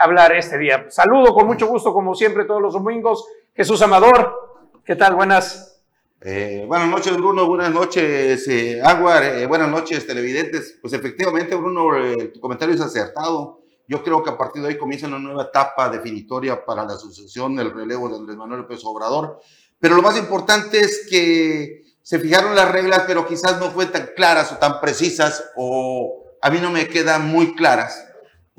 hablar 0.00 0.32
este 0.32 0.58
día. 0.58 0.86
Saludo 0.88 1.34
con 1.34 1.46
mucho 1.46 1.66
gusto, 1.66 1.92
como 1.92 2.14
siempre, 2.14 2.44
todos 2.44 2.62
los 2.62 2.72
domingos. 2.72 3.26
Jesús 3.54 3.80
Amador, 3.82 4.80
¿qué 4.84 4.96
tal? 4.96 5.14
Buenas. 5.14 5.82
Eh, 6.22 6.64
buenas 6.66 6.88
noches, 6.88 7.16
Bruno. 7.16 7.46
Buenas 7.46 7.70
noches, 7.70 8.46
eh, 8.48 8.80
Aguar. 8.82 9.22
Eh, 9.22 9.46
buenas 9.46 9.68
noches, 9.68 10.06
televidentes. 10.06 10.78
Pues 10.80 10.92
efectivamente, 10.94 11.54
Bruno, 11.54 11.96
eh, 11.96 12.28
tu 12.28 12.40
comentario 12.40 12.74
es 12.74 12.80
acertado. 12.80 13.60
Yo 13.86 14.02
creo 14.02 14.22
que 14.22 14.30
a 14.30 14.38
partir 14.38 14.62
de 14.62 14.68
hoy 14.68 14.78
comienza 14.78 15.06
una 15.06 15.18
nueva 15.18 15.44
etapa 15.44 15.88
definitoria 15.88 16.64
para 16.64 16.84
la 16.84 16.96
sucesión 16.96 17.56
del 17.56 17.72
relevo 17.72 18.08
de 18.08 18.16
Andrés 18.16 18.36
Manuel 18.36 18.62
López 18.62 18.80
Obrador. 18.84 19.40
Pero 19.78 19.96
lo 19.96 20.02
más 20.02 20.16
importante 20.16 20.80
es 20.80 21.06
que 21.10 21.84
se 22.02 22.18
fijaron 22.18 22.54
las 22.54 22.70
reglas, 22.70 23.04
pero 23.06 23.26
quizás 23.26 23.58
no 23.58 23.70
fue 23.70 23.86
tan 23.86 24.10
claras 24.14 24.52
o 24.52 24.56
tan 24.56 24.80
precisas, 24.80 25.50
o 25.56 26.24
a 26.40 26.50
mí 26.50 26.58
no 26.60 26.70
me 26.70 26.88
quedan 26.88 27.26
muy 27.26 27.54
claras, 27.54 28.06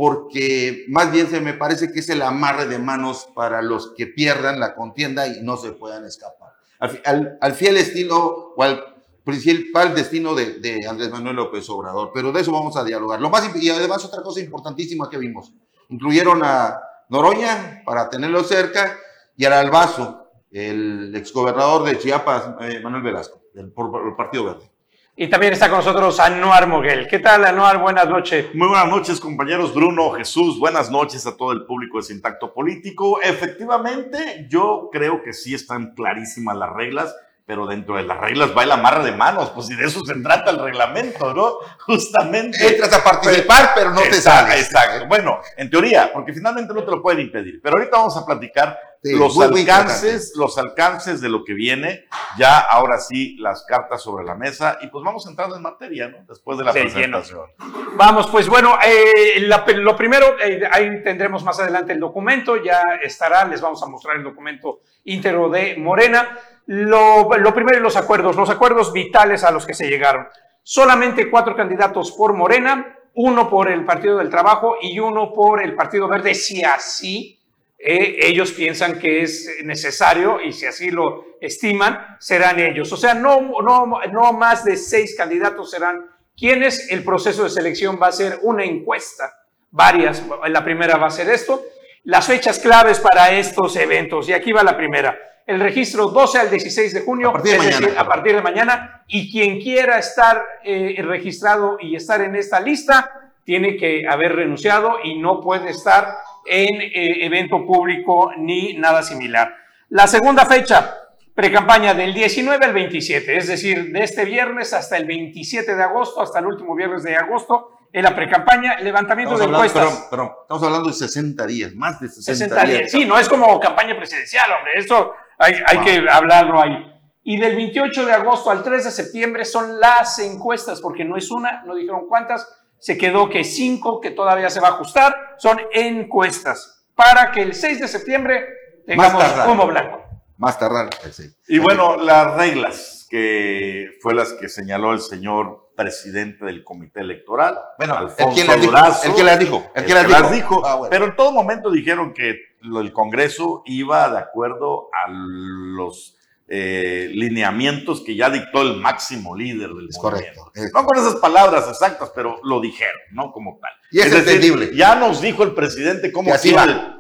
porque 0.01 0.85
más 0.87 1.11
bien 1.11 1.29
se 1.29 1.41
me 1.41 1.53
parece 1.53 1.91
que 1.91 1.99
es 1.99 2.09
el 2.09 2.23
amarre 2.23 2.65
de 2.65 2.79
manos 2.79 3.27
para 3.35 3.61
los 3.61 3.93
que 3.95 4.07
pierdan 4.07 4.59
la 4.59 4.73
contienda 4.73 5.27
y 5.27 5.43
no 5.43 5.57
se 5.57 5.73
puedan 5.73 6.05
escapar. 6.05 6.53
Al, 6.79 7.53
fiel 7.53 7.77
estilo 7.77 8.55
o 8.57 8.63
al 8.63 8.83
principal 9.23 9.93
destino 9.93 10.33
de, 10.33 10.79
Andrés 10.89 11.11
Manuel 11.11 11.35
López 11.35 11.69
Obrador, 11.69 12.09
pero 12.15 12.31
de 12.31 12.41
eso 12.41 12.51
vamos 12.51 12.75
a 12.77 12.83
dialogar. 12.83 13.21
Lo 13.21 13.29
más, 13.29 13.55
y 13.55 13.69
además 13.69 14.03
otra 14.03 14.23
cosa 14.23 14.39
importantísima 14.39 15.07
que 15.07 15.19
vimos, 15.19 15.53
incluyeron 15.89 16.41
a 16.43 16.81
Noroña 17.09 17.83
para 17.85 18.09
tenerlo 18.09 18.43
cerca 18.43 18.97
y 19.37 19.45
al 19.45 19.53
Albazo, 19.53 20.31
el 20.49 21.15
exgobernador 21.15 21.83
de 21.83 21.99
Chiapas, 21.99 22.55
eh, 22.61 22.79
Manuel 22.81 23.03
Velasco, 23.03 23.39
del, 23.53 23.71
por 23.71 23.91
el 24.03 24.15
Partido 24.15 24.45
Verde. 24.45 24.70
Y 25.13 25.27
también 25.27 25.51
está 25.51 25.67
con 25.67 25.79
nosotros 25.79 26.21
Anuar 26.21 26.67
Moguel. 26.67 27.05
¿Qué 27.05 27.19
tal, 27.19 27.43
Anuar? 27.43 27.79
Buenas 27.79 28.07
noches. 28.07 28.45
Muy 28.53 28.69
buenas 28.69 28.87
noches, 28.87 29.19
compañeros 29.19 29.73
Bruno, 29.73 30.11
Jesús. 30.11 30.57
Buenas 30.57 30.89
noches 30.89 31.27
a 31.27 31.35
todo 31.35 31.51
el 31.51 31.65
público 31.65 31.97
de 31.97 32.03
Sintacto 32.03 32.53
Político. 32.53 33.21
Efectivamente, 33.21 34.47
yo 34.49 34.89
creo 34.89 35.21
que 35.21 35.33
sí 35.33 35.53
están 35.53 35.93
clarísimas 35.95 36.55
las 36.55 36.71
reglas 36.71 37.13
pero 37.43 37.67
dentro 37.67 37.97
de 37.97 38.03
las 38.03 38.17
reglas 38.17 38.51
va 38.57 38.63
el 38.63 38.71
amarre 38.71 39.03
de 39.03 39.11
manos, 39.11 39.49
pues 39.49 39.69
y 39.69 39.75
de 39.75 39.85
eso 39.85 39.99
se 40.05 40.15
trata 40.21 40.51
el 40.51 40.59
reglamento, 40.59 41.33
¿no? 41.33 41.55
Justamente. 41.79 42.65
Entras 42.65 42.93
a 42.93 43.03
participar, 43.03 43.71
pero, 43.75 43.89
pero 43.89 43.93
no 43.93 44.01
exacto, 44.05 44.51
te 44.51 44.61
sales. 44.61 44.65
Exacto. 44.67 45.07
Bueno, 45.07 45.41
en 45.57 45.69
teoría, 45.69 46.11
porque 46.13 46.31
finalmente 46.31 46.73
no 46.73 46.81
te 46.85 46.91
lo 46.91 47.01
pueden 47.01 47.19
impedir. 47.19 47.59
Pero 47.61 47.75
ahorita 47.75 47.97
vamos 47.97 48.15
a 48.15 48.25
platicar 48.25 48.79
sí, 49.01 49.15
los 49.15 49.39
alcances, 49.39 50.33
los 50.35 50.57
alcances 50.57 51.21
de 51.21 51.29
lo 51.29 51.43
que 51.43 51.53
viene. 51.53 52.05
Ya 52.37 52.59
ahora 52.59 52.99
sí, 52.99 53.35
las 53.37 53.63
cartas 53.65 54.01
sobre 54.01 54.25
la 54.25 54.35
mesa. 54.35 54.77
Y 54.81 54.87
pues 54.87 55.03
vamos 55.03 55.25
entrando 55.27 55.55
en 55.55 55.61
materia, 55.61 56.07
¿no? 56.07 56.25
Después 56.27 56.57
de 56.57 56.63
la 56.63 56.73
sí, 56.73 56.79
presentación. 56.79 57.47
Lleno. 57.59 57.91
Vamos, 57.95 58.27
pues 58.27 58.47
bueno, 58.47 58.77
eh, 58.85 59.41
la, 59.41 59.65
lo 59.75 59.95
primero, 59.95 60.39
eh, 60.39 60.61
ahí 60.71 61.03
tendremos 61.03 61.43
más 61.43 61.59
adelante 61.59 61.93
el 61.93 61.99
documento, 61.99 62.63
ya 62.63 62.81
estará, 63.03 63.45
les 63.45 63.61
vamos 63.61 63.81
a 63.83 63.87
mostrar 63.87 64.17
el 64.17 64.23
documento 64.23 64.81
íntegro 65.05 65.49
de 65.49 65.75
Morena. 65.77 66.37
Lo, 66.67 67.29
lo, 67.37 67.53
primero 67.53 67.79
los 67.79 67.97
acuerdos, 67.97 68.35
los 68.35 68.49
acuerdos 68.49 68.93
vitales 68.93 69.43
a 69.43 69.51
los 69.51 69.65
que 69.65 69.73
se 69.73 69.89
llegaron. 69.89 70.27
Solamente 70.63 71.29
cuatro 71.29 71.55
candidatos 71.55 72.11
por 72.11 72.33
Morena, 72.33 72.97
uno 73.15 73.49
por 73.49 73.69
el 73.69 73.83
Partido 73.83 74.19
del 74.19 74.29
Trabajo 74.29 74.75
y 74.81 74.99
uno 74.99 75.33
por 75.33 75.61
el 75.61 75.75
Partido 75.75 76.07
Verde, 76.07 76.33
si 76.35 76.63
así 76.63 77.40
eh, 77.83 78.27
ellos 78.27 78.51
piensan 78.51 78.99
que 78.99 79.23
es 79.23 79.49
necesario 79.63 80.39
y 80.41 80.53
si 80.53 80.65
así 80.65 80.91
lo 80.91 81.37
estiman, 81.41 82.17
serán 82.19 82.59
ellos. 82.59 82.91
O 82.91 82.97
sea, 82.97 83.13
no, 83.13 83.41
no, 83.61 83.99
no 84.11 84.33
más 84.33 84.63
de 84.63 84.77
seis 84.77 85.15
candidatos 85.15 85.71
serán 85.71 86.05
quienes. 86.37 86.91
El 86.91 87.03
proceso 87.03 87.43
de 87.43 87.49
selección 87.49 87.99
va 88.01 88.07
a 88.07 88.11
ser 88.11 88.39
una 88.43 88.63
encuesta, 88.63 89.33
varias. 89.71 90.23
La 90.47 90.63
primera 90.63 90.97
va 90.97 91.07
a 91.07 91.11
ser 91.11 91.29
esto. 91.29 91.63
Las 92.03 92.27
fechas 92.27 92.59
claves 92.59 92.99
para 92.99 93.31
estos 93.31 93.75
eventos, 93.75 94.27
y 94.29 94.33
aquí 94.33 94.51
va 94.51 94.63
la 94.63 94.75
primera 94.75 95.17
el 95.51 95.59
registro 95.59 96.07
12 96.07 96.39
al 96.39 96.49
16 96.49 96.93
de 96.93 97.01
junio, 97.01 97.29
a 97.29 97.33
partir 97.33 97.51
de, 97.51 97.57
es 97.57 97.63
mañana, 97.63 97.79
decir, 97.79 97.99
a 97.99 98.07
partir 98.07 98.35
de 98.35 98.41
mañana, 98.41 99.03
y 99.07 99.31
quien 99.31 99.59
quiera 99.59 99.99
estar 99.99 100.43
eh, 100.63 101.01
registrado 101.03 101.77
y 101.79 101.95
estar 101.95 102.21
en 102.21 102.35
esta 102.35 102.59
lista, 102.59 103.11
tiene 103.43 103.75
que 103.75 104.07
haber 104.07 104.35
renunciado 104.35 104.97
y 105.03 105.17
no 105.17 105.41
puede 105.41 105.71
estar 105.71 106.07
en 106.51 106.81
eh, 106.81 107.25
evento 107.25 107.65
público 107.65 108.33
ni 108.37 108.73
nada 108.73 109.01
similar. 109.01 109.55
La 109.87 110.05
segunda 110.05 110.45
fecha, 110.45 110.97
precampaña 111.33 111.93
del 111.93 112.13
19 112.13 112.65
al 112.65 112.73
27, 112.73 113.37
es 113.37 113.47
decir, 113.47 113.93
de 113.93 114.03
este 114.03 114.25
viernes 114.25 114.73
hasta 114.73 114.97
el 114.97 115.05
27 115.05 115.75
de 115.75 115.81
agosto, 115.81 116.21
hasta 116.21 116.39
el 116.39 116.47
último 116.47 116.75
viernes 116.75 117.03
de 117.03 117.15
agosto, 117.15 117.69
en 117.93 118.03
la 118.03 118.13
precampaña, 118.13 118.79
levantamiento 118.79 119.35
estamos 119.35 119.39
de 119.39 119.45
hablando, 119.45 119.65
encuestas. 119.65 120.09
Perdón, 120.09 120.09
perdón, 120.09 120.31
estamos 120.41 120.63
hablando 120.63 120.89
de 120.89 120.95
60 120.95 121.47
días, 121.47 121.73
más 121.73 122.01
de 122.01 122.09
60, 122.09 122.33
60 122.33 122.55
días. 122.65 122.79
días. 122.79 122.91
Sí, 122.91 123.05
no 123.05 123.17
es 123.17 123.29
como 123.29 123.57
campaña 123.59 123.95
presidencial, 123.95 124.51
hombre, 124.51 124.73
eso 124.75 125.13
hay, 125.37 125.53
hay 125.65 125.77
wow. 125.77 125.85
que 125.85 126.09
hablarlo 126.09 126.61
ahí. 126.61 126.85
Y 127.23 127.39
del 127.39 127.55
28 127.55 128.05
de 128.05 128.11
agosto 128.11 128.49
al 128.51 128.61
3 128.61 128.83
de 128.83 128.91
septiembre 128.91 129.45
son 129.45 129.79
las 129.79 130.19
encuestas, 130.19 130.81
porque 130.81 131.05
no 131.05 131.15
es 131.15 131.31
una, 131.31 131.63
no 131.63 131.75
dijeron 131.75 132.07
cuántas, 132.09 132.45
se 132.81 132.97
quedó 132.97 133.29
que 133.29 133.43
cinco, 133.43 134.01
que 134.01 134.09
todavía 134.09 134.49
se 134.49 134.59
va 134.59 134.69
a 134.69 134.71
ajustar, 134.71 135.35
son 135.37 135.61
encuestas, 135.71 136.83
para 136.95 137.31
que 137.31 137.43
el 137.43 137.53
6 137.53 137.79
de 137.79 137.87
septiembre 137.87 138.43
tengamos 138.87 139.23
humo 139.47 139.67
blanco. 139.67 140.03
Más 140.37 140.57
tardar. 140.57 140.89
Sí. 141.11 141.31
Y 141.47 141.59
bueno, 141.59 141.97
las 141.97 142.35
reglas, 142.35 143.05
que 143.07 143.91
fue 144.01 144.15
las 144.15 144.33
que 144.33 144.49
señaló 144.49 144.93
el 144.93 144.99
señor 144.99 145.71
presidente 145.77 146.43
del 146.43 146.63
comité 146.63 147.01
electoral, 147.01 147.59
bueno, 147.77 147.95
Alfonso 147.95 148.29
el 148.29 148.35
que 148.35 148.43
las 148.45 148.59
dijo, 148.59 148.73
el 149.03 149.13
que 149.13 149.23
las 149.23 149.39
dijo, 149.39 149.71
el 149.75 149.85
que 149.85 149.93
las 149.93 150.29
que 150.29 150.35
dijo. 150.35 150.65
Ah, 150.65 150.75
bueno. 150.75 150.89
pero 150.89 151.05
en 151.05 151.15
todo 151.15 151.31
momento 151.31 151.69
dijeron 151.69 152.15
que 152.15 152.35
el 152.63 152.93
Congreso 152.93 153.61
iba 153.65 154.09
de 154.09 154.17
acuerdo 154.17 154.89
a 154.91 155.07
los 155.11 156.17
eh, 156.53 157.09
lineamientos 157.13 158.01
que 158.03 158.13
ya 158.15 158.29
dictó 158.29 158.61
el 158.61 158.75
máximo 158.75 159.35
líder 159.37 159.69
del 159.69 159.87
es 159.89 159.97
movimiento. 159.97 160.41
correcto. 160.41 160.51
Es 160.53 160.73
No 160.73 160.85
con 160.85 160.97
esas 160.97 161.15
palabras 161.15 161.67
exactas, 161.69 162.11
pero 162.13 162.39
lo 162.43 162.59
dijeron, 162.59 162.99
¿no? 163.11 163.31
Como 163.31 163.57
tal. 163.61 163.71
Y 163.89 163.99
es, 163.99 164.11
decir, 164.11 164.27
entendible. 164.35 164.75
ya 164.75 164.95
nos 164.95 165.21
dijo 165.21 165.43
el 165.43 165.53
presidente 165.53 166.11
cómo 166.11 166.33
así 166.33 166.49
iba 166.49 166.65
va. 166.65 166.71
el- 166.71 166.91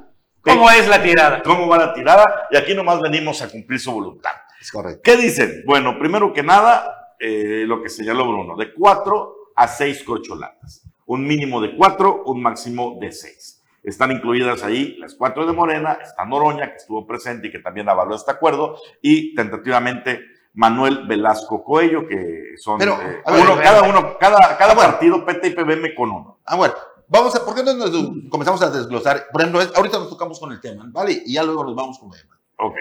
¿Cómo 0.43 0.71
es 0.71 0.87
la 0.87 1.03
tirada? 1.03 1.43
cómo 1.43 1.67
va 1.67 1.77
la 1.77 1.93
tirada, 1.93 2.47
y 2.49 2.57
aquí 2.57 2.73
nomás 2.73 2.99
venimos 3.01 3.41
a 3.41 3.49
cumplir 3.49 3.79
su 3.79 3.91
voluntad. 3.91 4.31
Es 4.59 4.71
correcto. 4.71 5.01
¿Qué 5.03 5.17
dicen? 5.17 5.63
Bueno, 5.67 5.99
primero 5.99 6.33
que 6.33 6.41
nada, 6.43 7.13
eh, 7.19 7.63
lo 7.67 7.83
que 7.83 7.89
señaló 7.89 8.27
Bruno, 8.27 8.55
de 8.55 8.73
cuatro 8.73 9.35
a 9.55 9.67
seis 9.67 10.01
corcholatas. 10.03 10.81
Un 11.05 11.27
mínimo 11.27 11.61
de 11.61 11.75
cuatro, 11.75 12.23
un 12.25 12.41
máximo 12.41 12.97
de 13.01 13.11
seis. 13.11 13.60
Están 13.83 14.11
incluidas 14.11 14.63
ahí 14.63 14.95
las 14.97 15.15
cuatro 15.15 15.45
de 15.45 15.53
Morena, 15.53 15.97
está 16.01 16.23
Noroña, 16.25 16.69
que 16.71 16.77
estuvo 16.77 17.05
presente 17.07 17.47
y 17.47 17.51
que 17.51 17.59
también 17.59 17.89
avaló 17.89 18.15
este 18.15 18.31
acuerdo, 18.31 18.77
y 19.01 19.33
tentativamente 19.33 20.21
Manuel 20.53 21.07
Velasco 21.07 21.63
Coello, 21.63 22.07
que 22.07 22.53
son 22.57 22.77
Pero, 22.77 22.93
eh, 22.93 23.21
ver, 23.25 23.41
uno, 23.41 23.55
ver, 23.55 23.63
cada 23.63 23.83
uno, 23.83 24.17
cada, 24.19 24.57
cada 24.57 24.73
Ah, 24.73 24.75
partido 24.75 25.25
PT 25.25 25.47
y 25.47 25.51
PBM 25.51 25.95
con 25.95 26.11
uno. 26.11 26.39
Ah, 26.45 26.55
bueno, 26.55 26.73
vamos 27.07 27.35
a, 27.35 27.43
¿por 27.43 27.55
qué 27.55 27.63
no 27.63 27.73
nos 27.73 27.91
comenzamos 28.29 28.61
a 28.61 28.69
desglosar? 28.69 29.27
Por 29.31 29.41
ejemplo, 29.41 29.61
ahorita 29.75 29.97
nos 29.97 30.09
tocamos 30.09 30.39
con 30.39 30.51
el 30.51 30.59
tema, 30.59 30.85
¿vale? 30.87 31.23
Y 31.25 31.33
ya 31.33 31.43
luego 31.43 31.63
nos 31.63 31.75
vamos 31.75 31.97
con 31.97 32.13
el 32.13 32.21
tema. 32.21 32.39
Ok. 32.57 32.75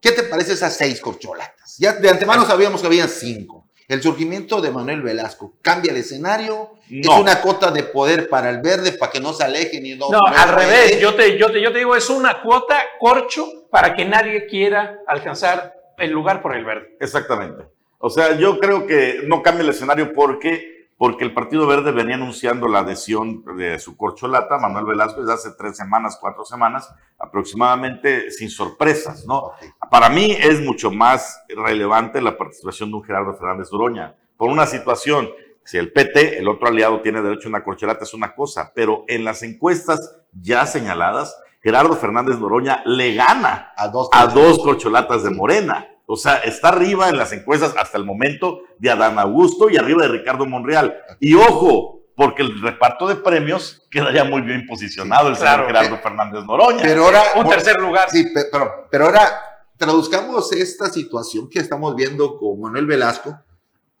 ¿Qué 0.00 0.12
te 0.12 0.24
parece 0.24 0.52
esas 0.52 0.76
seis 0.76 1.00
corcholatas? 1.00 1.78
Ya 1.78 1.94
de 1.94 2.10
antemano 2.10 2.44
sabíamos 2.44 2.82
que 2.82 2.86
habían 2.86 3.08
cinco. 3.08 3.63
El 3.86 4.02
surgimiento 4.02 4.60
de 4.60 4.70
Manuel 4.70 5.02
Velasco 5.02 5.54
cambia 5.60 5.92
el 5.92 5.98
escenario. 5.98 6.70
Es 6.90 7.08
una 7.08 7.40
cota 7.40 7.70
de 7.70 7.82
poder 7.82 8.28
para 8.28 8.50
el 8.50 8.62
verde 8.62 8.92
para 8.92 9.12
que 9.12 9.20
no 9.20 9.32
se 9.32 9.44
alejen 9.44 9.84
y 9.84 9.94
no. 9.94 10.08
No, 10.10 10.20
al 10.24 10.54
revés, 10.54 11.00
yo 11.00 11.14
te, 11.14 11.38
yo, 11.38 11.50
te, 11.50 11.60
yo 11.60 11.72
te 11.72 11.78
digo, 11.78 11.94
es 11.94 12.08
una 12.08 12.40
cuota 12.42 12.78
corcho 12.98 13.46
para 13.70 13.94
que 13.94 14.04
nadie 14.04 14.46
quiera 14.46 15.00
alcanzar 15.06 15.74
el 15.98 16.10
lugar 16.10 16.40
por 16.40 16.56
el 16.56 16.64
verde. 16.64 16.96
Exactamente. 17.00 17.64
O 17.98 18.10
sea, 18.10 18.36
yo 18.36 18.58
creo 18.58 18.86
que 18.86 19.20
no 19.24 19.42
cambia 19.42 19.62
el 19.62 19.70
escenario 19.70 20.12
porque, 20.12 20.73
porque 20.96 21.24
el 21.24 21.34
Partido 21.34 21.66
Verde 21.66 21.92
venía 21.92 22.14
anunciando 22.14 22.68
la 22.68 22.80
adhesión 22.80 23.44
de 23.56 23.78
su 23.78 23.96
corcholata, 23.96 24.58
Manuel 24.58 24.84
Velasco, 24.86 25.20
desde 25.20 25.34
hace 25.34 25.50
tres 25.58 25.76
semanas, 25.76 26.18
cuatro 26.20 26.44
semanas 26.44 26.94
aproximadamente, 27.18 28.30
sin 28.30 28.50
sorpresas, 28.50 29.26
¿no? 29.26 29.52
Para 29.90 30.08
mí 30.08 30.32
es 30.32 30.60
mucho 30.60 30.90
más 30.90 31.42
relevante 31.48 32.20
la 32.20 32.36
participación 32.36 32.90
de 32.90 32.96
un 32.96 33.04
Gerardo 33.04 33.34
Fernández 33.34 33.68
Doroña, 33.70 34.14
por 34.36 34.50
una 34.50 34.66
situación, 34.66 35.30
si 35.64 35.78
el 35.78 35.92
PT, 35.92 36.38
el 36.38 36.48
otro 36.48 36.68
aliado, 36.68 37.00
tiene 37.00 37.22
derecho 37.22 37.48
a 37.48 37.50
una 37.50 37.64
corcholata, 37.64 38.04
es 38.04 38.14
una 38.14 38.34
cosa, 38.34 38.72
pero 38.74 39.04
en 39.08 39.24
las 39.24 39.42
encuestas 39.42 40.16
ya 40.32 40.66
señaladas, 40.66 41.36
Gerardo 41.62 41.96
Fernández 41.96 42.38
Noroña 42.38 42.82
le 42.84 43.14
gana 43.14 43.72
A 43.76 43.88
dos. 43.88 44.10
a 44.12 44.26
dos 44.26 44.58
corcholatas 44.58 45.22
de 45.22 45.30
Morena. 45.30 45.88
O 46.06 46.16
sea, 46.16 46.36
está 46.38 46.68
arriba 46.68 47.08
en 47.08 47.16
las 47.16 47.32
encuestas 47.32 47.74
hasta 47.78 47.96
el 47.96 48.04
momento 48.04 48.60
de 48.78 48.90
Adán 48.90 49.18
Augusto 49.18 49.70
y 49.70 49.76
arriba 49.76 50.02
de 50.02 50.08
Ricardo 50.08 50.44
Monreal. 50.46 50.94
Y 51.18 51.34
ojo, 51.34 52.00
porque 52.14 52.42
el 52.42 52.60
reparto 52.60 53.08
de 53.08 53.16
premios 53.16 53.86
quedaría 53.90 54.24
muy 54.24 54.42
bien 54.42 54.66
posicionado 54.66 55.28
el 55.28 55.36
Claro, 55.36 55.64
señor 55.64 55.82
Gerardo 55.82 56.02
Fernández 56.02 56.44
Noroña. 56.44 56.82
Pero 56.82 57.06
ahora. 57.06 57.22
Un 57.36 57.48
tercer 57.48 57.80
lugar. 57.80 58.08
Sí, 58.10 58.24
pe- 58.34 58.44
pero, 58.52 58.86
pero 58.90 59.06
ahora 59.06 59.32
traduzcamos 59.76 60.52
esta 60.52 60.90
situación 60.90 61.48
que 61.48 61.58
estamos 61.60 61.96
viendo 61.96 62.36
con 62.38 62.60
Manuel 62.60 62.86
Velasco 62.86 63.36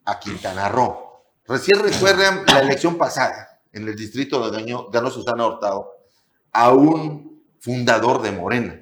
a 0.04 0.18
Quintana 0.20 0.68
Roo. 0.68 1.22
Recién 1.48 1.82
recuerdan 1.82 2.44
la 2.46 2.60
elección 2.60 2.96
pasada 2.96 3.60
en 3.72 3.88
el 3.88 3.96
distrito 3.96 4.50
de 4.50 4.62
ganó 4.92 5.10
Susana 5.10 5.46
Hurtado. 5.46 5.90
a 6.52 6.70
un 6.70 7.42
fundador 7.60 8.22
de 8.22 8.30
Morena. 8.30 8.80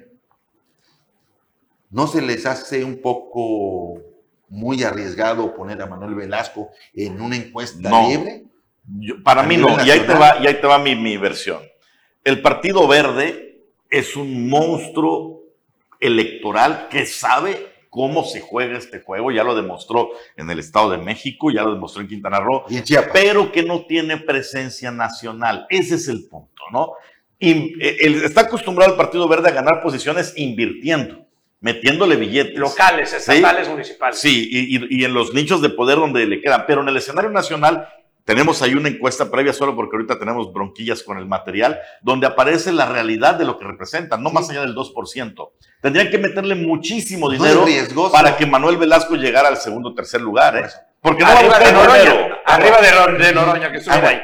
¿No 1.93 2.07
se 2.07 2.21
les 2.21 2.45
hace 2.45 2.83
un 2.83 3.01
poco 3.01 4.01
muy 4.49 4.83
arriesgado 4.83 5.55
poner 5.55 5.81
a 5.81 5.85
Manuel 5.85 6.15
Velasco 6.15 6.71
en 6.93 7.21
una 7.21 7.35
encuesta 7.35 7.89
libre? 8.07 8.43
para 9.23 9.43
mí 9.43 9.55
no, 9.55 9.83
y 9.85 9.89
ahí 9.91 10.01
te 10.01 10.13
va, 10.13 10.39
y 10.41 10.47
ahí 10.47 10.59
te 10.59 10.67
va 10.67 10.77
mi, 10.77 10.95
mi 10.95 11.15
versión. 11.15 11.61
El 12.23 12.41
Partido 12.41 12.85
Verde 12.87 13.61
es 13.89 14.15
un 14.15 14.49
monstruo 14.49 15.43
electoral 15.99 16.87
que 16.89 17.05
sabe 17.05 17.73
cómo 17.89 18.23
se 18.23 18.41
juega 18.41 18.77
este 18.77 18.99
juego, 18.99 19.31
ya 19.31 19.43
lo 19.43 19.55
demostró 19.55 20.09
en 20.35 20.49
el 20.49 20.57
Estado 20.57 20.89
de 20.89 20.97
México, 20.97 21.51
ya 21.51 21.61
lo 21.61 21.75
demostró 21.75 22.01
en 22.01 22.07
Quintana 22.07 22.39
Roo, 22.39 22.65
pero 23.13 23.51
que 23.51 23.61
no 23.61 23.85
tiene 23.85 24.17
presencia 24.17 24.89
nacional. 24.89 25.67
Ese 25.69 25.95
es 25.95 26.07
el 26.07 26.27
punto, 26.27 26.63
¿no? 26.71 26.93
Y, 27.37 27.79
eh, 27.79 27.97
está 28.25 28.41
acostumbrado 28.41 28.93
el 28.93 28.97
Partido 28.97 29.27
Verde 29.27 29.49
a 29.49 29.53
ganar 29.53 29.83
posiciones 29.83 30.33
invirtiendo, 30.37 31.22
metiéndole 31.63 32.17
billetes. 32.17 32.59
Locales, 32.59 33.13
estatales, 33.13 33.67
municipales. 33.69 34.19
Sí, 34.19 34.47
y, 34.51 34.99
y 34.99 35.05
en 35.05 35.13
los 35.13 35.33
nichos 35.33 35.61
de 35.61 35.69
poder 35.69 35.97
donde 35.97 36.27
le 36.27 36.41
quedan, 36.41 36.65
pero 36.67 36.81
en 36.81 36.89
el 36.89 36.97
escenario 36.97 37.31
nacional 37.31 37.87
tenemos 38.25 38.61
ahí 38.61 38.73
una 38.73 38.89
encuesta 38.89 39.29
previa 39.29 39.51
solo 39.51 39.75
porque 39.75 39.95
ahorita 39.95 40.19
tenemos 40.19 40.53
bronquillas 40.53 41.03
con 41.03 41.17
el 41.17 41.25
material, 41.25 41.79
donde 42.01 42.27
aparece 42.27 42.71
la 42.71 42.85
realidad 42.85 43.35
de 43.35 43.45
lo 43.45 43.57
que 43.57 43.65
representan, 43.65 44.21
no 44.21 44.29
más 44.29 44.49
allá 44.49 44.61
del 44.61 44.75
2%. 44.75 45.49
Tendrían 45.81 46.09
que 46.09 46.17
meterle 46.17 46.55
muchísimo 46.55 47.29
dinero 47.29 47.65
para 48.11 48.37
que 48.37 48.45
Manuel 48.45 48.77
Velasco 48.77 49.15
llegara 49.15 49.47
al 49.49 49.57
segundo 49.57 49.89
o 49.89 49.93
tercer 49.93 50.21
lugar, 50.21 50.57
¿eh? 50.57 50.69
Porque 51.01 51.23
no 51.23 51.29
arriba 51.29 51.59
de 51.59 51.71
Noroña, 51.73 52.37
arriba 52.45 52.77
de, 53.17 53.33
Noroña, 53.33 53.71
que 53.71 53.79
estuviera 53.79 54.07
ahí. 54.07 54.21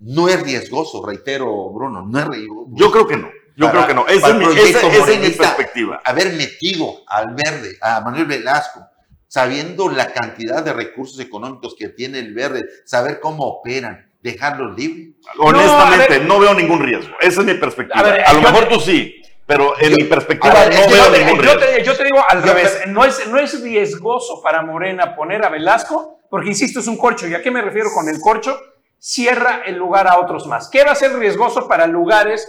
No 0.00 0.28
es 0.28 0.42
riesgoso, 0.42 1.04
reitero, 1.06 1.70
Bruno, 1.70 2.04
no 2.04 2.18
es 2.18 2.26
riesgoso. 2.26 2.70
Yo 2.74 2.90
creo 2.90 3.06
que 3.06 3.16
no. 3.16 3.30
Yo 3.56 3.70
creo 3.70 3.86
que 3.86 3.94
no. 3.94 4.06
Esa, 4.06 4.28
es 4.28 4.34
mi, 4.34 4.44
esa 4.44 4.86
es 4.86 5.20
mi 5.20 5.30
perspectiva. 5.30 6.00
Haber 6.04 6.34
metido 6.34 7.02
al 7.06 7.34
verde, 7.34 7.78
a 7.80 8.00
Manuel 8.02 8.26
Velasco, 8.26 8.86
sabiendo 9.28 9.88
la 9.88 10.12
cantidad 10.12 10.62
de 10.62 10.72
recursos 10.72 11.18
económicos 11.20 11.74
que 11.78 11.88
tiene 11.88 12.18
el 12.18 12.34
verde, 12.34 12.64
saber 12.84 13.18
cómo 13.20 13.44
operan, 13.44 14.10
dejarlos 14.22 14.76
libres. 14.76 15.14
Honestamente, 15.38 16.20
no, 16.20 16.38
veo 16.38 16.54
ningún 16.54 16.80
riesgo. 16.80 17.14
Esa 17.20 17.40
es 17.40 17.46
mi 17.46 17.54
perspectiva. 17.54 18.00
A, 18.00 18.32
lo 18.34 18.42
mejor 18.42 18.68
tú 18.68 18.78
sí, 18.78 19.22
pero 19.46 19.78
en 19.80 19.94
mi 19.94 20.04
perspectiva 20.04 20.54
no 20.64 20.90
veo 20.90 21.10
ningún 21.10 21.38
riesgo. 21.38 21.60
Yo 21.84 21.96
te, 21.96 22.04
digo 22.04 22.18
al 22.28 22.42
revés, 22.42 22.82
no 22.88 23.04
es, 23.04 23.26
no 23.28 23.38
es 23.38 23.62
riesgoso 23.62 24.42
para 24.42 24.62
Morena 24.62 25.14
poner 25.16 25.44
a 25.44 25.48
Velasco, 25.48 26.20
porque 26.28 26.48
insisto, 26.48 26.80
es 26.80 26.86
un 26.86 26.96
corcho. 26.96 27.26
¿Y 27.26 27.34
a 27.34 27.42
qué 27.42 27.50
me 27.50 27.62
refiero 27.62 27.90
con 27.94 28.08
el 28.08 28.20
corcho? 28.20 28.58
Cierra 28.98 29.62
el 29.64 29.76
lugar 29.76 30.08
a 30.08 30.18
otros 30.18 30.46
más. 30.46 30.68
¿Qué 30.68 30.84
va 30.84 30.92
a 30.92 30.96
ser 30.96 31.16
riesgoso 31.16 31.68
para 31.68 31.86
lugares, 31.86 32.48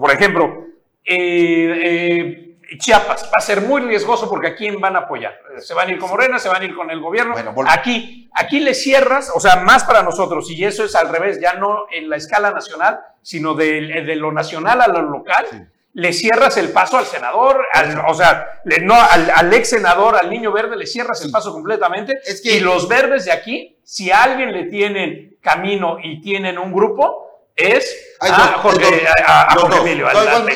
por 0.00 0.10
ejemplo, 0.10 0.66
eh, 1.04 1.80
eh 1.82 2.46
Chiapas 2.78 3.26
va 3.26 3.38
a 3.38 3.40
ser 3.40 3.60
muy 3.60 3.80
riesgoso 3.82 4.28
porque 4.28 4.48
a 4.48 4.56
quién 4.56 4.80
van 4.80 4.96
a 4.96 5.00
apoyar. 5.00 5.38
Se 5.58 5.74
van 5.74 5.88
a 5.88 5.92
ir 5.92 5.98
con 5.98 6.10
Morena, 6.10 6.38
se 6.38 6.48
van 6.48 6.62
a 6.62 6.64
ir 6.64 6.74
con 6.74 6.90
el 6.90 7.00
gobierno. 7.00 7.34
aquí, 7.68 8.28
aquí 8.34 8.60
le 8.60 8.74
cierras, 8.74 9.30
o 9.34 9.40
sea, 9.40 9.56
más 9.56 9.84
para 9.84 10.02
nosotros, 10.02 10.50
y 10.50 10.64
eso 10.64 10.84
es 10.84 10.94
al 10.94 11.08
revés, 11.08 11.40
ya 11.40 11.54
no 11.54 11.86
en 11.92 12.08
la 12.08 12.16
escala 12.16 12.50
nacional, 12.50 13.00
sino 13.22 13.54
de, 13.54 14.16
lo 14.16 14.32
nacional 14.32 14.80
a 14.80 14.88
lo 14.88 15.02
local. 15.02 15.70
Le 15.92 16.12
cierras 16.12 16.58
el 16.58 16.70
paso 16.70 16.98
al 16.98 17.06
senador, 17.06 17.64
o 18.06 18.14
sea, 18.14 18.60
no, 18.82 18.94
al, 18.94 19.52
ex 19.54 19.70
senador, 19.70 20.16
al 20.16 20.28
niño 20.28 20.52
verde, 20.52 20.76
le 20.76 20.86
cierras 20.86 21.24
el 21.24 21.30
paso 21.30 21.52
completamente. 21.52 22.20
y 22.42 22.60
los 22.60 22.88
verdes 22.88 23.24
de 23.26 23.32
aquí, 23.32 23.78
si 23.82 24.10
a 24.10 24.24
alguien 24.24 24.52
le 24.52 24.64
tienen 24.64 25.36
camino 25.40 25.98
y 26.02 26.20
tienen 26.20 26.58
un 26.58 26.72
grupo, 26.72 27.25
es 27.56 28.16
a 28.20 28.58
Jorge, 28.58 29.06
a, 29.26 29.56
Emilio. 29.80 30.06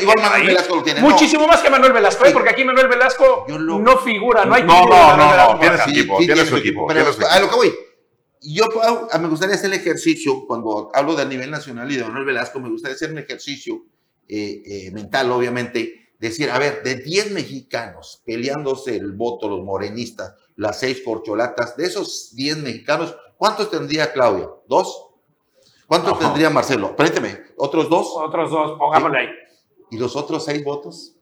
igual 0.01 0.19
Manuel 0.21 0.47
Velasco 0.47 0.77
lo 0.77 0.83
tiene. 0.83 1.01
Muchísimo 1.01 1.47
más 1.47 1.61
que 1.61 1.71
Manuel 1.71 1.93
Velasco, 1.93 2.25
¿eh? 2.25 2.31
porque 2.33 2.51
aquí 2.51 2.65
Manuel 2.65 2.89
Velasco 2.89 3.47
no 3.49 3.99
figura, 3.99 4.45
no 4.45 4.55
hay 4.55 4.63
No, 4.63 4.87
no, 4.87 5.17
no, 5.17 5.59
tiene 5.59 5.79
su 5.79 5.91
equipo, 5.91 6.19
tiene 6.19 6.45
su 6.45 6.57
equipo. 6.57 6.91
A 6.91 7.41
lo 7.41 7.49
que 7.49 7.57
voy, 7.57 7.75
yo 8.43 8.67
me 9.21 9.29
gustaría 9.29 9.55
hacer 9.55 9.73
el 9.73 9.79
ejercicio, 9.79 10.47
cuando 10.47 10.91
hablo 10.95 11.15
del 11.15 11.29
nivel 11.29 11.51
nacional 11.51 11.91
y 11.91 11.97
de 11.97 12.05
Manuel 12.05 12.25
Velasco, 12.25 12.61
me 12.61 12.71
gustaría 12.71 12.95
hacer 12.95 13.11
un 13.11 13.19
ejercicio 13.19 13.83
eh, 14.29 14.63
eh, 14.65 14.91
mental, 14.93 15.31
obviamente, 15.33 16.13
decir, 16.19 16.51
a 16.51 16.59
ver, 16.59 16.83
de 16.83 16.97
10 16.97 17.33
mexicanos 17.33 18.23
peleándose 18.25 18.97
el 18.97 19.13
voto, 19.13 19.49
los 19.49 19.65
morenistas, 19.65 20.35
las 20.57 20.79
seis 20.79 21.03
corcholatas, 21.05 21.77
de 21.77 21.87
esos 21.87 22.35
10 22.35 22.59
mexicanos, 22.59 23.17
¿cuántos 23.37 23.71
tendría 23.71 24.13
Claudia? 24.13 24.49
¿Dos? 24.69 25.10
¿Cuánto 25.91 26.13
tendría 26.15 26.49
Marcelo? 26.51 26.95
Permíteme, 26.95 27.37
¿otros 27.57 27.89
dos? 27.89 28.13
Otros 28.15 28.49
dos, 28.49 28.79
pongámosle 28.79 29.19
ahí. 29.19 29.29
¿Y 29.91 29.99
los 29.99 30.15
otros 30.15 30.45
seis 30.45 30.63
votos? 30.63 31.17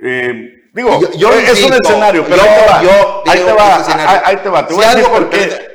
Eh, 0.00 0.64
digo, 0.74 0.98
yo, 1.16 1.30
es 1.30 1.62
un 1.62 1.74
escenario, 1.74 2.24
pero 2.28 2.42
ahí 2.42 3.38
te 3.38 3.52
va. 3.52 4.20
ahí 4.24 4.36
te 4.38 4.48
va, 4.48 4.66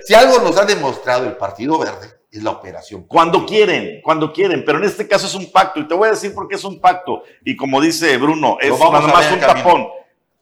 si, 0.03 0.13
algo, 0.13 0.39
nos 0.39 0.57
ha 0.57 0.65
demostrado 0.65 1.27
el 1.27 1.37
Partido 1.37 1.79
Verde 1.79 2.09
es 2.29 2.43
la 2.43 2.49
operación. 2.49 3.03
Cuando 3.03 3.45
quieren, 3.45 4.01
cuando 4.03 4.33
quieren, 4.33 4.65
pero 4.65 4.79
en 4.79 4.83
este 4.83 5.07
caso 5.07 5.25
es 5.25 5.33
un 5.33 5.49
pacto 5.49 5.79
y 5.79 5.87
te 5.87 5.93
voy 5.93 6.09
a 6.09 6.11
decir 6.11 6.33
por 6.33 6.45
qué 6.49 6.55
es 6.55 6.63
un 6.65 6.81
pacto. 6.81 7.23
Y 7.45 7.55
como 7.55 7.79
dice 7.79 8.17
Bruno, 8.17 8.57
es 8.59 8.77
nada 8.77 8.99
más 8.99 9.31
un 9.31 9.39
tapón. 9.39 9.87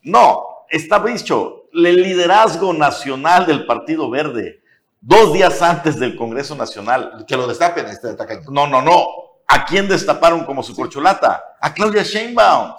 No, 0.02 0.48
está 0.68 0.98
dicho, 1.02 1.66
el 1.74 2.02
liderazgo 2.02 2.74
nacional 2.74 3.46
del 3.46 3.68
Partido 3.68 4.10
Verde 4.10 4.64
dos 5.08 5.34
días 5.34 5.62
antes 5.62 5.98
del 5.98 6.16
Congreso 6.16 6.56
Nacional. 6.56 7.26
Que 7.28 7.38
lo 7.38 7.48
destapen 7.48 7.88
este 7.88 8.10
No, 8.52 8.68
no, 8.68 8.82
no. 8.82 9.08
¿A 9.48 9.66
quién 9.66 9.88
destaparon 9.88 10.44
como 10.44 10.62
su 10.62 10.76
corcholata? 10.76 11.56
A 11.62 11.74
Claudia 11.74 12.04
Sheinbaum. 12.04 12.74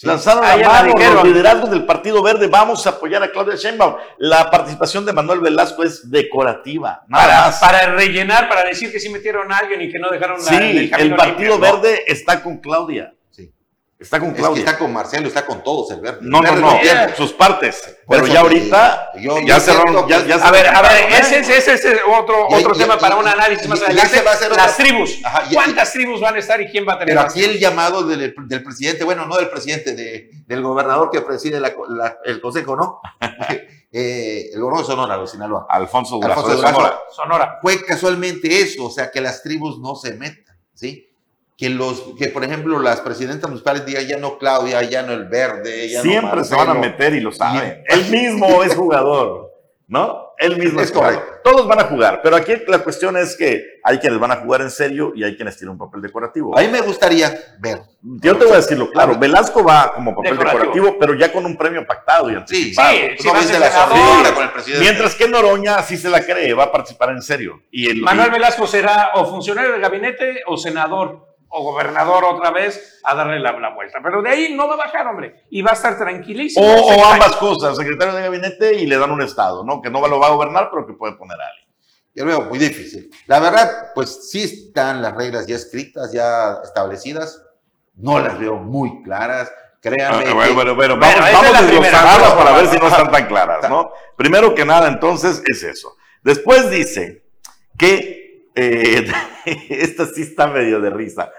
Lanzaron 0.00 0.42
la 0.42 0.56
mano 0.56 0.92
los 0.96 1.24
liderazgos 1.24 1.70
del 1.70 1.84
Partido 1.84 2.22
Verde. 2.22 2.46
Vamos 2.46 2.86
a 2.86 2.90
apoyar 2.90 3.22
a 3.22 3.30
Claudia 3.30 3.56
Sheinbaum. 3.56 3.96
La 4.18 4.50
participación 4.50 5.04
de 5.04 5.12
Manuel 5.12 5.40
Velasco 5.40 5.84
es 5.84 6.10
decorativa. 6.10 7.04
para, 7.08 7.52
para 7.60 7.94
rellenar, 7.94 8.48
para 8.48 8.64
decir 8.64 8.90
que 8.90 8.98
sí 8.98 9.10
metieron 9.10 9.52
a 9.52 9.58
alguien 9.58 9.82
y 9.82 9.92
que 9.92 9.98
no 9.98 10.08
dejaron 10.10 10.40
sí, 10.40 10.54
el, 10.54 10.92
el 10.98 11.14
Partido 11.14 11.58
Verde 11.58 12.04
está 12.06 12.42
con 12.42 12.58
Claudia. 12.58 13.14
Está 14.04 14.20
con 14.20 14.32
Claudia. 14.32 14.60
está 14.60 14.78
con 14.78 14.92
Marcelo, 14.92 15.28
está 15.28 15.46
con 15.46 15.64
todos 15.64 15.90
el 15.92 16.00
verde. 16.00 16.18
No, 16.20 16.42
no, 16.42 16.56
no, 16.56 16.78
sus 17.16 17.32
partes. 17.32 17.96
Pero 18.06 18.26
ya 18.26 18.40
ahorita 18.40 19.12
ya 19.44 19.60
cerraron. 19.60 20.06
Ya, 20.06 20.18
a 20.18 20.50
ver, 20.50 20.68
a 20.68 20.82
ver, 20.82 21.10
ese, 21.10 21.58
es 21.58 21.86
otro, 22.06 22.48
otro 22.48 22.74
tema 22.74 22.98
para 22.98 23.16
un 23.16 23.26
análisis 23.26 23.66
más 23.66 23.80
adelante. 23.82 24.22
Las 24.56 24.76
tribus. 24.76 25.20
¿Cuántas 25.52 25.92
tribus 25.92 26.20
van 26.20 26.36
a 26.36 26.38
estar 26.38 26.60
y 26.60 26.66
quién 26.66 26.86
va 26.86 26.94
a 26.94 26.98
tener? 26.98 27.14
Pero 27.14 27.20
aquí 27.22 27.42
el 27.42 27.58
llamado 27.58 28.06
del, 28.06 28.34
del, 28.46 28.62
presidente, 28.62 29.04
bueno, 29.04 29.24
no 29.24 29.36
del 29.36 29.48
presidente, 29.48 29.94
de, 29.94 30.30
del 30.46 30.62
gobernador 30.62 31.10
que 31.10 31.22
preside 31.22 31.58
la, 31.60 31.74
el 32.24 32.40
consejo, 32.42 32.76
¿no? 32.76 33.00
eh, 33.90 34.50
el 34.52 34.60
gobernador 34.60 34.86
de 34.86 34.92
Sonora, 34.92 35.18
de 35.18 35.26
Sinaloa. 35.26 35.66
Alfonso 35.70 36.16
Durazo, 36.16 36.42
Sonora. 36.56 37.00
Sonora. 37.10 37.58
Fue 37.62 37.82
casualmente 37.82 38.60
eso, 38.60 38.84
o 38.84 38.90
sea, 38.90 39.10
que 39.10 39.22
las 39.22 39.42
tribus 39.42 39.78
no 39.78 39.94
se 39.94 40.12
metan, 40.12 40.56
¿sí? 40.74 41.13
Que 41.56 41.70
los 41.70 42.14
que 42.18 42.28
por 42.28 42.44
ejemplo 42.44 42.80
las 42.80 43.00
presidentas 43.00 43.48
municipales 43.48 43.86
digan 43.86 44.06
ya 44.06 44.18
no 44.18 44.38
Claudia, 44.38 44.82
ya 44.82 45.02
no 45.02 45.12
el 45.12 45.28
verde, 45.28 45.88
ya 45.88 46.02
siempre 46.02 46.44
se 46.44 46.54
van 46.54 46.70
a 46.70 46.74
meter 46.74 47.14
y 47.14 47.20
lo 47.20 47.32
saben. 47.32 47.82
Él 47.88 48.10
mismo 48.10 48.62
es 48.64 48.74
jugador, 48.74 49.52
¿no? 49.86 50.24
Él 50.36 50.58
mismo 50.58 50.80
es, 50.80 50.90
correcto. 50.90 51.24
Todos 51.44 51.68
van 51.68 51.78
a 51.78 51.84
jugar, 51.84 52.20
pero 52.22 52.34
aquí 52.34 52.54
la 52.66 52.80
cuestión 52.80 53.16
es 53.16 53.36
que 53.36 53.80
hay 53.84 53.98
quienes 53.98 54.18
van 54.18 54.32
a 54.32 54.36
jugar 54.36 54.62
en 54.62 54.70
serio 54.70 55.12
y 55.14 55.22
hay 55.22 55.36
quienes 55.36 55.56
tienen 55.56 55.72
un 55.72 55.78
papel 55.78 56.02
decorativo. 56.02 56.58
A 56.58 56.62
mí 56.62 56.68
me 56.68 56.80
gustaría 56.80 57.32
ver. 57.60 57.82
Yo 58.02 58.36
te 58.36 58.44
voy 58.44 58.54
a 58.54 58.56
decirlo 58.56 58.90
claro, 58.90 59.16
Velasco 59.16 59.62
va 59.62 59.92
como 59.94 60.14
papel 60.16 60.36
decorativo, 60.36 60.96
pero 60.98 61.14
ya 61.14 61.32
con 61.32 61.46
un 61.46 61.56
premio 61.56 61.86
pactado 61.86 62.30
y 62.32 62.34
anticipado. 62.34 62.90
Sí, 62.90 63.16
sí, 63.18 63.28
con 63.28 63.36
el 64.42 64.50
presidente. 64.50 64.80
Mientras 64.80 65.14
que 65.14 65.28
Noroña 65.28 65.80
sí 65.82 65.96
se 65.96 66.10
la 66.10 66.24
cree, 66.24 66.52
va 66.52 66.64
a 66.64 66.72
participar 66.72 67.10
en 67.10 67.22
serio. 67.22 67.62
Y 67.70 67.88
el, 67.90 68.02
Manuel 68.02 68.32
Velasco 68.32 68.66
será 68.66 69.12
o 69.14 69.26
funcionario 69.26 69.70
del 69.70 69.80
gabinete 69.80 70.42
o 70.46 70.56
senador 70.56 71.33
o 71.56 71.62
gobernador 71.62 72.24
otra 72.24 72.50
vez 72.50 73.00
a 73.04 73.14
darle 73.14 73.38
la, 73.38 73.52
vuelta. 73.74 74.00
Pero 74.02 74.22
de 74.22 74.28
ahí 74.28 74.54
no 74.54 74.66
va 74.66 74.74
a 74.74 74.78
bajar, 74.78 75.06
hombre, 75.06 75.44
y 75.50 75.62
va 75.62 75.70
a 75.70 75.74
estar 75.74 75.96
tranquilísimo. 75.96 76.66
O, 76.66 77.04
ambas 77.04 77.36
cosas, 77.36 77.76
secretario 77.76 78.12
de 78.12 78.22
gabinete 78.22 78.74
y 78.74 78.86
le 78.86 78.98
dan 78.98 79.12
un 79.12 79.22
estado, 79.22 79.64
¿no? 79.64 79.80
Que 79.80 79.88
no 79.88 80.06
lo 80.06 80.18
va 80.18 80.26
a 80.26 80.30
gobernar, 80.30 80.68
pero 80.70 80.84
que 80.84 80.94
puede 80.94 81.14
poner 81.14 81.40
a 81.40 81.46
alguien. 81.46 81.68
Yo 82.12 82.24
lo 82.24 82.30
veo 82.30 82.48
muy 82.48 82.58
difícil. 82.58 83.08
La 83.26 83.38
verdad, 83.38 83.92
pues 83.94 84.30
sí 84.30 84.42
están 84.42 85.00
las 85.00 85.14
reglas 85.14 85.46
ya 85.46 85.54
escritas, 85.54 86.12
ya 86.12 86.58
establecidas. 86.64 87.40
No 87.94 88.18
las 88.18 88.36
veo 88.38 88.56
muy 88.56 89.02
claras. 89.04 89.52
Créanme. 89.80 90.24
Ah, 90.26 90.34
bueno, 90.34 90.54
bueno, 90.54 90.74
bueno, 90.74 90.96
vamos, 90.96 91.20
vamos 91.20 92.30
a 92.30 92.36
para 92.36 92.52
ver 92.52 92.66
si 92.66 92.78
no 92.78 92.88
están 92.88 93.10
tan 93.12 93.26
claras, 93.26 93.68
¿no? 93.68 93.92
Primero 94.16 94.54
que 94.54 94.64
nada, 94.64 94.88
entonces, 94.88 95.40
es 95.46 95.62
eso. 95.62 95.96
Después 96.22 96.70
dice 96.70 97.24
que, 97.76 98.23
eh, 98.54 99.06
esta 99.68 100.06
sí 100.06 100.22
está 100.22 100.46
medio 100.46 100.80
de 100.80 100.90
risa 100.90 101.30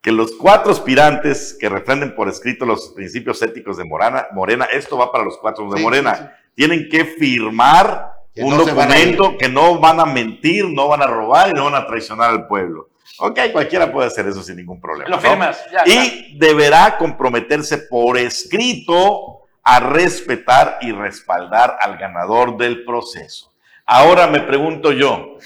que 0.00 0.12
los 0.12 0.32
cuatro 0.32 0.70
aspirantes 0.70 1.56
que 1.58 1.68
refrenden 1.68 2.14
por 2.14 2.28
escrito 2.28 2.64
los 2.64 2.88
principios 2.90 3.42
éticos 3.42 3.76
de 3.76 3.84
Morena, 3.84 4.28
Morena 4.32 4.64
esto 4.66 4.96
va 4.96 5.10
para 5.10 5.24
los 5.24 5.38
cuatro 5.38 5.68
de 5.70 5.80
Morena, 5.82 6.38
tienen 6.54 6.88
que 6.88 7.04
firmar 7.04 8.12
un 8.36 8.56
documento 8.56 9.36
que 9.36 9.48
no 9.48 9.80
van 9.80 10.00
a 10.00 10.06
mentir, 10.06 10.66
no 10.66 10.88
van 10.88 11.02
a 11.02 11.06
robar 11.06 11.50
y 11.50 11.54
no 11.54 11.64
van 11.64 11.74
a 11.74 11.86
traicionar 11.86 12.30
al 12.30 12.46
pueblo. 12.46 12.90
Ok, 13.20 13.38
cualquiera 13.52 13.90
puede 13.90 14.06
hacer 14.06 14.28
eso 14.28 14.42
sin 14.42 14.56
ningún 14.56 14.80
problema. 14.80 15.10
Lo 15.10 15.16
¿no? 15.16 15.22
firmas, 15.22 15.58
ya, 15.72 15.82
Y 15.86 16.38
deberá 16.38 16.96
comprometerse 16.98 17.78
por 17.78 18.16
escrito 18.16 19.40
a 19.64 19.80
respetar 19.80 20.78
y 20.80 20.92
respaldar 20.92 21.78
al 21.80 21.98
ganador 21.98 22.56
del 22.56 22.84
proceso. 22.84 23.52
Ahora 23.84 24.28
me 24.28 24.40
pregunto 24.40 24.92
yo, 24.92 25.38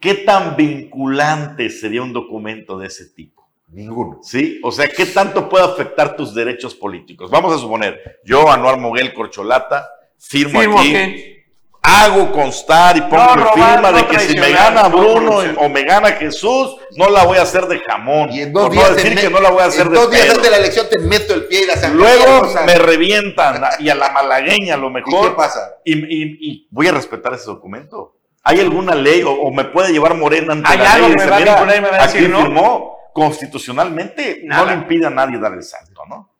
¿qué 0.00 0.14
tan 0.14 0.56
vinculante 0.56 1.70
sería 1.70 2.02
un 2.02 2.12
documento 2.12 2.78
de 2.78 2.86
ese 2.88 3.06
tipo? 3.06 3.48
Ninguno. 3.70 4.20
¿Sí? 4.22 4.60
O 4.62 4.72
sea, 4.72 4.88
¿qué 4.88 5.04
tanto 5.06 5.48
puede 5.48 5.64
afectar 5.64 6.16
tus 6.16 6.34
derechos 6.34 6.74
políticos? 6.74 7.30
Vamos 7.30 7.54
a 7.54 7.58
suponer, 7.58 8.20
yo, 8.24 8.50
Anuar 8.50 8.78
Moguel 8.78 9.12
Corcholata, 9.12 9.86
firmo, 10.18 10.60
Firmo 10.60 10.78
aquí, 10.80 10.92
que- 10.92 11.38
hago 11.82 12.32
constar 12.32 12.96
y 12.96 13.00
pongo 13.02 13.36
No 13.36 13.36
mi 13.36 13.62
firma 13.62 13.90
no 13.90 13.98
de 13.98 14.06
que 14.08 14.18
si 14.18 14.36
me 14.38 14.50
gana 14.52 14.88
no 14.88 14.98
Bruno 14.98 15.38
o 15.58 15.68
me 15.68 15.84
gana 15.84 16.12
Jesús, 16.12 16.76
no 16.96 17.08
la 17.08 17.24
voy 17.24 17.38
a 17.38 17.42
hacer 17.42 17.66
de 17.66 17.78
jamón. 17.80 18.30
Y 18.32 18.40
en 18.40 18.52
dos 18.52 18.64
Por 18.64 18.72
días 18.72 18.90
no 18.90 18.96
decir 18.96 19.18
que 19.18 19.30
no 19.30 19.40
la 19.40 19.50
voy 19.50 19.62
a 19.62 19.66
hacer 19.66 19.86
en 19.86 19.92
de 19.92 19.98
dos 19.98 20.10
días 20.10 20.22
pedo. 20.24 20.32
antes 20.34 20.44
de 20.44 20.50
la 20.50 20.56
elección 20.58 20.86
te 20.90 20.98
meto 21.00 21.34
el 21.34 21.44
pie 21.46 21.62
y 21.62 21.66
la 21.66 21.76
sangre. 21.76 21.98
Luego 21.98 22.40
O 22.46 22.48
sea, 22.50 22.62
me 22.64 22.74
revientan 22.74 23.62
y 23.78 23.88
a 23.90 23.94
la 23.94 24.10
malagueña 24.10 24.74
a 24.74 24.76
lo 24.76 24.88
¿Y 24.88 24.92
mejor. 24.94 25.30
qué 25.30 25.36
pasa? 25.36 25.76
Y, 25.84 25.92
y- 25.94 26.38
y 26.40 26.68
voy 26.70 26.88
a 26.88 26.92
respetar 26.92 27.32
ese 27.34 27.46
documento. 27.46 28.16
¿Hay 28.48 28.60
alguna 28.60 28.94
ley 28.94 29.22
o, 29.22 29.30
o 29.30 29.52
me 29.52 29.64
puede 29.64 29.92
llevar 29.92 30.14
Morena 30.14 30.52
ante 30.54 30.68
¿Hay 30.70 30.78
la 30.78 30.92
algo 30.94 31.08
ley? 31.08 31.16
que 31.16 31.24
me 31.24 31.30
va 31.30 31.36
a 31.36 31.40
me 31.80 31.88
va 31.90 31.96
a 31.98 32.04
aquí 32.04 32.12
decir 32.14 32.30
no? 32.30 32.40
firmó 32.42 32.98
constitucionalmente, 33.12 34.40
no 34.44 34.64
le 34.64 34.74
impide 34.74 35.06
a 35.06 35.10
nadie 35.10 35.38
dar 35.38 35.52
el 35.52 35.62
salto, 35.62 36.02
¿no? 36.08 36.30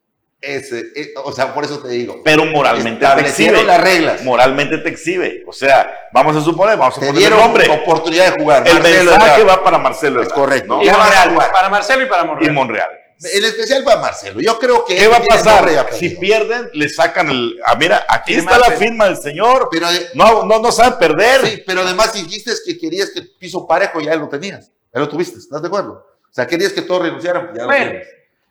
Ese, 0.40 0.78
eh, 0.94 1.08
o 1.24 1.32
sea, 1.32 1.52
por 1.52 1.64
eso 1.64 1.80
te 1.82 1.88
digo. 1.88 2.20
Pero 2.24 2.44
moralmente 2.44 3.04
te 3.04 3.20
exhibe. 3.22 3.64
las 3.64 3.80
reglas. 3.80 4.22
Moralmente 4.22 4.78
te 4.78 4.88
exhibe. 4.88 5.42
O 5.48 5.52
sea, 5.52 5.90
vamos 6.12 6.36
a 6.36 6.40
suponer, 6.40 6.76
vamos 6.78 6.96
a 6.96 7.00
Te 7.00 7.06
poner 7.08 7.20
dieron 7.20 7.40
nombre. 7.40 7.68
oportunidad 7.68 8.32
de 8.32 8.40
jugar. 8.42 8.62
El 8.68 8.74
Marcelo 8.74 9.10
mensaje 9.10 9.42
va 9.44 9.64
para 9.64 9.78
Marcelo. 9.78 10.22
Es 10.22 10.28
correcto. 10.28 10.76
¿no? 10.76 10.82
Y 10.82 10.86
Ya 10.86 10.92
vas 10.96 11.00
a 11.00 11.04
Monreal, 11.06 11.30
jugar. 11.30 11.50
para 11.52 11.68
Marcelo 11.68 12.02
y 12.04 12.06
para 12.06 12.22
Y 12.40 12.50
Monreal. 12.50 12.88
En 13.20 13.44
especial 13.44 13.82
para 13.82 14.00
Marcelo. 14.00 14.40
Yo 14.40 14.58
creo 14.58 14.84
que. 14.84 14.94
¿Qué 14.96 15.08
va 15.08 15.16
a 15.16 15.22
pasar? 15.22 15.88
Si 15.92 16.10
pierden, 16.10 16.70
le 16.72 16.88
sacan 16.88 17.28
el. 17.30 17.58
Ah, 17.64 17.74
mira, 17.74 18.06
aquí 18.08 18.34
Firma, 18.34 18.52
está 18.52 18.70
la 18.70 18.76
firma 18.76 19.04
del 19.06 19.16
señor. 19.16 19.68
Pero, 19.70 19.90
eh, 19.90 20.10
No, 20.14 20.44
no, 20.44 20.60
no 20.60 20.70
sabe 20.70 20.96
perder. 20.98 21.44
sí, 21.46 21.62
pero 21.66 21.80
además 21.80 22.12
dijiste 22.12 22.52
que 22.64 22.78
querías 22.78 23.10
que 23.10 23.22
piso 23.22 23.66
parejo, 23.66 24.00
ya 24.00 24.14
lo 24.14 24.28
tenías. 24.28 24.70
Ya 24.94 25.00
lo 25.00 25.08
tuviste, 25.08 25.38
¿estás 25.38 25.60
de 25.60 25.66
acuerdo? 25.68 25.92
O 26.30 26.32
sea, 26.32 26.46
querías 26.46 26.72
que 26.72 26.82
todos 26.82 27.02
renunciaran, 27.02 27.50
ya 27.54 27.62
lo 27.62 27.66
Bueno, 27.68 27.90
tienes. 27.90 28.08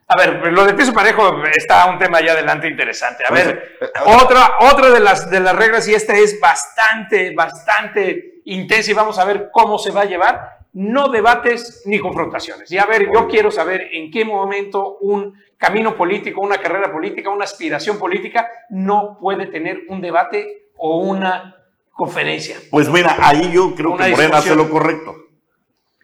a 0.07 0.17
ver, 0.17 0.51
lo 0.51 0.65
de 0.65 0.73
piso 0.73 0.93
parejo 0.93 1.41
está 1.55 1.85
un 1.85 1.97
tema 1.97 2.19
ya 2.21 2.33
adelante 2.33 2.67
interesante. 2.67 3.23
A 3.27 3.31
ver, 3.33 3.77
eso, 3.79 3.85
eh, 3.85 4.21
otra, 4.21 4.57
otra 4.59 4.89
de, 4.91 4.99
las, 4.99 5.29
de 5.29 5.39
las 5.39 5.55
reglas, 5.55 5.87
y 5.87 5.93
esta 5.93 6.15
es 6.17 6.39
bastante, 6.41 7.33
bastante 7.33 8.41
intensa, 8.45 8.91
y 8.91 8.93
vamos 8.93 9.17
a 9.17 9.23
ver 9.25 9.49
cómo 9.51 9.77
se 9.79 9.91
va 9.91 10.01
a 10.01 10.05
llevar. 10.05 10.56
No 10.79 11.07
debates 11.09 11.81
ni 11.85 11.97
confrontaciones. 11.99 12.71
Y 12.71 12.77
a 12.77 12.85
ver, 12.85 13.09
yo 13.11 13.27
quiero 13.27 13.49
saber 13.49 13.89
en 13.93 14.11
qué 14.11 14.23
momento 14.23 14.97
un 15.01 15.33
camino 15.57 15.95
político, 15.97 16.39
una 16.41 16.59
carrera 16.59 16.91
política, 16.91 17.31
una 17.31 17.45
aspiración 17.45 17.97
política 17.97 18.47
no 18.69 19.17
puede 19.19 19.47
tener 19.47 19.81
un 19.89 20.01
debate 20.01 20.67
o 20.77 20.99
una 20.99 21.55
conferencia. 21.93 22.57
Pues 22.69 22.89
mira, 22.89 23.15
ahí 23.19 23.51
yo 23.51 23.73
creo 23.73 23.93
Una 23.93 24.05
que 24.05 24.11
Morena 24.11 24.37
hace 24.37 24.55
lo 24.55 24.69
correcto. 24.69 25.15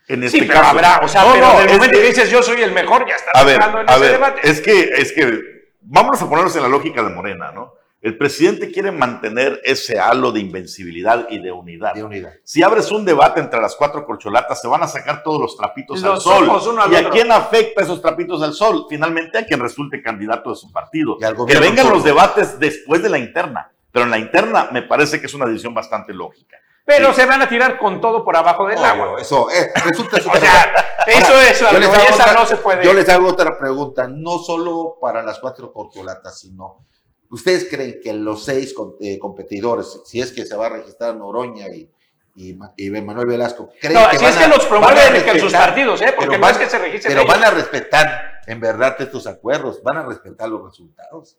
En 0.07 0.23
este 0.23 0.39
Sí, 0.39 0.45
pero 0.47 0.59
caso. 0.61 0.71
habrá, 0.71 0.99
o 1.03 1.07
sea, 1.07 1.21
No, 1.23 1.33
pero 1.33 1.45
no, 1.47 1.59
es 1.61 1.71
momento 1.73 1.99
que- 1.99 2.07
dices 2.07 2.31
yo 2.31 2.41
soy 2.41 2.61
el 2.63 2.71
mejor, 2.71 3.07
ya 3.07 3.15
estás 3.15 3.31
A 3.35 3.43
ver, 3.45 3.57
en 3.57 3.61
a 3.61 3.83
ese 3.91 3.99
ver, 3.99 4.11
debate. 4.13 4.41
es 4.49 4.59
que, 4.59 4.79
es 4.97 5.11
que, 5.13 5.39
vamos 5.81 6.19
a 6.19 6.27
ponernos 6.27 6.55
en 6.55 6.63
la 6.63 6.67
lógica 6.67 7.03
de 7.03 7.09
Morena, 7.13 7.51
¿no? 7.51 7.73
El 8.03 8.17
presidente 8.17 8.69
quiere 8.69 8.91
mantener 8.91 9.61
ese 9.63 9.97
halo 9.97 10.33
de 10.33 10.41
invencibilidad 10.41 11.25
y 11.29 11.39
de 11.39 11.53
unidad. 11.53 11.93
De 11.93 12.03
unidad. 12.03 12.33
Si 12.43 12.61
abres 12.61 12.91
un 12.91 13.05
debate 13.05 13.39
entre 13.39 13.61
las 13.61 13.77
cuatro 13.77 14.05
corcholatas, 14.05 14.61
se 14.61 14.67
van 14.67 14.83
a 14.83 14.87
sacar 14.89 15.23
todos 15.23 15.39
los 15.39 15.55
trapitos 15.55 16.03
al 16.03 16.11
Los 16.11 16.23
sol. 16.23 16.79
al 16.81 16.91
¿Y 16.91 16.95
a 16.97 17.09
quién 17.09 17.31
afecta 17.31 17.81
esos 17.81 18.01
trapitos 18.01 18.43
al 18.43 18.53
sol? 18.53 18.87
Finalmente 18.89 19.37
a 19.37 19.45
quien 19.45 19.61
resulte 19.61 20.01
candidato 20.03 20.49
de 20.49 20.57
su 20.57 20.69
partido. 20.71 21.17
Que 21.47 21.59
vengan 21.59 21.89
los 21.89 22.03
debates 22.03 22.59
después 22.59 23.01
de 23.01 23.09
la 23.09 23.17
interna. 23.19 23.71
Pero 23.91 24.03
en 24.03 24.11
la 24.11 24.17
interna 24.17 24.67
me 24.73 24.81
parece 24.81 25.21
que 25.21 25.27
es 25.27 25.33
una 25.33 25.45
decisión 25.45 25.73
bastante 25.73 26.13
lógica. 26.13 26.57
Pero 26.85 27.13
Sí. 27.13 27.21
se 27.21 27.25
van 27.25 27.41
a 27.41 27.47
tirar 27.47 27.77
con 27.79 28.01
todo 28.01 28.25
por 28.25 28.35
abajo 28.35 28.67
del 28.67 28.83
agua. 28.83 29.15
Eso, 29.21 29.49
eh, 29.49 29.71
resulta 29.85 30.17
O 30.17 30.37
sea, 30.37 30.73
eso 31.07 31.39
es 31.39 31.57
Yo 31.61 31.67
algo, 31.69 31.79
les 31.79 31.87
y 31.87 31.91
hago 31.93 32.03
esa 32.03 32.23
otra- 32.23 32.33
no 32.33 32.45
se 32.45 32.57
puede. 32.57 32.83
Yo 32.83 32.93
les 32.93 33.07
hago 33.07 33.29
otra 33.29 33.57
pregunta, 33.57 34.09
no 34.09 34.39
solo 34.39 34.97
para 34.99 35.23
las 35.23 35.39
cuatro 35.39 35.71
corcholatas, 35.71 36.37
sino, 36.41 36.85
¿ustedes 37.33 37.67
creen 37.69 37.99
que 38.01 38.13
los 38.13 38.45
seis 38.45 38.73
eh, 39.01 39.19
competidores, 39.19 40.01
si 40.05 40.21
es 40.21 40.31
que 40.31 40.45
se 40.45 40.55
va 40.55 40.67
a 40.67 40.69
registrar 40.69 41.15
Noroña 41.15 41.67
y, 41.67 41.89
y, 42.35 42.53
Ma- 42.53 42.73
y 42.77 42.89
Manuel 42.89 43.27
Velasco, 43.27 43.69
creen 43.81 43.95
No, 44.01 44.09
que 44.09 44.17
si 44.17 44.23
van 44.23 44.33
es 44.33 44.37
que 44.39 44.43
a- 44.45 44.47
los 44.47 44.65
promueven 44.65 45.15
en 45.29 45.39
sus 45.39 45.51
partidos, 45.51 46.01
¿eh? 46.01 46.13
Porque 46.15 46.29
pero 46.31 46.39
no 46.41 46.49
es 46.49 46.57
que 46.57 46.69
se 46.69 46.77
registren 46.79 47.11
Pero 47.13 47.21
ellos. 47.23 47.35
van 47.35 47.43
a 47.43 47.51
respetar, 47.51 48.41
en 48.47 48.59
verdad, 48.59 48.95
estos 48.99 49.27
acuerdos, 49.27 49.81
van 49.83 49.97
a 49.97 50.03
respetar 50.03 50.47
los 50.49 50.63
resultados. 50.63 51.37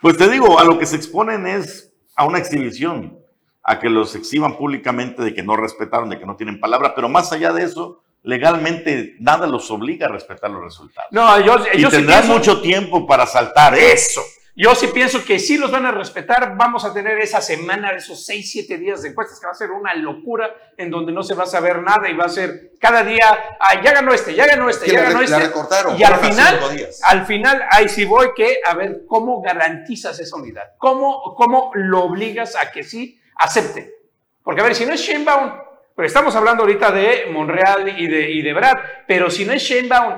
Pues 0.00 0.16
te 0.16 0.28
digo, 0.28 0.58
a 0.58 0.64
lo 0.64 0.78
que 0.78 0.86
se 0.86 0.96
exponen 0.96 1.46
es 1.46 1.92
a 2.16 2.24
una 2.26 2.38
exhibición, 2.38 3.18
a 3.62 3.78
que 3.78 3.88
los 3.88 4.14
exhiban 4.16 4.56
públicamente 4.56 5.22
de 5.22 5.32
que 5.34 5.42
no 5.42 5.56
respetaron, 5.56 6.08
de 6.10 6.18
que 6.18 6.26
no 6.26 6.36
tienen 6.36 6.58
palabra, 6.60 6.94
pero 6.94 7.08
más 7.08 7.32
allá 7.32 7.52
de 7.52 7.62
eso, 7.62 8.02
legalmente 8.24 9.14
nada 9.20 9.46
los 9.46 9.70
obliga 9.70 10.06
a 10.06 10.10
respetar 10.10 10.50
los 10.50 10.62
resultados. 10.62 11.08
No, 11.12 11.38
yo, 11.40 11.56
y 11.72 11.80
yo 11.80 11.90
sí 11.90 11.96
tendrán 11.96 12.22
pienso, 12.22 12.38
mucho 12.38 12.60
tiempo 12.60 13.06
para 13.06 13.26
saltar 13.26 13.74
eso. 13.78 14.20
Yo 14.54 14.74
sí 14.74 14.88
pienso 14.88 15.24
que 15.24 15.38
sí 15.38 15.56
los 15.56 15.70
van 15.70 15.86
a 15.86 15.92
respetar. 15.92 16.56
Vamos 16.58 16.84
a 16.84 16.92
tener 16.92 17.18
esa 17.18 17.40
semana, 17.40 17.90
esos 17.92 18.26
6, 18.26 18.52
7 18.52 18.76
días 18.76 19.00
de 19.02 19.08
encuestas 19.08 19.40
que 19.40 19.46
va 19.46 19.52
a 19.52 19.54
ser 19.54 19.70
una 19.70 19.94
locura 19.94 20.54
en 20.76 20.90
donde 20.90 21.10
no 21.10 21.22
se 21.22 21.34
va 21.34 21.44
a 21.44 21.46
saber 21.46 21.80
nada 21.80 22.06
y 22.10 22.14
va 22.14 22.26
a 22.26 22.28
ser 22.28 22.72
cada 22.78 23.02
día, 23.02 23.56
ah, 23.58 23.80
ya 23.82 23.92
ganó 23.92 24.12
este, 24.12 24.34
ya 24.34 24.46
ganó 24.46 24.68
este, 24.68 24.88
ya 24.88 24.94
la- 25.00 25.02
ganó 25.08 25.18
la 25.20 25.24
este. 25.24 25.38
recortaron, 25.38 25.98
y 25.98 26.02
al 26.04 26.16
final, 26.16 26.60
al 27.04 27.26
final, 27.26 27.62
ahí 27.70 27.88
sí 27.88 28.04
voy 28.04 28.28
que, 28.36 28.58
a 28.66 28.74
ver, 28.74 29.02
¿cómo 29.06 29.40
garantizas 29.40 30.18
esa 30.20 30.36
unidad? 30.36 30.72
¿Cómo, 30.76 31.34
cómo 31.34 31.70
lo 31.74 32.02
obligas 32.02 32.54
a 32.56 32.70
que 32.70 32.82
sí 32.82 33.18
acepte? 33.36 33.94
Porque 34.42 34.60
a 34.60 34.64
ver, 34.64 34.74
si 34.74 34.84
no 34.84 34.92
es 34.92 35.00
Sheinbaum, 35.00 35.52
pues 35.94 36.08
estamos 36.08 36.34
hablando 36.36 36.64
ahorita 36.64 36.90
de 36.90 37.26
Monreal 37.30 37.98
y 37.98 38.06
de, 38.06 38.30
y 38.30 38.42
de 38.42 38.52
Brad, 38.52 38.76
pero 39.06 39.30
si 39.30 39.46
no 39.46 39.52
es 39.54 39.62
Sheinbaum. 39.62 40.14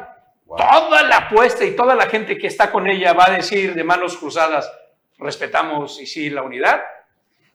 Toda 0.56 1.02
la 1.02 1.16
apuesta 1.16 1.64
y 1.64 1.76
toda 1.76 1.94
la 1.94 2.06
gente 2.06 2.38
que 2.38 2.46
está 2.46 2.70
con 2.70 2.86
ella 2.86 3.12
va 3.12 3.26
a 3.28 3.32
decir 3.32 3.74
de 3.74 3.84
manos 3.84 4.16
cruzadas, 4.16 4.70
respetamos 5.18 6.00
y 6.00 6.06
sí 6.06 6.30
la 6.30 6.42
unidad. 6.42 6.82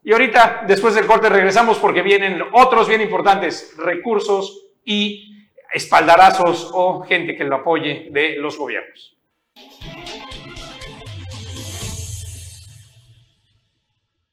Y 0.03 0.13
ahorita, 0.13 0.63
después 0.68 0.96
del 0.96 1.06
corte, 1.06 1.29
regresamos 1.29 1.77
porque 1.77 2.01
vienen 2.01 2.41
otros 2.53 2.88
bien 2.88 3.01
importantes, 3.01 3.74
recursos 3.77 4.68
y 4.86 5.48
espaldarazos 5.72 6.72
o 6.74 7.01
gente 7.01 7.36
que 7.36 7.44
lo 7.44 7.58
apoye 7.58 8.08
de 8.12 8.38
los 8.38 8.58
gobiernos. 8.58 9.18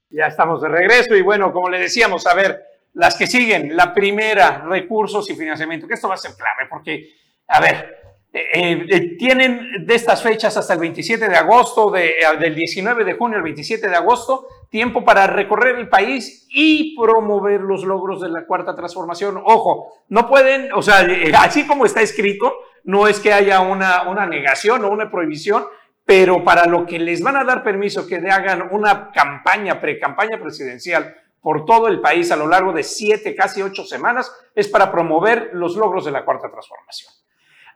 Ya 0.08 0.28
estamos 0.28 0.62
de 0.62 0.68
regreso 0.68 1.14
y 1.14 1.20
bueno, 1.20 1.52
como 1.52 1.68
le 1.68 1.78
decíamos, 1.78 2.26
a 2.26 2.34
ver, 2.34 2.64
las 2.94 3.16
que 3.16 3.26
siguen, 3.26 3.76
la 3.76 3.92
primera, 3.92 4.64
recursos 4.66 5.28
y 5.28 5.34
financiamiento, 5.34 5.86
que 5.86 5.94
esto 5.94 6.08
va 6.08 6.14
a 6.14 6.18
ser 6.18 6.30
clave 6.36 6.68
porque, 6.70 7.12
a 7.48 7.60
ver, 7.60 8.05
eh, 8.36 8.86
eh, 8.90 9.16
tienen 9.16 9.86
de 9.86 9.94
estas 9.94 10.22
fechas 10.22 10.56
hasta 10.56 10.74
el 10.74 10.80
27 10.80 11.28
de 11.28 11.36
agosto, 11.36 11.94
eh, 11.96 12.16
del 12.38 12.54
19 12.54 13.04
de 13.04 13.14
junio 13.14 13.38
al 13.38 13.42
27 13.42 13.88
de 13.88 13.96
agosto, 13.96 14.46
tiempo 14.68 15.04
para 15.04 15.26
recorrer 15.26 15.76
el 15.76 15.88
país 15.88 16.46
y 16.50 16.94
promover 16.96 17.62
los 17.62 17.84
logros 17.84 18.20
de 18.20 18.28
la 18.28 18.44
cuarta 18.44 18.74
transformación. 18.74 19.40
Ojo, 19.42 20.04
no 20.08 20.28
pueden, 20.28 20.72
o 20.74 20.82
sea, 20.82 21.02
eh, 21.02 21.32
así 21.34 21.66
como 21.66 21.86
está 21.86 22.02
escrito, 22.02 22.52
no 22.84 23.08
es 23.08 23.20
que 23.20 23.32
haya 23.32 23.60
una, 23.60 24.08
una 24.08 24.26
negación 24.26 24.84
o 24.84 24.90
una 24.90 25.10
prohibición, 25.10 25.64
pero 26.04 26.44
para 26.44 26.66
lo 26.66 26.84
que 26.84 26.98
les 26.98 27.22
van 27.22 27.36
a 27.36 27.44
dar 27.44 27.64
permiso 27.64 28.06
que 28.06 28.16
hagan 28.16 28.68
una 28.70 29.10
campaña, 29.12 29.80
pre-campaña 29.80 30.38
presidencial 30.38 31.16
por 31.40 31.64
todo 31.64 31.88
el 31.88 32.00
país 32.00 32.30
a 32.30 32.36
lo 32.36 32.48
largo 32.48 32.72
de 32.72 32.82
siete, 32.82 33.34
casi 33.34 33.62
ocho 33.62 33.84
semanas, 33.84 34.30
es 34.54 34.68
para 34.68 34.92
promover 34.92 35.50
los 35.52 35.76
logros 35.76 36.04
de 36.04 36.10
la 36.10 36.24
cuarta 36.24 36.50
transformación. 36.50 37.12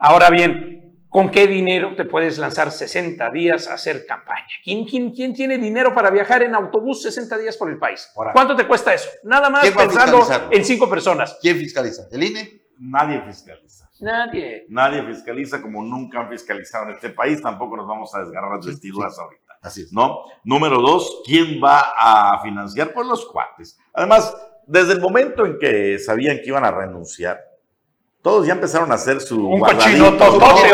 Ahora 0.03 0.31
bien, 0.31 1.05
¿con 1.11 1.31
qué 1.31 1.47
dinero 1.47 1.95
te 1.95 2.07
puedes 2.07 2.39
lanzar 2.39 2.71
60 2.71 3.31
días 3.33 3.69
a 3.69 3.75
hacer 3.75 4.07
campaña? 4.07 4.47
¿Quién, 4.65 4.87
quién, 4.87 5.13
quién 5.13 5.35
tiene 5.35 5.59
dinero 5.59 5.93
para 5.95 6.11
viajar 6.11 6.43
en 6.43 6.55
autobús 6.55 7.03
60 7.03 7.37
días 7.37 7.59
por 7.59 7.69
el 7.69 7.79
país? 7.79 8.11
Ahora. 8.17 8.33
¿Cuánto 8.33 8.57
te 8.57 8.67
cuesta 8.67 8.95
eso? 8.95 9.11
Nada 9.25 9.51
más 9.51 9.61
¿Quién 9.61 9.75
va 9.77 9.83
a 9.83 9.87
pensando 9.87 10.27
en 10.51 10.65
cinco 10.65 10.89
personas. 10.89 11.37
¿Quién 11.43 11.59
fiscaliza? 11.59 12.05
¿El 12.11 12.25
INE? 12.25 12.63
Nadie 12.79 13.21
fiscaliza. 13.27 13.91
Nadie. 14.01 14.65
Nadie 14.71 15.03
fiscaliza 15.05 15.61
como 15.61 15.83
nunca 15.83 16.21
han 16.21 16.31
fiscalizado 16.31 16.89
en 16.89 16.95
este 16.95 17.11
país. 17.11 17.43
Tampoco 17.43 17.77
nos 17.77 17.87
vamos 17.87 18.15
a 18.15 18.21
desgarrar 18.21 18.57
las 18.57 18.65
vestiduras 18.65 19.19
ahorita. 19.19 19.59
Así 19.61 19.83
es. 19.83 19.93
¿no? 19.93 20.25
Número 20.45 20.81
dos, 20.81 21.21
¿quién 21.27 21.61
va 21.63 21.93
a 21.95 22.41
financiar? 22.43 22.95
Pues 22.95 23.07
los 23.07 23.27
cuates. 23.27 23.79
Además, 23.93 24.35
desde 24.67 24.95
el 24.95 25.01
momento 25.03 25.45
en 25.45 25.59
que 25.59 25.99
sabían 25.99 26.39
que 26.39 26.47
iban 26.47 26.65
a 26.65 26.71
renunciar, 26.71 27.50
todos 28.23 28.47
ya 28.47 28.53
empezaron 28.53 28.93
a 28.93 28.97
hacer 28.97 29.21
su 29.21 29.47
Un 29.49 29.61
guardadito, 29.61 30.11
¿no? 30.11 30.33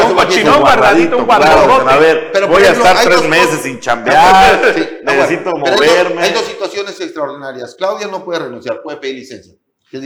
un 0.08 0.14
cochinón 0.16 0.60
guardadito, 0.60 1.16
un 1.18 1.24
claro, 1.26 1.44
guardadote. 1.66 1.90
A 1.92 1.96
ver, 1.98 2.30
Pero, 2.32 2.48
voy 2.48 2.62
a 2.64 2.70
estar 2.72 2.96
tres 3.04 3.16
dos 3.16 3.28
meses 3.28 3.60
sin 3.60 3.78
chambear, 3.80 4.72
Sí, 4.74 4.88
no, 5.04 5.12
necesito 5.12 5.50
bueno, 5.52 5.64
pero 5.64 5.74
hay 5.82 5.88
dos- 5.88 5.96
moverme. 6.04 6.22
Hay 6.22 6.32
dos 6.32 6.44
situaciones 6.44 7.00
extraordinarias. 7.00 7.74
Claudia 7.76 8.08
no 8.08 8.24
puede 8.24 8.40
renunciar, 8.40 8.82
puede 8.82 8.96
pedir 8.98 9.16
licencia. 9.16 9.54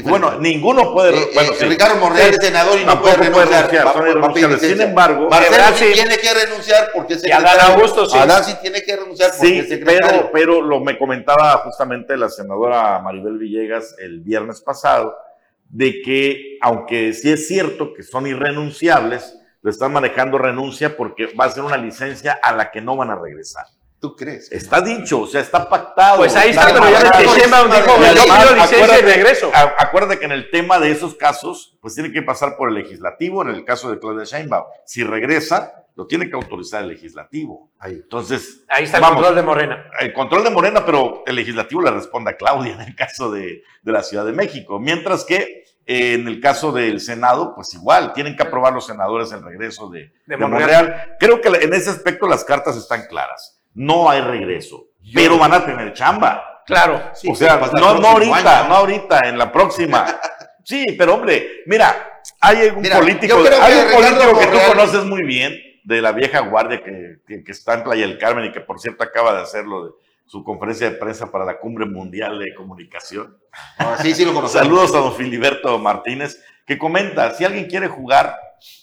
Bueno, 0.05 0.39
ninguno 0.39 0.93
puede. 0.93 1.19
Eh, 1.19 1.31
bueno, 1.35 1.53
eh, 1.53 1.57
sí. 1.59 1.65
Ricardo 1.65 1.97
Monreal 1.97 2.31
es 2.31 2.37
senador 2.45 2.79
y 2.79 2.85
no 2.85 3.01
puede 3.01 3.15
puede 3.31 3.47
renunciar. 3.47 3.87
Va- 3.87 3.93
va. 3.95 4.59
Sin 4.59 4.81
embargo, 4.81 5.29
Marcelo 5.31 5.57
Ebrard 5.57 5.75
sí 5.75 5.85
tiene 5.95 6.19
que 6.19 6.35
renunciar 6.35 6.91
porque 6.95 7.15
es 7.15 7.27
Y 7.27 7.33
Adán. 7.33 7.59
Augusto 7.73 8.07
sí. 8.07 8.17
Adán 8.19 8.45
sí 8.45 8.55
tiene 8.61 8.83
que 8.83 8.95
renunciar 8.97 9.31
porque 9.31 9.47
Sí, 9.49 9.59
es 9.59 9.69
secretario. 9.71 10.07
pero, 10.07 10.31
pero 10.33 10.63
lo 10.63 10.81
me 10.81 10.99
comentaba 10.99 11.63
justamente 11.65 12.15
la 12.19 12.29
senadora 12.29 13.01
Maribel 13.01 13.39
Villegas 13.39 13.95
el 13.99 14.21
viernes 14.21 14.61
pasado, 14.61 15.17
de 15.71 16.03
que 16.03 16.59
aunque 16.61 17.13
sí 17.13 17.31
es 17.31 17.47
cierto 17.49 17.95
que 17.95 18.03
son 18.03 18.27
irrenunciables, 18.27 19.37
lo 19.63 19.71
están 19.71 19.93
manejando 19.93 20.39
renuncia 20.39 20.97
porque 20.97 21.27
va 21.39 21.47
a 21.47 21.51
ser 21.51 21.65
una 21.65 21.77
licencia 21.77 22.39
a 22.43 22.55
la 22.55 22.71
que 22.71 22.81
no 22.81 22.97
van 22.97 23.11
a 23.11 23.17
regresar. 23.17 23.67
¿Tú 24.01 24.17
crees? 24.17 24.51
Está 24.51 24.81
dicho, 24.81 25.21
o 25.21 25.27
sea, 25.27 25.43
está 25.43 25.69
pactado. 25.69 26.19
Pues 26.19 26.35
ahí 26.35 26.51
está, 26.51 26.73
pero 26.73 26.91
ya 26.91 27.11
que 27.13 27.25
Sheinbaum 27.27 27.71
dijo, 27.71 27.97
yo 27.99 28.55
licencia 28.57 28.99
y 28.99 29.03
regreso. 29.03 29.51
Acuérdate 29.55 30.19
que 30.19 30.25
en 30.25 30.33
el 30.33 30.51
tema 30.51 30.79
de 30.79 30.91
esos 30.91 31.15
casos, 31.17 31.77
pues 31.83 31.95
tiene 31.95 32.11
que 32.11 32.23
pasar 32.23 32.57
por 32.57 32.71
el 32.71 32.77
legislativo, 32.77 33.43
en 33.43 33.51
el 33.51 33.65
caso 33.65 33.91
de 33.91 33.99
Claudia 33.99 34.25
Sheinbaum. 34.25 34.65
Si 34.87 35.05
regresa, 35.05 35.85
lo 35.97 36.07
tiene 36.07 36.31
que 36.31 36.37
autorizar 36.37 36.83
el 36.83 36.89
legislativo. 36.89 37.73
Ahí. 37.79 37.93
Entonces, 38.03 38.65
Ahí 38.69 38.85
está 38.85 38.97
el 38.97 39.03
vamos, 39.03 39.17
control 39.17 39.37
de 39.37 39.43
Morena. 39.43 39.85
el 40.01 40.15
control 40.15 40.45
de 40.45 40.51
Morena, 40.51 40.87
pero 40.87 41.23
el 41.27 41.37
legislativo 41.37 41.83
le 41.83 41.91
responde 41.91 42.31
a 42.31 42.37
Claudia 42.39 42.73
en 42.73 42.81
el 42.81 42.97
caso 42.97 43.31
de, 43.31 43.63
de 43.83 43.93
la 43.93 44.03
Ciudad 44.03 44.25
de 44.25 44.33
México. 44.33 44.81
Mientras 44.81 45.25
que 45.27 45.65
eh, 45.85 46.15
en 46.15 46.27
el 46.27 46.41
caso 46.41 46.73
del 46.73 47.01
Senado, 47.01 47.55
pues 47.55 47.75
igual, 47.75 48.15
tienen 48.15 48.35
que 48.35 48.45
aprobar 48.45 48.73
los 48.73 48.87
senadores 48.87 49.31
el 49.33 49.43
regreso 49.43 49.91
de, 49.91 50.13
De 50.25 50.37
de. 50.37 50.37
Monreal. 50.39 51.17
Creo 51.21 51.43
que 51.43 51.49
en 51.49 51.75
ese 51.75 51.91
aspecto 51.91 52.27
las 52.27 52.45
cartas 52.45 52.77
están 52.77 53.07
claras. 53.07 53.60
No 53.75 54.11
hay 54.11 54.21
regreso, 54.21 54.87
pero 55.15 55.39
van 55.39 55.53
a 55.53 55.65
tener 55.65 55.93
chamba. 55.93 56.63
Claro. 56.67 57.01
Sí, 57.15 57.29
o 57.31 57.35
sea, 57.35 57.57
no, 57.57 57.87
ahorita, 57.87 58.61
año. 58.61 58.69
no 58.69 58.75
ahorita, 58.77 59.29
en 59.29 59.39
la 59.39 59.51
próxima. 59.53 60.07
Sí, 60.63 60.85
pero 60.97 61.15
hombre, 61.15 61.63
mira, 61.67 62.21
hay 62.41 62.69
un 62.69 62.83
Mira, 62.83 62.99
político, 62.99 63.35
hay 63.39 63.73
que 63.73 63.87
un 63.87 63.93
político 64.03 64.39
que 64.39 64.47
tú 64.47 64.59
conoces 64.69 65.05
muy 65.05 65.25
bien, 65.25 65.57
de 65.83 66.03
la 66.03 66.13
vieja 66.13 66.41
guardia 66.41 66.85
que, 66.85 67.17
que- 67.27 67.43
que 67.43 67.51
está 67.53 67.75
en 67.75 67.83
Playa 67.83 68.07
del 68.07 68.19
Carmen 68.19 68.45
y 68.45 68.53
que 68.53 68.61
por 68.61 68.79
cierto 68.79 69.03
acaba 69.03 69.33
de 69.35 69.41
hacerlo 69.41 69.87
de 69.87 69.91
su 70.27 70.45
conferencia 70.45 70.89
de 70.91 70.97
prensa 70.97 71.33
para 71.33 71.47
la 71.47 71.59
Cumbre 71.59 71.87
Mundial 71.87 72.39
de 72.39 72.55
Comunicación. 72.55 73.39
No, 73.81 73.97
sí, 73.97 74.15
sí 74.15 74.25
lo 74.25 74.35
conocemos. 74.35 74.65
Saludos 74.67 74.95
a 74.95 74.99
don 74.99 75.15
Filiberto 75.15 75.77
Martínez, 75.79 76.41
que 76.67 76.79
comenta, 76.79 77.33
si 77.33 77.45
alguien 77.47 77.67
quiere 77.67 77.89
jugar 77.89 78.37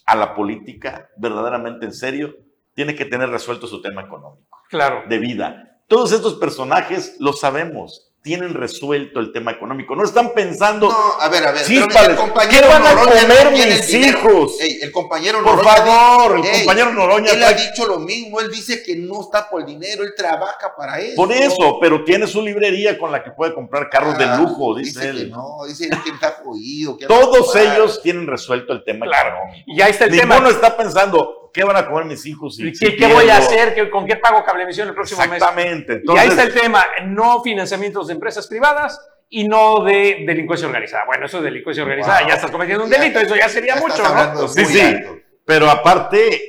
a 0.08 0.16
la 0.16 0.34
política 0.34 1.10
verdaderamente 1.16 1.86
en 1.86 1.94
serio, 1.94 2.36
tiene 2.74 2.96
que 2.96 3.06
tener 3.06 3.30
resuelto 3.30 3.68
su 3.68 3.82
tema 3.84 4.02
económico 4.02 4.57
Claro. 4.70 5.04
de 5.08 5.18
vida. 5.20 5.80
Todos 5.88 6.12
estos 6.12 6.36
personajes 6.36 7.16
lo 7.20 7.32
sabemos, 7.34 8.04
tienen 8.22 8.54
resuelto 8.56 9.22
el 9.22 9.32
tema 9.32 9.52
económico. 9.52 9.96
No 9.96 10.04
están 10.04 10.34
pensando, 10.34 10.90
No, 10.90 11.22
a 11.22 11.30
ver, 11.30 11.46
a 11.48 11.54
ver. 11.54 11.64
Chíspales, 11.66 12.10
el 12.10 12.16
compañero 12.18 12.62
¿qué 12.64 12.68
van 12.68 12.86
a 12.86 12.94
Noroña 12.94 13.22
comer 13.22 13.46
no 13.46 13.52
mis 13.52 13.94
hijos? 13.94 14.52
Ey, 14.60 14.80
el 14.82 14.92
compañero 14.92 15.42
por 15.42 15.56
Noroña 15.56 15.72
favor, 15.76 16.38
el 16.40 16.46
Ey, 16.46 16.58
compañero 16.66 16.92
Noroña 16.94 17.32
Él 17.32 17.44
ha 17.46 17.54
dicho 17.54 17.88
lo 17.88 18.00
mismo, 18.00 18.42
él 18.42 18.52
dice 18.52 18.84
que 18.84 18.98
no 18.98 19.22
está 19.22 19.50
por 19.50 19.62
el 19.62 19.68
dinero, 19.68 20.04
él 20.04 20.14
trabaja 20.18 20.76
para 20.76 21.00
eso. 21.00 21.16
por 21.16 21.32
eso, 21.32 21.78
pero 21.80 22.04
tiene 22.04 22.28
su 22.28 22.42
librería 22.42 22.98
con 22.98 23.14
la 23.14 23.24
que 23.24 23.32
puede 23.32 23.54
comprar 23.54 23.90
carros 23.90 24.16
Ah, 24.16 24.18
de 24.18 24.42
lujo, 24.44 24.76
dice, 24.76 25.00
que 25.00 25.08
él. 25.08 25.32
no, 25.32 25.60
dice 25.66 25.86
él 25.86 25.92
que 26.04 26.10
está 26.10 26.42
jodido. 26.44 26.98
que 26.98 27.06
Todos 27.08 27.56
ellos 27.56 28.02
tienen 28.02 28.28
resuelto 28.28 28.74
el 28.74 28.84
tema 28.84 29.06
Claro. 29.06 29.38
económico. 29.38 29.64
Y 29.68 29.80
ahí 29.82 29.92
está 29.92 30.04
el 30.04 30.12
Ninguno 30.12 30.36
tema. 30.36 30.50
está 30.50 30.76
pensando, 30.76 31.47
¿qué 31.58 31.64
van 31.64 31.76
a 31.76 31.88
comer 31.88 32.06
mis 32.06 32.24
hijos? 32.28 32.56
si- 32.56 32.72
¿Qué, 32.72 32.76
si 32.76 32.96
qué 32.96 33.08
voy 33.08 33.28
a 33.30 33.38
hacer? 33.38 33.74
¿Qué- 33.74 33.90
¿Con 33.90 34.06
qué 34.06 34.16
pago 34.18 34.44
cablevisión 34.46 34.88
el 34.90 34.94
próximo 34.94 35.22
mes? 35.22 35.34
Exactamente. 35.34 36.02
y 36.04 36.18
ahí 36.18 36.28
está 36.30 36.44
el 36.44 36.54
tema, 36.54 36.86
no 37.06 37.42
financiamientos 37.42 38.08
de 38.08 38.14
empresas 38.14 38.46
privadas 38.48 39.00
y 39.30 39.48
no 39.48 39.84
de 39.84 40.24
delincuencia 40.28 40.68
organizada. 40.68 41.04
Bueno, 41.06 41.26
eso 41.26 41.40
es 41.40 41.44
delincuencia 41.44 41.84
organizada, 41.84 42.20
Wow. 42.20 42.30
ya 42.30 42.36
estás 42.36 42.52
cometiendo 42.52 42.84
un 42.86 42.92
Ya- 42.92 43.00
delito, 43.00 43.20
eso 43.20 43.36
ya 43.36 43.50
sería 43.50 43.74
ya 43.76 43.82
mucho, 43.82 44.04
¿no? 44.04 44.48
Sí, 44.48 44.66
sí. 44.66 44.80
alto. 44.80 45.18
pero 45.46 45.70
aparte, 45.70 46.42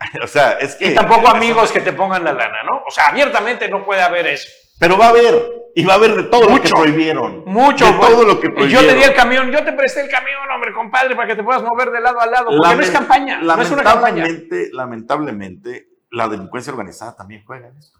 o 0.22 0.26
sea, 0.26 0.52
es 0.60 0.74
que... 0.74 0.88
Y 0.88 0.94
tampoco 0.94 1.28
amigos 1.28 1.70
que 1.70 1.80
te 1.80 1.92
pongan 1.92 2.24
la 2.24 2.32
lana, 2.32 2.62
¿no? 2.64 2.82
O 2.86 2.90
sea, 2.90 3.06
abiertamente 3.06 3.68
no 3.68 3.84
puede 3.84 4.02
haber 4.02 4.26
eso. 4.26 4.48
Pero 4.78 4.98
va 4.98 5.06
a 5.06 5.08
haber, 5.10 5.56
y 5.74 5.84
va 5.84 5.94
a 5.94 5.96
haber 5.96 6.14
de 6.14 6.22
todo 6.24 6.48
lo 6.48 6.60
que 6.60 6.68
prohibieron. 6.68 7.44
Mucho. 7.46 7.84
De 7.84 7.92
güey. 7.92 8.10
todo 8.10 8.24
lo 8.24 8.40
que 8.40 8.48
Y 8.48 8.50
prohibieron. 8.50 8.84
yo 8.84 8.90
te 8.90 8.96
di 8.96 9.02
el 9.04 9.14
camión, 9.14 9.50
yo 9.50 9.64
te 9.64 9.72
presté 9.72 10.02
el 10.02 10.10
camión, 10.10 10.50
hombre, 10.54 10.72
compadre, 10.72 11.14
para 11.14 11.28
que 11.28 11.36
te 11.36 11.42
puedas 11.42 11.62
mover 11.62 11.90
de 11.90 12.00
lado 12.00 12.20
a 12.20 12.26
lado. 12.26 12.46
Porque 12.56 12.76
no 12.76 12.82
es 12.82 12.90
campaña, 12.90 13.40
no 13.40 13.60
es 13.60 13.70
una 13.70 13.82
campaña. 13.82 14.24
Lamentablemente, 14.24 14.70
lamentablemente, 14.72 15.88
la 16.10 16.28
delincuencia 16.28 16.72
organizada 16.72 17.14
también 17.16 17.42
juega 17.44 17.68
en 17.68 17.76
esto. 17.76 17.98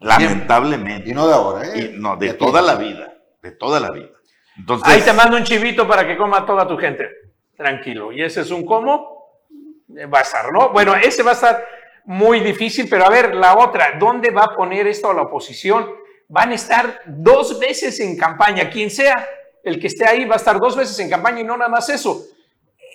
Lamentablemente. 0.00 1.10
Y 1.10 1.14
no 1.14 1.26
de 1.26 1.34
ahora, 1.34 1.66
¿eh? 1.66 1.92
Y 1.94 2.00
no, 2.00 2.16
de 2.16 2.34
toda 2.34 2.62
la 2.62 2.76
vida. 2.76 3.14
De 3.42 3.52
toda 3.52 3.80
la 3.80 3.90
vida. 3.90 4.08
Entonces, 4.56 4.88
Ahí 4.88 5.00
te 5.02 5.12
mando 5.12 5.36
un 5.36 5.44
chivito 5.44 5.86
para 5.86 6.06
que 6.06 6.16
coma 6.16 6.44
toda 6.44 6.66
tu 6.66 6.76
gente. 6.76 7.08
Tranquilo. 7.56 8.12
Y 8.12 8.22
ese 8.22 8.42
es 8.42 8.50
un 8.50 8.64
cómo. 8.64 9.20
Va 10.12 10.20
a 10.20 10.22
estar, 10.22 10.52
¿no? 10.52 10.70
Bueno, 10.70 10.94
ese 10.94 11.22
va 11.22 11.32
a 11.32 11.34
estar 11.34 11.64
muy 12.04 12.40
difícil, 12.40 12.88
pero 12.88 13.04
a 13.06 13.10
ver, 13.10 13.34
la 13.34 13.56
otra, 13.56 13.92
¿dónde 13.98 14.30
va 14.30 14.44
a 14.44 14.56
poner 14.56 14.86
esto 14.86 15.10
a 15.10 15.14
la 15.14 15.22
oposición? 15.22 15.90
Van 16.30 16.52
a 16.52 16.54
estar 16.54 17.00
dos 17.06 17.58
veces 17.58 17.98
en 17.98 18.16
campaña. 18.16 18.70
Quien 18.70 18.88
sea 18.88 19.28
el 19.64 19.80
que 19.80 19.88
esté 19.88 20.06
ahí 20.06 20.24
va 20.24 20.34
a 20.34 20.38
estar 20.38 20.60
dos 20.60 20.76
veces 20.76 20.96
en 21.00 21.10
campaña 21.10 21.40
y 21.40 21.44
no 21.44 21.56
nada 21.56 21.68
más 21.68 21.88
eso. 21.88 22.24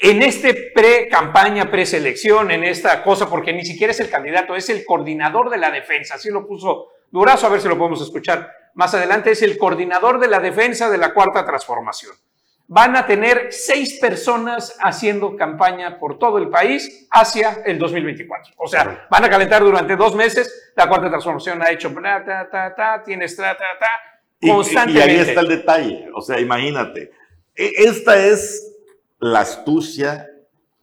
En 0.02 0.24
este 0.24 0.72
pre-campaña, 0.74 1.70
preselección, 1.70 2.50
en 2.52 2.64
esta 2.64 3.04
cosa, 3.04 3.30
porque 3.30 3.52
ni 3.52 3.66
siquiera 3.66 3.92
es 3.92 4.00
el 4.00 4.10
candidato, 4.10 4.56
es 4.56 4.70
el 4.70 4.86
coordinador 4.86 5.50
de 5.50 5.58
la 5.58 5.70
defensa. 5.70 6.16
Así 6.16 6.30
lo 6.30 6.48
puso 6.48 6.88
Durazo, 7.12 7.48
a 7.48 7.50
ver 7.50 7.60
si 7.60 7.68
lo 7.68 7.78
podemos 7.78 8.02
escuchar 8.02 8.50
más 8.74 8.94
adelante. 8.94 9.32
Es 9.32 9.42
el 9.42 9.58
coordinador 9.58 10.18
de 10.20 10.28
la 10.28 10.40
defensa 10.40 10.90
de 10.90 10.98
la 10.98 11.14
cuarta 11.14 11.46
transformación. 11.46 12.16
Van 12.68 12.96
a 12.96 13.06
tener 13.06 13.50
seis 13.52 14.00
personas 14.02 14.76
haciendo 14.82 15.36
campaña 15.36 16.00
por 16.00 16.18
todo 16.18 16.40
el 16.40 16.50
país 16.50 17.08
hacia 17.12 17.62
el 17.66 17.78
2024. 17.78 18.54
O 18.58 18.68
sea, 18.68 19.06
van 19.10 19.24
a 19.24 19.30
calentar 19.30 19.62
durante 19.64 19.96
dos 19.96 20.16
meses. 20.16 20.72
La 20.76 20.88
cuarta 20.90 21.10
transformación 21.10 21.62
ha 21.62 21.70
hecho 21.72 21.92
bla, 21.92 22.26
ta, 22.26 22.50
ta, 22.50 22.74
ta, 22.76 23.04
tienes 23.04 23.36
ta, 23.36 23.56
ta, 23.56 23.66
ta, 23.80 23.88
y, 24.40 24.48
y- 24.48 24.52
constantemente. 24.52 25.14
y 25.14 25.16
ahí 25.20 25.28
está 25.30 25.42
el 25.42 25.48
detalle. 25.48 26.08
O 26.16 26.22
sea, 26.22 26.40
imagínate. 26.40 27.12
E- 27.56 27.72
Esta 27.86 28.18
es 28.18 28.76
la 29.20 29.42
astucia, 29.42 30.28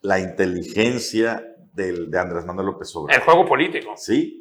la 0.03 0.21
inteligencia 0.21 1.45
del- 1.73 2.11
de 2.11 2.19
Andrés 2.19 2.45
Manuel 2.45 2.67
López 2.67 2.91
El 2.95 2.99
Obrador. 2.99 3.25
juego 3.25 3.47
político. 3.47 3.95
¿Sí? 3.97 4.39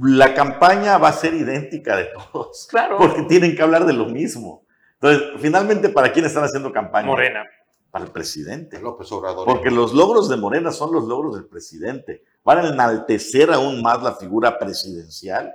La 0.00 0.34
campaña 0.34 0.98
va 0.98 1.08
a 1.08 1.12
ser 1.12 1.32
idéntica 1.34 1.96
de 1.96 2.08
todos. 2.32 2.66
Claro. 2.70 2.98
Porque 2.98 3.22
tienen 3.22 3.56
que 3.56 3.62
hablar 3.62 3.86
de 3.86 3.92
lo 3.94 4.06
mismo. 4.06 4.63
Entonces, 5.04 5.38
finalmente, 5.38 5.90
¿para 5.90 6.10
quién 6.10 6.24
están 6.24 6.44
haciendo 6.44 6.72
campaña? 6.72 7.06
Morena. 7.06 7.44
Para 7.90 8.06
el 8.06 8.10
presidente. 8.10 8.80
López 8.80 9.12
Obrador. 9.12 9.44
Porque 9.44 9.70
los 9.70 9.92
logros 9.92 10.30
de 10.30 10.38
Morena 10.38 10.72
son 10.72 10.94
los 10.94 11.04
logros 11.04 11.34
del 11.34 11.44
presidente. 11.44 12.24
Van 12.42 12.64
a 12.64 12.68
enaltecer 12.70 13.52
aún 13.52 13.82
más 13.82 14.02
la 14.02 14.14
figura 14.14 14.58
presidencial 14.58 15.54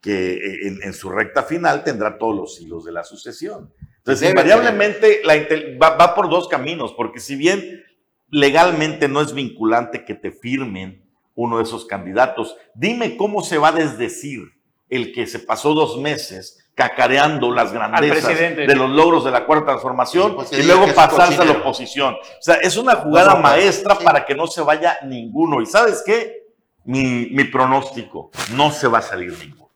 que 0.00 0.32
eh, 0.32 0.66
en, 0.66 0.82
en 0.82 0.92
su 0.92 1.10
recta 1.10 1.44
final 1.44 1.84
tendrá 1.84 2.18
todos 2.18 2.34
los 2.34 2.60
hilos 2.60 2.84
de 2.84 2.90
la 2.90 3.04
sucesión. 3.04 3.72
Entonces, 3.98 4.20
Debe 4.20 4.30
invariablemente 4.32 5.20
la 5.22 5.36
va, 5.80 5.96
va 5.96 6.16
por 6.16 6.28
dos 6.28 6.48
caminos, 6.48 6.92
porque 6.92 7.20
si 7.20 7.36
bien 7.36 7.84
legalmente 8.30 9.06
no 9.06 9.20
es 9.20 9.32
vinculante 9.32 10.04
que 10.04 10.14
te 10.14 10.32
firmen 10.32 11.08
uno 11.36 11.58
de 11.58 11.62
esos 11.62 11.84
candidatos, 11.84 12.56
dime 12.74 13.16
cómo 13.16 13.44
se 13.44 13.58
va 13.58 13.68
a 13.68 13.72
desdecir 13.72 14.40
el 14.88 15.12
que 15.12 15.28
se 15.28 15.38
pasó 15.38 15.72
dos 15.72 16.00
meses 16.00 16.57
cacareando 16.78 17.50
las 17.52 17.72
grandezas 17.72 18.38
de 18.38 18.74
los 18.76 18.88
logros 18.88 19.24
de 19.24 19.32
la 19.32 19.44
cuarta 19.44 19.66
transformación 19.66 20.28
Sí, 20.30 20.34
pues, 20.36 20.52
y 20.52 20.62
luego 20.62 20.86
pasarse 20.94 21.42
a 21.42 21.44
la 21.44 21.52
oposición. 21.54 22.14
O 22.14 22.40
sea, 22.40 22.54
es 22.54 22.76
una 22.76 22.94
jugada 22.94 23.30
No, 23.30 23.36
no, 23.38 23.42
maestra 23.42 23.96
sí. 23.96 24.04
para 24.04 24.24
que 24.24 24.36
no 24.36 24.46
se 24.46 24.62
vaya 24.62 24.96
ninguno. 25.02 25.60
¿Y 25.60 25.66
sabes 25.66 26.04
qué? 26.06 26.44
Mi, 26.84 27.30
mi 27.32 27.42
pronóstico, 27.44 28.30
no 28.52 28.70
se 28.70 28.86
va 28.86 28.98
a 28.98 29.02
salir 29.02 29.36
ninguno. 29.40 29.67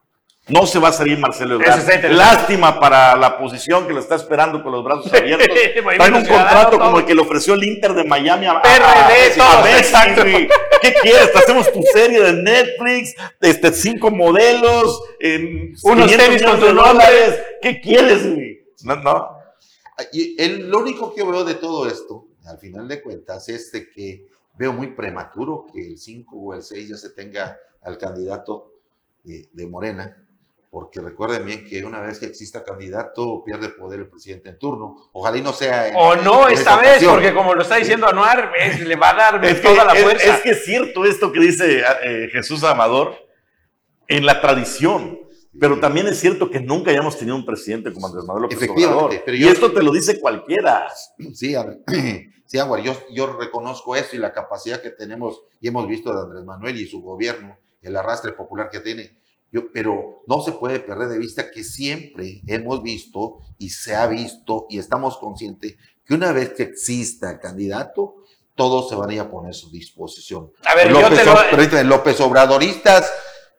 No 0.49 0.67
se 0.67 0.81
va 0.81 0.89
a 0.89 0.93
salir 0.93 1.19
Marcelo 1.19 1.55
Ebrard. 1.55 2.11
Lástima 2.11 2.81
para 2.81 3.17
la 3.17 3.39
posición 3.39 3.87
que 3.87 3.93
lo 3.93 4.01
está 4.01 4.17
esperando 4.17 4.61
con 4.63 4.73
los 4.73 4.83
brazos 4.83 5.13
abiertos. 5.15 5.47
Traen 5.97 6.15
un 6.15 6.27
contrato 6.27 6.79
como 6.81 6.99
el 6.99 7.05
que 7.05 7.15
le 7.15 7.21
ofreció 7.23 7.55
el 7.55 7.63
Inter 7.63 7.95
de 7.95 8.03
Miami 8.05 8.47
a, 8.47 8.53
a- 8.53 8.63
PRD, 8.63 9.41
a- 9.41 9.63
Messi. 9.63 10.49
¿Qué 10.83 10.95
quieres? 11.01 11.33
Te 11.33 11.39
hacemos 11.39 11.73
tu 11.73 11.81
serie 11.93 12.21
de 12.21 12.33
Netflix, 12.33 13.15
este, 13.41 13.73
cinco 13.73 14.11
modelos, 14.11 15.03
en 15.21 15.75
Unos 15.85 16.11
500 16.11 16.17
tenis 16.17 16.43
con 16.43 16.55
millones 16.57 16.61
de 16.61 16.67
tu 16.69 16.75
nombre. 16.75 16.93
dólares. 16.93 17.41
¿Qué 17.63 17.81
quieres, 17.81 18.35
güey? 18.35 18.65
No, 18.83 18.97
no. 18.97 19.29
Y 20.13 20.43
el, 20.43 20.69
lo 20.69 20.81
único 20.81 21.15
que 21.15 21.23
veo 21.23 21.45
de 21.45 21.55
todo 21.55 21.87
esto, 21.87 22.27
al 22.47 22.59
final 22.59 22.89
de 22.89 23.01
cuentas, 23.01 23.49
es 23.49 23.71
de 23.71 23.89
que 23.89 24.27
veo 24.59 24.73
muy 24.73 24.89
prematuro 24.89 25.67
que 25.73 25.87
el 25.87 25.99
5 25.99 26.37
o 26.37 26.55
el 26.55 26.63
6 26.65 26.89
ya 26.89 26.97
se 26.97 27.11
tenga 27.11 27.57
al 27.83 27.97
candidato 27.97 28.73
de, 29.23 29.49
de 29.53 29.67
Morena, 29.69 30.17
porque 30.73 31.03
recuerden 31.03 31.45
bien 31.45 31.67
que 31.67 31.85
una 31.85 32.01
vez 32.01 32.19
que 32.19 32.25
exista 32.25 32.65
candidato, 32.65 33.45
pierde 33.45 33.69
poder 33.69 34.01
el 34.01 34.09
presidente 34.09 34.49
en 34.49 34.59
turno. 34.59 34.97
Ojalá 35.13 35.37
y 35.37 35.43
no 35.43 35.53
sea. 35.53 35.89
en- 35.89 35.95
O 35.97 36.17
no 36.17 36.49
en 36.49 36.55
esta 36.55 36.77
vez, 36.79 36.89
ocasión. 36.93 37.13
porque 37.13 37.35
como 37.35 37.55
lo 37.55 37.61
está 37.61 37.77
diciendo 37.77 38.09
Anuar, 38.09 38.53
es- 38.59 38.81
le 38.81 38.97
va 38.97 39.11
a 39.11 39.15
dar 39.15 39.45
Es 39.45 39.61
que, 39.61 39.69
toda 39.69 39.85
la 39.85 39.93
es- 39.93 40.03
fuerza. 40.03 40.35
es 40.35 40.41
que 40.41 40.51
es 40.53 40.65
cierto 40.65 41.05
esto 41.05 41.31
que 41.31 41.41
dice 41.41 41.83
eh, 42.05 42.29
Jesús 42.33 42.65
Amador 42.65 43.15
en 44.09 44.25
la 44.25 44.41
tradición. 44.41 45.19
Pero 45.61 45.79
también 45.79 46.07
es 46.07 46.19
cierto 46.19 46.49
que 46.49 46.59
nunca 46.61 46.91
hayamos 46.91 47.19
tenido 47.19 47.37
un 47.37 47.45
presidente 47.45 47.93
como 47.93 48.07
Andrés 48.07 48.25
Manuel 48.25 48.45
López 48.45 48.57
Efectivamente, 48.57 48.95
Obrador. 49.05 49.23
pero 49.27 49.37
y 49.37 49.41
yo- 49.41 49.51
esto 49.51 49.71
te 49.73 49.83
lo 49.83 49.93
dice 49.93 50.19
cualquiera. 50.19 50.89
Sí, 51.35 51.55
a 51.55 51.65
ver, 51.65 51.81
sí, 52.47 52.59
Aguar, 52.59 52.81
yo, 52.81 52.97
yo 53.11 53.27
reconozco 53.39 53.95
eso 53.95 54.17
y 54.17 54.21
la 54.21 54.33
capacidad 54.33 54.81
que 54.81 54.89
tenemos 54.89 55.43
y 55.61 55.69
hemos 55.69 55.87
visto 55.87 56.15
de 56.15 56.23
Andrés 56.23 56.45
Manuel 56.47 56.81
y 56.81 56.87
su 56.87 57.03
gobierno, 57.03 57.59
el 57.83 57.95
arrastre 57.95 58.33
popular 58.33 58.71
que 58.71 58.81
tiene. 58.81 59.21
Yo, 59.53 59.71
pero 59.73 60.23
no 60.27 60.41
se 60.41 60.53
puede 60.53 60.81
perder 60.81 61.09
de 61.09 61.19
vista 61.19 61.51
que 61.51 61.63
siempre 61.63 62.41
hemos 62.47 62.83
visto 62.83 63.41
y 63.59 63.69
se 63.71 63.95
ha 63.95 64.07
visto 64.07 64.67
y 64.71 64.79
estamos 64.79 65.19
conscientes 65.19 65.77
que 66.07 66.15
una 66.15 66.33
vez 66.33 66.55
que 66.55 66.63
exista 66.63 67.39
candidato, 67.39 68.17
todos 68.55 68.89
se 68.89 68.95
van 68.97 69.11
a 69.11 69.15
ir 69.15 69.21
a 69.21 69.31
poner 69.31 69.51
a 69.51 69.53
su 69.53 69.71
disposición. 69.71 70.51
A 70.65 70.75
ver, 70.75 70.89
yo 70.89 71.01
López, 71.01 71.19
te 71.19 71.25
lo- 71.27 71.35
permíteme, 71.51 71.85
López 71.85 72.21
Obradoristas, 72.21 73.13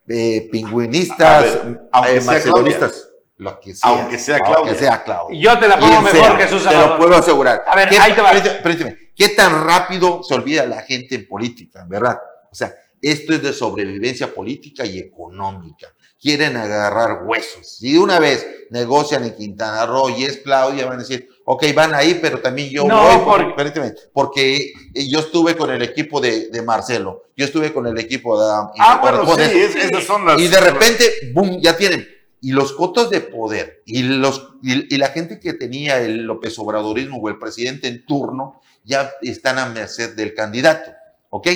eh, 0.08 0.50
pingüinistas, 0.52 1.20
A 1.22 1.42
ver, 1.42 1.82
aunque 1.92 2.16
eh, 2.18 2.22
sea 2.22 2.32
marcelonistas, 2.32 3.10
lo 3.38 3.60
que 3.60 3.76
sea, 3.76 3.90
Aunque 3.90 4.18
sea 4.20 4.38
Aunque 4.38 4.52
Claudia. 4.54 4.76
sea 4.76 5.04
Claudia. 5.04 5.40
Yo 5.42 5.60
te 5.60 5.68
la 5.68 5.80
pongo 5.80 5.92
Quien 5.92 6.04
mejor 6.04 6.20
sea, 6.28 6.38
que 6.38 6.44
Jesús 6.44 6.68
Te 6.68 6.76
lo 6.78 6.98
puedo 6.98 7.16
asegurar. 7.16 7.64
A 7.68 7.76
ver, 7.76 7.90
¿Qué, 7.90 7.98
ahí 8.00 8.14
te 8.14 8.22
va. 8.22 8.32
permíteme, 8.32 8.60
permíteme, 8.62 8.98
¿Qué 9.16 9.30
tan 9.30 9.66
rápido 9.66 10.24
se 10.24 10.34
olvida 10.34 10.66
la 10.66 10.82
gente 10.82 11.16
en 11.16 11.28
política, 11.28 11.86
verdad? 11.88 12.18
O 12.52 12.56
sea, 12.56 12.74
esto 13.04 13.34
es 13.34 13.44
de 13.44 13.54
sobrevivencia 13.54 14.34
política 14.34 14.86
y 14.86 14.98
económica. 15.00 15.88
Quieren 16.20 16.56
agarrar 16.56 17.24
huesos. 17.26 17.68
Si 17.80 17.92
de 17.94 18.00
una 18.00 18.18
vez 18.18 18.48
negocian 18.70 19.26
en 19.26 19.36
Quintana 19.36 19.86
Roo 19.86 20.10
y 20.10 20.24
es 20.24 20.38
Claudia, 20.38 20.86
van 20.86 20.96
a 20.96 21.02
decir, 21.02 21.28
ok, 21.46 21.66
van 21.76 21.94
ahí, 21.94 22.18
pero 22.22 22.40
también 22.40 22.70
yo 22.70 22.86
No, 22.86 23.20
voy. 23.26 23.26
Porque, 23.54 23.72
porque- 23.82 23.94
porque 24.14 24.74
yo 24.94 25.20
estuve 25.20 25.56
con 25.58 25.70
el 25.70 25.82
equipo 25.82 26.22
de, 26.22 26.48
de 26.50 26.62
Marcelo, 26.62 27.24
yo 27.36 27.44
estuve 27.46 27.74
con 27.74 27.86
el 27.88 27.98
equipo 28.00 28.40
de 28.42 28.46
Adam. 28.50 28.68
y 28.74 28.78
Ah, 28.80 29.00
bueno, 29.02 29.26
sí, 29.36 29.42
es- 29.60 29.76
esas 29.76 30.04
son 30.06 30.26
las. 30.26 30.40
Y 30.40 30.48
de 30.48 30.60
repente, 30.62 31.04
boom, 31.34 31.60
ya 31.60 31.76
tienen. 31.76 32.08
Y 32.40 32.52
los 32.52 32.72
cotos 32.74 33.10
de 33.10 33.20
poder 33.22 33.82
y, 33.86 34.04
los, 34.04 34.50
y, 34.62 34.94
y 34.94 34.98
la 34.98 35.10
gente 35.10 35.40
que 35.40 35.54
tenía 35.54 36.00
el 36.02 36.24
López 36.24 36.58
Obradorismo 36.60 37.18
o 37.18 37.30
el 37.30 37.38
presidente 37.40 37.88
en 37.88 38.06
turno 38.06 38.62
ya 38.86 39.12
están 39.22 39.60
a 39.60 39.66
merced 39.68 40.16
del 40.16 40.34
candidato. 40.34 40.92
¿Ok? 41.30 41.48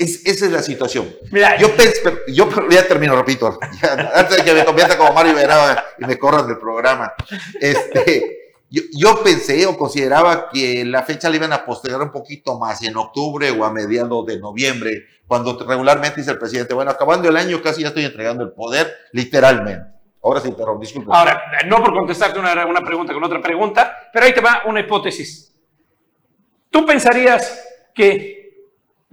Es, 0.00 0.24
esa 0.24 0.46
es 0.46 0.50
la 0.50 0.62
situación. 0.62 1.14
Mira, 1.30 1.58
Yo 1.58 1.68
yo 2.28 2.48
ya 2.70 2.88
termino, 2.88 3.14
repito, 3.14 3.58
ya, 3.82 4.10
antes 4.14 4.38
de 4.38 4.44
que 4.44 4.54
me 4.54 4.64
convierta 4.64 4.96
como 4.96 5.12
Mario 5.12 5.34
Verá 5.34 5.84
y 5.98 6.06
me 6.06 6.18
corran 6.18 6.46
del 6.46 6.56
programa. 6.56 7.12
Este, 7.60 8.54
yo, 8.70 8.82
yo 8.96 9.22
pensé 9.22 9.66
o 9.66 9.76
consideraba 9.76 10.48
que 10.48 10.86
la 10.86 11.02
fecha 11.02 11.28
la 11.28 11.36
iban 11.36 11.52
a 11.52 11.66
postergar 11.66 12.00
un 12.00 12.10
poquito 12.10 12.58
más, 12.58 12.82
en 12.82 12.96
octubre 12.96 13.50
o 13.50 13.62
a 13.62 13.70
mediados 13.70 14.24
de 14.24 14.40
noviembre, 14.40 15.04
cuando 15.26 15.58
regularmente 15.68 16.20
dice 16.20 16.30
el 16.30 16.38
presidente, 16.38 16.72
bueno, 16.72 16.92
acabando 16.92 17.28
el 17.28 17.36
año 17.36 17.60
casi 17.60 17.82
ya 17.82 17.88
estoy 17.88 18.06
entregando 18.06 18.42
el 18.42 18.52
poder, 18.52 18.90
literalmente. 19.12 19.84
Ahora 20.22 20.40
sí, 20.40 20.50
perdón, 20.52 20.80
disculpe. 20.80 21.10
Ahora, 21.12 21.42
no 21.66 21.76
por 21.82 21.92
contestarte 21.92 22.38
una, 22.38 22.64
una 22.64 22.80
pregunta 22.80 23.12
con 23.12 23.22
otra 23.22 23.42
pregunta, 23.42 24.08
pero 24.14 24.24
ahí 24.24 24.32
te 24.32 24.40
va 24.40 24.62
una 24.64 24.80
hipótesis. 24.80 25.54
¿Tú 26.70 26.86
pensarías 26.86 27.66
que 27.94 28.39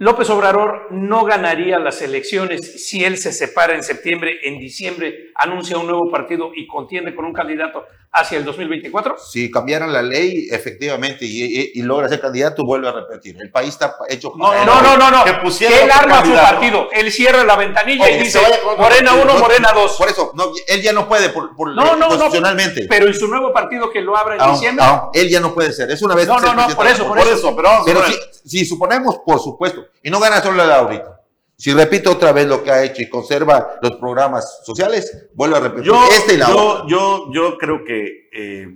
López 0.00 0.30
Obrador 0.30 0.92
no 0.92 1.24
ganaría 1.24 1.80
las 1.80 2.00
elecciones 2.02 2.86
si 2.86 3.04
él 3.04 3.16
se 3.16 3.32
separa 3.32 3.74
en 3.74 3.82
septiembre, 3.82 4.38
en 4.44 4.60
diciembre 4.60 5.32
anuncia 5.34 5.76
un 5.76 5.88
nuevo 5.88 6.08
partido 6.08 6.52
y 6.54 6.68
contiende 6.68 7.16
con 7.16 7.24
un 7.24 7.32
candidato 7.32 7.84
hacia 8.12 8.38
el 8.38 8.44
2024? 8.44 9.16
Si 9.18 9.50
cambiaran 9.50 9.92
la 9.92 10.02
ley, 10.02 10.48
efectivamente, 10.50 11.24
y, 11.24 11.44
y- 11.44 11.70
y 11.74 11.82
logra 11.82 12.08
ser 12.08 12.20
candidato, 12.20 12.64
vuelve 12.64 12.88
a 12.88 12.92
repetir. 12.92 13.36
El 13.40 13.50
país 13.50 13.70
está 13.70 13.96
hecho 14.08 14.32
No, 14.36 14.52
No, 14.64 14.80
no, 14.82 14.96
no, 14.96 15.10
no. 15.10 15.24
Que 15.24 15.34
pusiera 15.34 15.76
él 15.82 15.90
arma 15.90 16.24
su 16.24 16.32
partido, 16.32 16.88
él 16.92 17.12
cierra 17.12 17.44
la 17.44 17.56
ventanilla 17.56 18.04
O 18.04 18.08
y 18.08 18.14
dice 18.18 18.40
Morena 18.64 19.10
partido. 19.10 19.14
1, 19.22 19.24
No, 19.34 19.38
Morena 19.38 19.68
2. 19.74 19.92
Por 19.96 20.08
eso, 20.08 20.32
no, 20.34 20.52
él 20.66 20.82
ya 20.82 20.92
no 20.92 21.06
puede, 21.08 21.28
por, 21.30 21.54
por 21.54 21.74
No, 21.74 21.84
no, 21.84 21.96
no. 21.96 22.08
constitucionalmente. 22.08 22.86
Pero 22.88 23.06
en 23.06 23.14
su 23.14 23.28
nuevo 23.28 23.52
partido 23.52 23.90
que 23.90 24.00
lo 24.00 24.16
abra 24.16 24.36
en 24.36 24.52
diciembre. 24.52 24.84
ah, 24.86 25.10
él 25.12 25.28
ya 25.28 25.40
no 25.40 25.54
puede 25.54 25.72
ser. 25.72 25.90
Es 25.90 26.02
una 26.02 26.14
vez 26.14 26.26
No, 26.26 26.38
no, 26.40 26.54
no, 26.54 26.68
por 26.74 26.86
eso, 26.86 27.06
por 27.06 27.18
eso, 27.18 27.54
pero 27.54 27.68
Pero 27.84 28.02
si, 28.06 28.14
si 28.48 28.64
suponemos, 28.64 29.18
por 29.24 29.38
supuesto, 29.40 29.86
y 30.02 30.10
no 30.10 30.18
gana 30.20 30.40
solo 30.42 30.64
la 30.64 30.76
ahorita, 30.76 31.17
si 31.58 31.72
repite 31.72 32.08
otra 32.08 32.30
vez 32.32 32.46
lo 32.46 32.62
que 32.62 32.70
ha 32.70 32.84
hecho 32.84 33.02
y 33.02 33.08
conserva 33.08 33.80
los 33.82 33.96
programas 33.96 34.60
sociales, 34.64 35.28
vuelve 35.34 35.56
a 35.56 35.60
repetir 35.60 35.86
Yo, 35.86 36.00
este 36.08 36.34
y 36.34 36.36
la 36.36 36.46
yo, 36.46 36.68
otra. 36.68 36.84
yo, 36.88 37.32
yo 37.32 37.58
creo 37.58 37.84
que, 37.84 38.28
eh, 38.32 38.68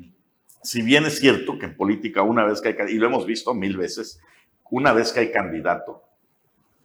si 0.65 0.83
bien 0.83 1.07
es 1.07 1.21
cierto 1.21 1.57
que 1.61 1.67
en 1.67 1.77
política, 1.77 2.23
una 2.23 2.45
vez 2.45 2.61
que 2.61 2.71
hay, 2.71 2.77
y 2.91 2.95
lo 2.99 3.07
hemos 3.07 3.25
visto 3.25 3.55
mil 3.55 3.77
veces, 3.77 4.21
una 4.69 4.93
vez 4.93 5.13
que 5.13 5.21
hay 5.21 5.31
candidato, 5.31 6.03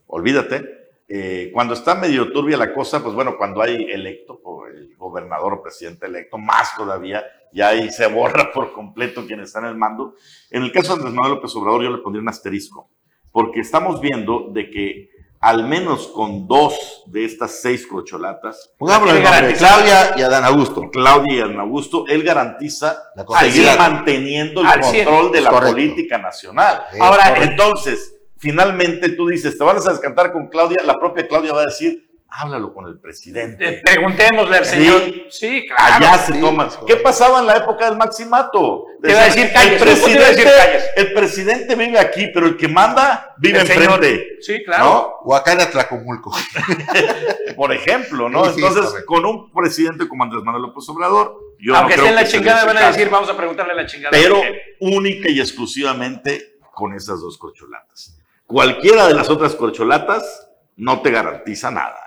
olvídate, 0.05 0.77
eh, 1.07 1.49
cuando 1.51 1.73
está 1.73 1.95
medio 1.95 2.31
turbia 2.31 2.57
la 2.57 2.75
cosa, 2.75 3.01
pues 3.01 3.15
bueno, 3.15 3.35
cuando 3.35 3.63
hay 3.63 3.89
electo, 3.89 4.39
o 4.43 4.67
el 4.67 4.95
gobernador 4.97 5.53
o 5.53 5.63
presidente 5.63 6.05
electo, 6.05 6.37
más 6.37 6.75
todavía, 6.77 7.25
ya 7.51 7.69
ahí 7.69 7.89
se 7.91 8.05
borra 8.05 8.51
por 8.53 8.71
completo 8.71 9.25
quien 9.25 9.39
está 9.39 9.59
en 9.59 9.65
el 9.65 9.75
mando. 9.75 10.13
En 10.51 10.61
el 10.61 10.71
caso 10.71 10.89
de 10.89 10.99
Andrés 10.99 11.13
Manuel 11.15 11.35
López 11.37 11.55
Obrador, 11.55 11.83
yo 11.83 11.89
le 11.89 12.03
pondría 12.03 12.21
un 12.21 12.29
asterisco, 12.29 12.91
porque 13.31 13.61
estamos 13.61 13.99
viendo 13.99 14.51
de 14.53 14.69
que 14.69 15.16
al 15.39 15.67
menos 15.67 16.07
con 16.07 16.47
dos 16.47 17.03
de 17.07 17.25
estas 17.25 17.61
seis 17.61 17.85
corcholatas, 17.85 18.71
nombre, 18.79 19.21
garantizado. 19.21 19.81
Claudia 19.83 20.15
y 20.17 20.21
Adán 20.21 20.45
Augusto. 20.45 20.89
Claudia 20.91 21.33
y 21.35 21.41
Ana 21.41 21.61
Augusto, 21.61 22.05
él 22.07 22.23
garantiza 22.23 22.97
La 23.15 23.25
seguir 23.39 23.67
manteniendo 23.77 24.61
el 24.61 24.67
Al 24.67 24.81
control 24.81 25.31
de 25.31 25.37
Es 25.37 25.43
la 25.43 25.49
correcto. 25.49 25.73
política 25.75 26.17
nacional. 26.17 26.83
Es 26.91 26.99
Ahora, 27.01 27.29
correcto. 27.29 27.51
Entonces, 27.51 28.15
finalmente 28.37 29.09
tú 29.09 29.27
dices, 29.27 29.57
te 29.57 29.63
vas 29.63 29.85
a 29.87 29.91
descantar 29.91 30.31
con 30.31 30.47
Claudia, 30.47 30.77
la 30.85 30.95
propia 30.95 31.27
Claudia 31.27 31.53
va 31.53 31.61
a 31.61 31.65
decir, 31.65 32.06
háblalo 32.29 32.73
con 32.73 32.85
el 32.87 32.93
Eh, 32.95 32.99
presidente. 33.01 33.81
Preguntémosle 33.83 34.57
al 34.57 34.65
Sí. 34.65 34.71
señor. 34.75 35.01
Sí, 35.29 35.65
claro. 35.67 35.95
Allá 36.05 36.17
se 36.19 36.33
sí, 36.33 36.39
toma. 36.41 36.67
es 36.67 36.77
¿Qué 36.85 36.95
pasaba 36.97 37.39
en 37.39 37.47
la 37.47 37.57
época 37.57 37.85
del 37.89 37.97
maximato? 37.97 38.85
Te 39.01 39.11
iba 39.11 39.21
a 39.21 39.25
decir 39.25 39.51
calles, 39.53 39.73
el 39.73 39.75
a 39.81 39.85
presidente, 39.85 40.25
decir 40.25 40.45
calles. 40.45 40.83
el 40.97 41.13
presidente 41.13 41.75
vive 41.75 41.99
aquí, 41.99 42.27
pero 42.33 42.47
el 42.47 42.57
que 42.57 42.67
manda 42.67 43.33
vive 43.37 43.59
El 43.61 43.67
señor. 43.67 43.93
enfrente. 44.03 44.27
Sí, 44.41 44.63
claro. 44.65 44.83
¿no? 44.83 45.01
O 45.23 45.35
acá 45.35 45.53
en 45.53 45.61
Atlacomulco. 45.61 46.31
Por 47.55 47.71
ejemplo, 47.73 48.29
¿no? 48.29 48.45
Sí, 48.45 48.61
Entonces, 48.63 49.03
con 49.05 49.25
un 49.25 49.51
presidente 49.51 50.07
como 50.07 50.23
Andrés 50.23 50.43
Manuel 50.43 50.63
López 50.63 50.87
Obrador, 50.89 51.37
yo 51.59 51.73
no 51.73 51.79
Aunque 51.79 51.93
creo 51.95 52.05
esté 52.07 52.09
en 52.19 52.23
la 52.23 52.27
chingada, 52.29 52.65
van 52.65 52.77
a 52.77 52.87
decir, 52.87 53.09
vamos 53.09 53.29
a 53.29 53.37
preguntarle 53.37 53.73
a 53.73 53.75
la 53.75 53.85
chingada. 53.85 54.11
pero 54.11 54.41
única 54.79 55.29
y 55.29 55.39
exclusivamente 55.39 56.57
con 56.73 56.93
esas 56.93 57.21
dos 57.21 57.37
corcholatas. 57.37 58.15
Cualquiera 58.45 59.07
de 59.07 59.13
las 59.15 59.29
otras 59.29 59.55
corcholatas 59.55 60.49
no 60.75 61.01
te 61.01 61.09
garantiza 61.11 61.71
nada. 61.71 61.97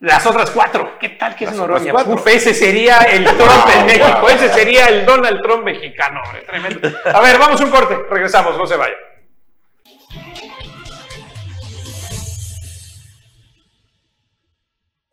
Las 0.00 0.24
otras 0.26 0.50
cuatro. 0.50 0.96
¿Qué 1.00 1.10
tal 1.10 1.34
que 1.34 1.44
es 1.44 1.50
Las 1.50 1.58
Noroña? 1.58 1.92
Uf, 1.92 2.26
ese 2.26 2.54
sería 2.54 2.98
el 2.98 3.24
Trump 3.36 3.66
en 3.76 3.86
México. 3.86 4.28
Ese 4.28 4.48
sería 4.50 4.86
el 4.86 5.04
Donald 5.04 5.42
Trump 5.42 5.64
mexicano. 5.64 6.20
Tremendo. 6.46 6.88
A 7.12 7.20
ver, 7.20 7.38
vamos 7.38 7.60
a 7.60 7.64
un 7.64 7.70
corte. 7.70 7.98
Regresamos, 8.08 8.56
no 8.56 8.66
se 8.66 8.76
vaya. 8.76 8.94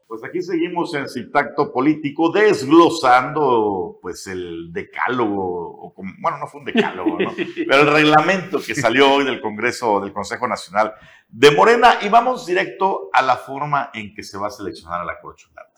Pues 0.08 0.24
aquí 0.24 0.42
seguimos 0.42 0.94
en 0.94 1.10
Citacto 1.10 1.72
Político 1.74 2.32
desglosando 2.32 3.98
pues 4.02 4.28
el 4.28 4.72
decálogo, 4.72 5.82
o 5.88 5.94
como- 5.94 6.14
bueno, 6.20 6.38
no 6.38 6.48
fue 6.48 6.60
un 6.60 6.66
decálogo, 6.66 7.18
¿no? 7.20 7.32
pero 7.68 7.82
el 7.82 7.92
reglamento 7.92 8.60
que 8.60 8.76
salió 8.76 9.12
hoy 9.14 9.26
del 9.26 9.42
Congreso, 9.42 10.00
del 10.00 10.14
Consejo 10.14 10.48
Nacional 10.48 10.94
de 11.28 11.52
Morena 11.52 11.98
y 12.02 12.10
vamos 12.10 12.46
directo 12.46 13.10
a 13.14 13.22
la 13.22 13.36
forma 13.38 13.90
en 13.94 14.14
que 14.14 14.24
se 14.24 14.38
va 14.38 14.48
a 14.48 14.52
seleccionar 14.52 15.02
a 15.02 15.06
la 15.06 15.20
corcholata. 15.20 15.72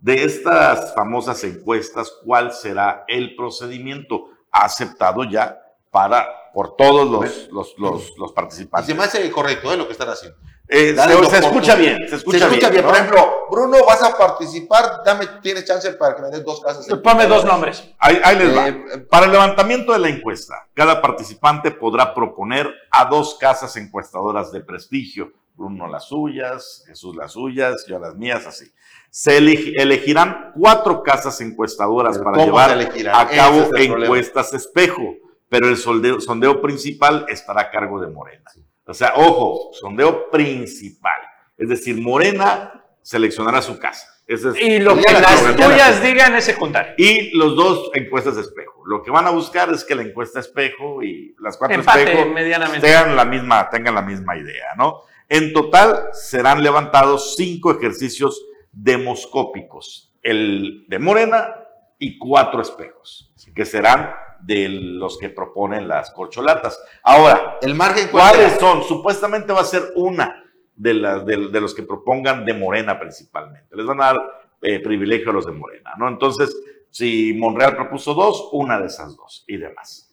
De 0.00 0.22
estas 0.22 0.94
famosas 0.94 1.42
encuestas, 1.44 2.12
¿cuál 2.24 2.52
será 2.52 3.04
el 3.08 3.34
procedimiento 3.34 4.28
aceptado 4.50 5.24
ya 5.24 5.58
para, 5.90 6.26
por 6.52 6.76
todos 6.76 7.10
los, 7.10 7.48
los, 7.50 7.74
los, 7.78 8.12
los 8.18 8.30
Y 8.30 8.34
participantes? 8.34 8.86
se 8.86 8.94
me 8.94 9.02
hace 9.04 9.30
correcto 9.30 9.72
¿eh? 9.72 9.76
lo 9.76 9.86
que 9.86 9.92
están 9.92 10.08
haciendo. 10.10 10.38
Eh, 10.66 10.94
Dale 10.94 11.14
se, 11.28 11.38
escucha 11.38 11.74
bien, 11.74 11.98
se 12.08 12.16
escucha, 12.16 12.38
se 12.38 12.44
escucha 12.46 12.70
bien. 12.70 12.82
¿no? 12.84 12.88
Por 12.88 12.96
ejemplo, 12.98 13.30
Bruno, 13.50 13.84
vas 13.86 14.02
a 14.02 14.16
participar, 14.16 15.02
dame, 15.04 15.26
tienes 15.42 15.66
chance 15.66 15.92
para 15.92 16.16
que 16.16 16.22
me 16.22 16.30
des 16.30 16.42
dos 16.42 16.60
casas. 16.62 16.88
en- 16.88 17.02
Ponme 17.02 17.26
dos 17.26 17.44
nombres. 17.44 17.84
Ahí, 17.98 18.18
ahí 18.24 18.38
les 18.38 18.56
va. 18.56 18.68
Eh, 18.68 18.84
Para 19.10 19.26
el 19.26 19.32
levantamiento 19.32 19.92
de 19.92 19.98
la 19.98 20.08
encuesta, 20.08 20.54
cada 20.72 21.02
participante 21.02 21.70
podrá 21.70 22.14
proponer 22.14 22.72
a 22.90 23.04
dos 23.04 23.36
casas 23.38 23.76
encuestadoras 23.76 24.52
de 24.52 24.60
prestigio. 24.62 25.32
Bruno 25.56 25.86
las 25.86 26.08
suyas, 26.08 26.82
Jesús 26.88 27.14
las 27.14 27.32
suyas, 27.32 27.84
yo 27.86 27.98
las 28.00 28.16
mías, 28.16 28.44
así. 28.46 28.64
Se 29.10 29.38
elegi- 29.38 29.74
elegirán 29.76 30.52
cuatro 30.58 31.02
casas 31.02 31.40
encuestadoras 31.42 32.18
para 32.18 32.32
¿cómo 32.38 32.46
llevar 32.46 32.70
a 33.12 33.28
cabo 33.28 33.56
es 33.60 33.64
el 33.66 33.70
problema. 33.70 34.04
encuestas 34.06 34.52
espejo, 34.54 35.02
pero 35.48 35.68
el 35.68 35.76
sondeo, 35.76 36.20
sondeo 36.20 36.60
principal 36.60 37.26
estará 37.28 37.60
a 37.60 37.70
cargo 37.70 38.00
de 38.00 38.08
Morena. 38.08 38.50
O 38.86 38.94
sea, 38.94 39.14
ojo, 39.16 39.70
sondeo 39.72 40.30
principal. 40.30 41.12
Es 41.56 41.68
decir, 41.68 42.00
Morena 42.00 42.84
seleccionará 43.02 43.62
su 43.62 43.78
casa. 43.78 44.08
Ese 44.26 44.48
es 44.50 44.60
Y 44.60 44.78
lo 44.78 44.96
que 44.96 45.12
las 45.12 45.56
tuyas 45.56 46.02
digan 46.02 46.34
es 46.34 46.44
secundario. 46.44 46.94
y 46.96 47.36
los 47.36 47.56
dos 47.56 47.90
encuestas 47.94 48.36
de 48.36 48.42
espejo. 48.42 48.82
Lo 48.86 49.02
que 49.02 49.10
van 49.10 49.26
a 49.26 49.30
buscar 49.30 49.70
es 49.72 49.84
que 49.84 49.94
la 49.94 50.02
encuesta 50.02 50.40
espejo 50.40 51.02
y 51.02 51.34
las 51.38 51.56
cuatro 51.56 51.74
Empate 51.76 52.04
espejo 52.04 52.28
medianamente. 52.30 52.80
tengan 52.86 53.14
la 53.16 53.24
misma, 53.24 53.68
tengan 53.70 53.94
la 53.94 54.02
misma 54.02 54.36
idea, 54.36 54.74
¿no? 54.76 55.02
En 55.28 55.52
total 55.52 56.08
serán 56.12 56.62
levantados 56.62 57.34
cinco 57.36 57.70
ejercicios 57.72 58.44
demoscópicos, 58.72 60.12
el 60.22 60.84
de 60.88 60.98
Morena 60.98 61.54
y 61.98 62.18
cuatro 62.18 62.60
espejos, 62.62 63.32
que 63.54 63.64
serán 63.64 64.14
de 64.44 64.68
los 64.68 65.18
que 65.18 65.30
proponen 65.30 65.88
las 65.88 66.10
corcholatas. 66.10 66.78
Ahora, 67.02 67.58
el 67.62 67.74
margen 67.74 68.08
¿cuáles 68.08 68.58
son? 68.58 68.82
Supuestamente 68.82 69.52
va 69.52 69.60
a 69.60 69.64
ser 69.64 69.92
una 69.96 70.44
de, 70.76 70.94
las 70.94 71.24
de, 71.24 71.36
los 71.36 71.74
que 71.74 71.82
propongan 71.82 72.44
de 72.44 72.52
Morena 72.52 72.98
principalmente. 72.98 73.74
Les 73.74 73.86
van 73.86 74.02
a 74.02 74.06
dar 74.06 74.16
eh, 74.60 74.80
privilegio 74.80 75.30
a 75.30 75.34
los 75.34 75.46
de 75.46 75.52
Morena, 75.52 75.92
¿no? 75.98 76.08
Entonces, 76.08 76.54
si 76.90 77.32
Monreal 77.34 77.74
propuso 77.74 78.14
dos, 78.14 78.50
una 78.52 78.78
de 78.78 78.86
esas 78.86 79.16
dos 79.16 79.44
y 79.46 79.56
demás. 79.56 80.10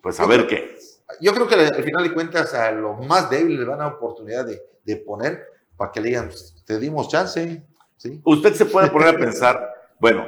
Pues 0.00 0.18
a 0.20 0.26
ver 0.26 0.46
qué. 0.46 0.76
Yo 1.20 1.32
creo 1.34 1.46
que 1.46 1.54
al 1.54 1.84
final 1.84 2.02
de 2.02 2.12
cuentas 2.12 2.54
a 2.54 2.72
los 2.72 3.04
más 3.06 3.28
débiles 3.28 3.60
les 3.60 3.68
van 3.68 3.80
a 3.80 3.84
dar 3.84 3.94
oportunidad 3.94 4.46
de, 4.46 4.60
de 4.84 4.96
poner 4.96 5.44
para 5.76 5.92
que 5.92 6.00
le 6.00 6.08
digan, 6.08 6.26
pues, 6.26 6.62
te 6.64 6.78
dimos 6.78 7.08
chance. 7.08 7.62
¿sí? 7.96 8.20
Usted 8.24 8.54
se 8.54 8.66
puede 8.66 8.88
poner 8.88 9.08
a 9.08 9.18
pensar, 9.18 9.72
bueno, 10.00 10.26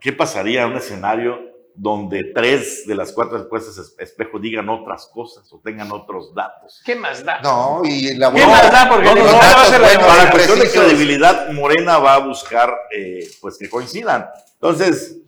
¿qué 0.00 0.12
pasaría 0.12 0.62
en 0.62 0.70
un 0.70 0.76
escenario 0.76 1.45
donde 1.76 2.32
tres 2.34 2.86
de 2.86 2.94
las 2.94 3.12
cuatro 3.12 3.36
respuestas 3.36 3.94
espejo 3.98 4.38
digan 4.38 4.68
otras 4.68 5.08
cosas 5.12 5.50
o 5.52 5.60
tengan 5.62 5.92
otros 5.92 6.34
datos. 6.34 6.80
¿Qué 6.84 6.96
más 6.96 7.24
da? 7.24 7.40
No, 7.42 7.82
y 7.84 8.14
la 8.14 8.32
¿Qué 8.32 8.46
más 8.46 8.72
da? 8.72 8.88
Porque 8.88 9.04
no, 9.04 9.14
no, 9.14 9.40
a 9.40 9.64
ser 9.66 9.80
bueno, 9.80 10.00
para 10.00 10.24
la 10.24 10.30
cuestión 10.30 10.58
de 10.58 10.70
credibilidad, 10.70 11.50
Morena 11.52 11.98
va 11.98 12.14
a 12.14 12.18
buscar 12.18 12.74
eh, 12.90 13.28
pues 13.40 13.58
que 13.58 13.68
coincidan. 13.68 14.26
Entonces, 14.54 15.18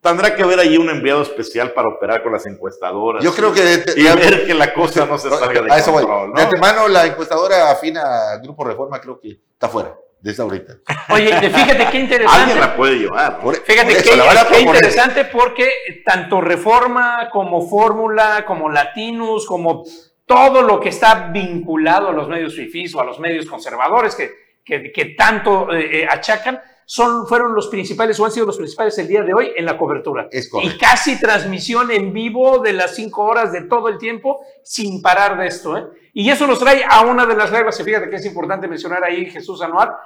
tendrá 0.00 0.36
que 0.36 0.42
haber 0.42 0.58
ahí 0.58 0.76
un 0.76 0.90
enviado 0.90 1.22
especial 1.22 1.72
para 1.72 1.88
operar 1.88 2.22
con 2.22 2.32
las 2.32 2.46
encuestadoras. 2.46 3.24
Yo 3.24 3.34
creo 3.34 3.52
que... 3.52 3.84
y 3.96 4.02
ver 4.02 4.46
que 4.46 4.54
la 4.54 4.74
cosa 4.74 5.06
no 5.06 5.18
se 5.18 5.30
salga 5.30 5.62
de 5.62 5.82
control. 5.82 6.30
¿no? 6.30 6.34
De 6.34 6.42
antemano, 6.42 6.86
la 6.88 7.06
encuestadora 7.06 7.70
afina 7.70 8.36
Grupo 8.42 8.64
Reforma 8.64 9.00
creo 9.00 9.18
que 9.18 9.40
está 9.54 9.68
fuera 9.68 9.94
desde 10.24 10.42
ahorita. 10.42 10.78
Oye, 11.10 11.38
fíjate 11.50 11.86
qué 11.92 11.98
interesante. 11.98 12.40
Alguien 12.40 12.58
la 12.58 12.74
puede 12.74 12.94
llevar. 12.98 13.40
fíjate 13.62 13.94
qué, 14.02 14.60
interesante 14.60 15.26
porque 15.26 15.68
tanto 16.02 16.40
Reforma 16.40 17.28
como 17.30 17.68
Fórmula, 17.68 18.42
como 18.46 18.70
Latinus, 18.70 19.46
como 19.46 19.84
todo 20.24 20.62
lo 20.62 20.80
que 20.80 20.88
está 20.88 21.28
vinculado 21.30 22.08
a 22.08 22.12
los 22.12 22.26
medios 22.26 22.54
FIFIs 22.54 22.94
o 22.94 23.02
a 23.02 23.04
los 23.04 23.20
medios 23.20 23.44
conservadores 23.44 24.14
que, 24.14 24.32
que, 24.64 25.04
tanto 25.14 25.70
eh, 25.70 26.00
eh, 26.00 26.08
achacan, 26.10 26.58
son, 26.86 27.26
fueron 27.26 27.54
los 27.54 27.68
principales 27.68 28.18
o 28.18 28.24
han 28.24 28.32
sido 28.32 28.46
los 28.46 28.56
principales 28.56 28.96
el 28.96 29.08
día 29.08 29.22
de 29.22 29.34
hoy 29.34 29.52
en 29.54 29.66
la 29.66 29.76
cobertura. 29.76 30.28
Es 30.30 30.50
y 30.62 30.78
casi 30.78 31.20
transmisión 31.20 31.90
en 31.90 32.14
vivo 32.14 32.60
de 32.60 32.72
las 32.72 32.94
cinco 32.94 33.24
horas 33.24 33.52
de 33.52 33.60
todo 33.64 33.90
el 33.90 33.98
tiempo 33.98 34.42
sin 34.62 35.02
parar 35.02 35.36
de 35.36 35.48
esto. 35.48 35.76
¿eh? 35.76 35.84
Y 36.14 36.30
eso 36.30 36.46
nos 36.46 36.60
trae 36.60 36.84
a 36.88 37.00
una 37.02 37.26
de 37.26 37.36
las 37.36 37.50
reglas, 37.50 37.78
y 37.80 37.82
fíjate 37.82 38.08
que 38.08 38.16
es 38.16 38.24
importante 38.24 38.68
mencionar 38.68 39.02
ahí 39.02 39.26
Jesús 39.26 39.60
Anuar, 39.60 39.96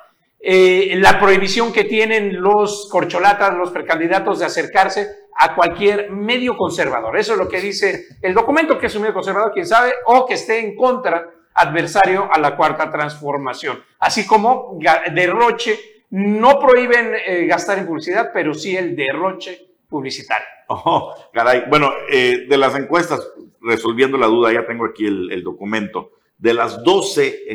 eh, 0.40 0.94
la 0.96 1.18
prohibición 1.18 1.72
que 1.72 1.85
tienen 1.85 2.40
los 2.40 2.88
corcholatas, 2.90 3.57
los 3.57 3.70
precandidatos 3.70 4.38
de 4.38 4.44
acercarse 4.44 5.09
a 5.37 5.55
cualquier 5.55 6.11
medio 6.11 6.57
conservador. 6.57 7.16
Eso 7.16 7.33
es 7.33 7.38
lo 7.38 7.48
que 7.48 7.61
dice 7.61 8.07
el 8.22 8.35
documento, 8.35 8.79
que 8.79 8.87
es 8.87 8.94
un 8.94 9.03
medio 9.03 9.14
conservador, 9.14 9.53
quién 9.53 9.66
sabe, 9.66 9.92
o 10.07 10.27
que 10.27 10.35
esté 10.35 10.61
en 10.61 10.77
contra 10.77 11.29
adversario 11.55 12.29
a 12.33 12.38
la 12.38 12.57
cuarta 12.57 12.90
transformación. 12.90 13.83
Así 13.98 14.27
como 14.27 14.79
derroche, 15.12 15.79
no 16.11 16.59
prohíben 16.61 17.14
eh, 17.27 17.46
gastar 17.46 17.79
en 17.79 17.87
publicidad, 17.87 18.31
pero 18.33 18.55
sí 18.55 18.77
el 18.77 18.94
derroche 18.94 19.66
publicitario. 19.88 20.46
Oh, 20.68 21.14
caray. 21.33 21.64
Bueno, 21.68 21.92
eh, 22.12 22.46
de 22.48 22.57
las 22.59 22.77
encuestas, 22.77 23.27
resolviendo 23.61 24.18
la 24.18 24.27
duda, 24.27 24.53
ya 24.53 24.66
tengo 24.66 24.85
aquí 24.85 25.07
el 25.07 25.42
documento 25.42 26.17
de 26.38 26.55
las 26.55 26.83
12 26.83 27.46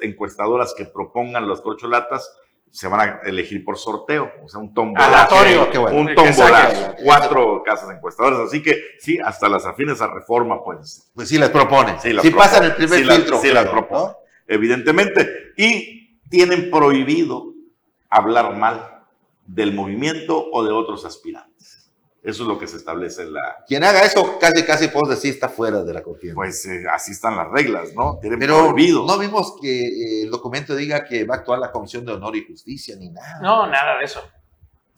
encuestadoras 0.00 0.74
que 0.76 0.84
propongan 0.84 1.48
las 1.48 1.60
corcholatas, 1.60 2.32
se 2.70 2.86
van 2.86 3.00
a 3.00 3.20
elegir 3.24 3.64
por 3.64 3.78
sorteo, 3.78 4.30
o 4.44 4.48
sea, 4.48 4.60
un 4.60 4.72
tombolazo. 4.74 5.36
Un 5.92 6.14
tombolazo, 6.14 6.94
cuatro 7.02 7.62
casas 7.64 7.94
encuestadoras. 7.96 8.40
Así 8.40 8.62
que 8.62 8.80
sí, 8.98 9.18
hasta 9.18 9.48
las 9.48 9.66
afines 9.66 10.00
a 10.00 10.06
reforma, 10.06 10.62
pues. 10.62 11.10
Pues 11.14 11.28
sí, 11.28 11.38
las 11.38 11.50
proponen. 11.50 11.98
Sí, 12.00 12.12
las 12.12 12.26
pasan 12.30 12.64
el 12.64 12.74
primer 12.74 13.04
filtro. 13.04 13.40
sí, 13.40 13.50
las 13.50 13.66
proponen, 13.68 14.14
evidentemente. 14.46 15.52
Y 15.56 16.20
tienen 16.28 16.70
prohibido 16.70 17.52
hablar 18.10 18.56
mal 18.56 19.02
del 19.46 19.72
movimiento 19.72 20.46
o 20.52 20.62
de 20.62 20.72
otros 20.72 21.04
aspirantes. 21.04 21.77
Eso 22.22 22.42
es 22.42 22.48
lo 22.48 22.58
que 22.58 22.66
se 22.66 22.76
establece 22.76 23.22
en 23.22 23.34
la... 23.34 23.64
Quien 23.66 23.84
haga 23.84 24.02
eso, 24.02 24.38
casi, 24.38 24.64
casi 24.64 24.88
puedo 24.88 25.08
decir, 25.08 25.32
está 25.32 25.48
fuera 25.48 25.84
de 25.84 25.94
la 25.94 26.02
contienda. 26.02 26.34
Pues 26.34 26.66
eh, 26.66 26.82
así 26.92 27.12
están 27.12 27.36
las 27.36 27.48
reglas, 27.48 27.94
¿no? 27.94 28.18
Tienen 28.20 28.38
Pero 28.40 28.74
no 28.74 29.18
vimos 29.18 29.54
que 29.62 29.86
eh, 29.86 30.22
el 30.24 30.30
documento 30.30 30.74
diga 30.74 31.04
que 31.04 31.24
va 31.24 31.36
a 31.36 31.38
actuar 31.38 31.60
la 31.60 31.70
Comisión 31.70 32.04
de 32.04 32.12
Honor 32.12 32.34
y 32.36 32.44
Justicia, 32.44 32.96
ni 32.98 33.10
nada. 33.10 33.38
No, 33.40 33.66
nada 33.68 33.98
de 33.98 34.04
eso. 34.04 34.20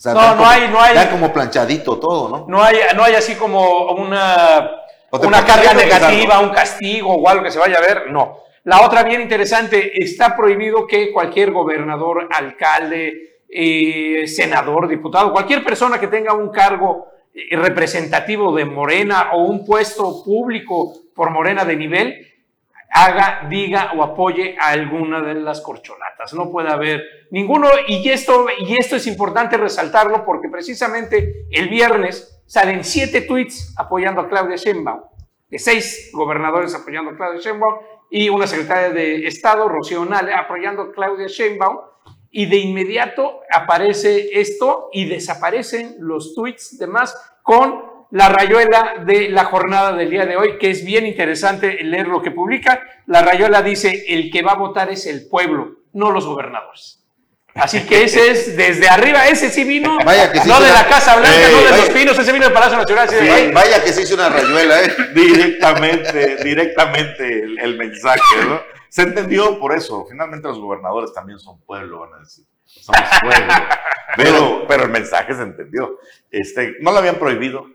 no, 0.07 0.35
no 0.35 0.47
hay, 0.47 0.69
no 0.71 0.81
hay... 0.81 0.95
Da 0.95 1.11
como 1.11 1.31
planchadito 1.31 2.01
todo, 2.01 2.29
¿no? 2.29 2.47
No 2.49 2.63
hay, 2.63 2.79
no 2.97 3.05
hay 3.05 3.15
así 3.15 3.35
como 3.35 3.93
una, 3.93 4.71
una 5.13 5.45
carga 5.45 5.75
negativa, 5.75 6.41
un 6.41 6.51
castigo 6.51 7.15
o 7.15 7.29
algo 7.29 7.45
que 7.45 7.51
se 7.51 7.59
vaya 7.59 7.77
a 7.77 7.83
ver, 7.83 8.11
no. 8.11 8.39
La 8.65 8.81
otra 8.83 9.03
bien 9.03 9.21
interesante, 9.21 9.93
está 10.03 10.37
prohibido 10.37 10.87
que 10.87 11.13
cualquier 11.13 11.51
gobernador, 11.51 12.29
alcalde, 12.31 13.40
eh, 13.53 14.27
senador, 14.27 14.89
diputado, 14.89 15.33
cualquier 15.33 15.65
persona 15.65 15.99
que 15.99 16.07
tenga 16.07 16.33
un 16.35 16.51
cargo 16.51 17.09
eh, 17.35 17.57
representativo 17.57 18.55
de 18.55 18.65
Morena 18.65 19.31
o 19.33 19.45
un 19.45 19.67
puesto 19.67 20.23
público 20.25 20.93
por 21.15 21.31
Morena 21.31 21.65
de 21.65 21.77
nivel, 21.77 22.27
haga, 22.91 23.47
diga 23.49 23.93
o 23.97 24.03
apoye 24.03 24.57
a 24.59 24.71
alguna 24.71 25.21
de 25.21 25.35
las 25.35 25.61
corcholatas. 25.61 26.33
No 26.35 26.51
puede 26.51 26.71
haber 26.71 27.03
ninguno. 27.31 27.69
Y 27.87 28.09
esto, 28.09 28.47
y 28.59 28.77
esto 28.79 28.97
es 28.97 29.07
importante 29.07 29.57
resaltarlo 29.57 30.25
porque 30.25 30.49
precisamente 30.49 31.47
el 31.51 31.69
viernes 31.69 32.43
salen 32.47 32.85
siete 32.85 33.23
tweets 33.23 33.75
apoyando 33.77 34.23
a 34.23 34.29
Claudia 34.29 34.57
Sheinbaum, 34.57 35.03
de 35.49 35.59
seis 35.59 36.11
gobernadores 36.13 36.75
apoyando 36.75 37.13
a 37.13 37.17
Claudia 37.17 37.41
Sheinbaum 37.41 37.75
y 38.11 38.29
una 38.29 38.47
secretaria 38.47 38.91
de 38.91 39.27
Estado, 39.27 39.69
Rocío 39.69 40.05
Nale, 40.05 40.35
apoyando 40.35 40.83
a 40.83 40.93
Claudia 40.93 41.29
Sheinbaum 41.29 41.79
y 42.31 42.47
de 42.47 42.57
inmediato 42.57 43.41
aparece 43.51 44.31
esto 44.41 44.89
y 44.93 45.07
desaparecen 45.07 45.97
los 45.99 46.35
tweets 46.35 46.79
demás 46.79 47.17
con 47.43 47.83
la 48.13 48.29
rayuela 48.29 48.95
de 49.05 49.29
la 49.29 49.45
jornada 49.45 49.93
del 49.93 50.11
día 50.11 50.27
de 50.27 50.37
hoy, 50.37 50.59
que 50.59 50.71
es 50.71 50.85
bien 50.85 51.07
interesante 51.07 51.83
leer 51.85 52.09
lo 52.09 52.23
que 52.23 52.31
publica. 52.31 52.83
La 53.07 53.23
rayuela 53.23 53.63
dice, 53.63 54.05
el 54.09 54.31
que 54.31 54.43
va 54.43 54.53
a 54.53 54.57
votar 54.57 54.91
es 54.91 55.07
el 55.07 55.29
pueblo, 55.29 55.77
no 55.93 56.11
los 56.11 56.27
gobernadores. 56.27 56.99
Así 57.55 57.81
que 57.81 58.05
ese 58.05 58.31
es 58.31 58.57
desde 58.57 58.89
arriba, 58.89 59.27
ese 59.27 59.51
sí 59.51 59.65
vino, 59.65 59.99
vaya 60.05 60.31
que 60.31 60.39
no 60.47 60.61
de 60.61 60.71
la 60.71 60.87
Casa 60.87 61.17
Blanca, 61.17 61.49
no 61.51 61.63
de 61.63 61.77
los 61.79 61.91
Pinos, 61.91 62.17
ese 62.17 62.33
vino 62.33 62.45
del 62.45 62.55
Palacio 62.55 62.79
Nacional. 62.79 63.53
vaya, 63.53 63.83
que 63.83 63.93
se 63.93 64.03
hizo 64.03 64.15
una 64.15 64.29
rayuela, 64.29 64.83
¿eh? 64.83 64.93
Directamente, 65.15 66.37
directamente 66.45 67.43
el, 67.43 67.59
el 67.59 67.77
mensaje, 67.77 68.21
¿no? 68.47 68.61
Se 68.91 69.03
entendió 69.03 69.59
por 69.59 69.73
eso. 69.73 70.05
Finalmente 70.11 70.49
los 70.49 70.59
gobernadores 70.59 71.15
también 71.15 71.39
son 71.39 71.61
pueblo, 71.61 72.01
van 72.01 72.15
a 72.15 72.19
decir. 72.19 72.45
Somos 72.65 73.01
pueblo. 73.23 73.55
pero, 74.17 74.65
pero 74.69 74.83
el 74.83 74.91
mensaje 74.91 75.33
se 75.33 75.43
entendió. 75.43 75.99
Este, 76.31 76.75
no 76.81 76.91
lo 76.91 76.99
habían 76.99 77.17
prohibido. 77.17 77.67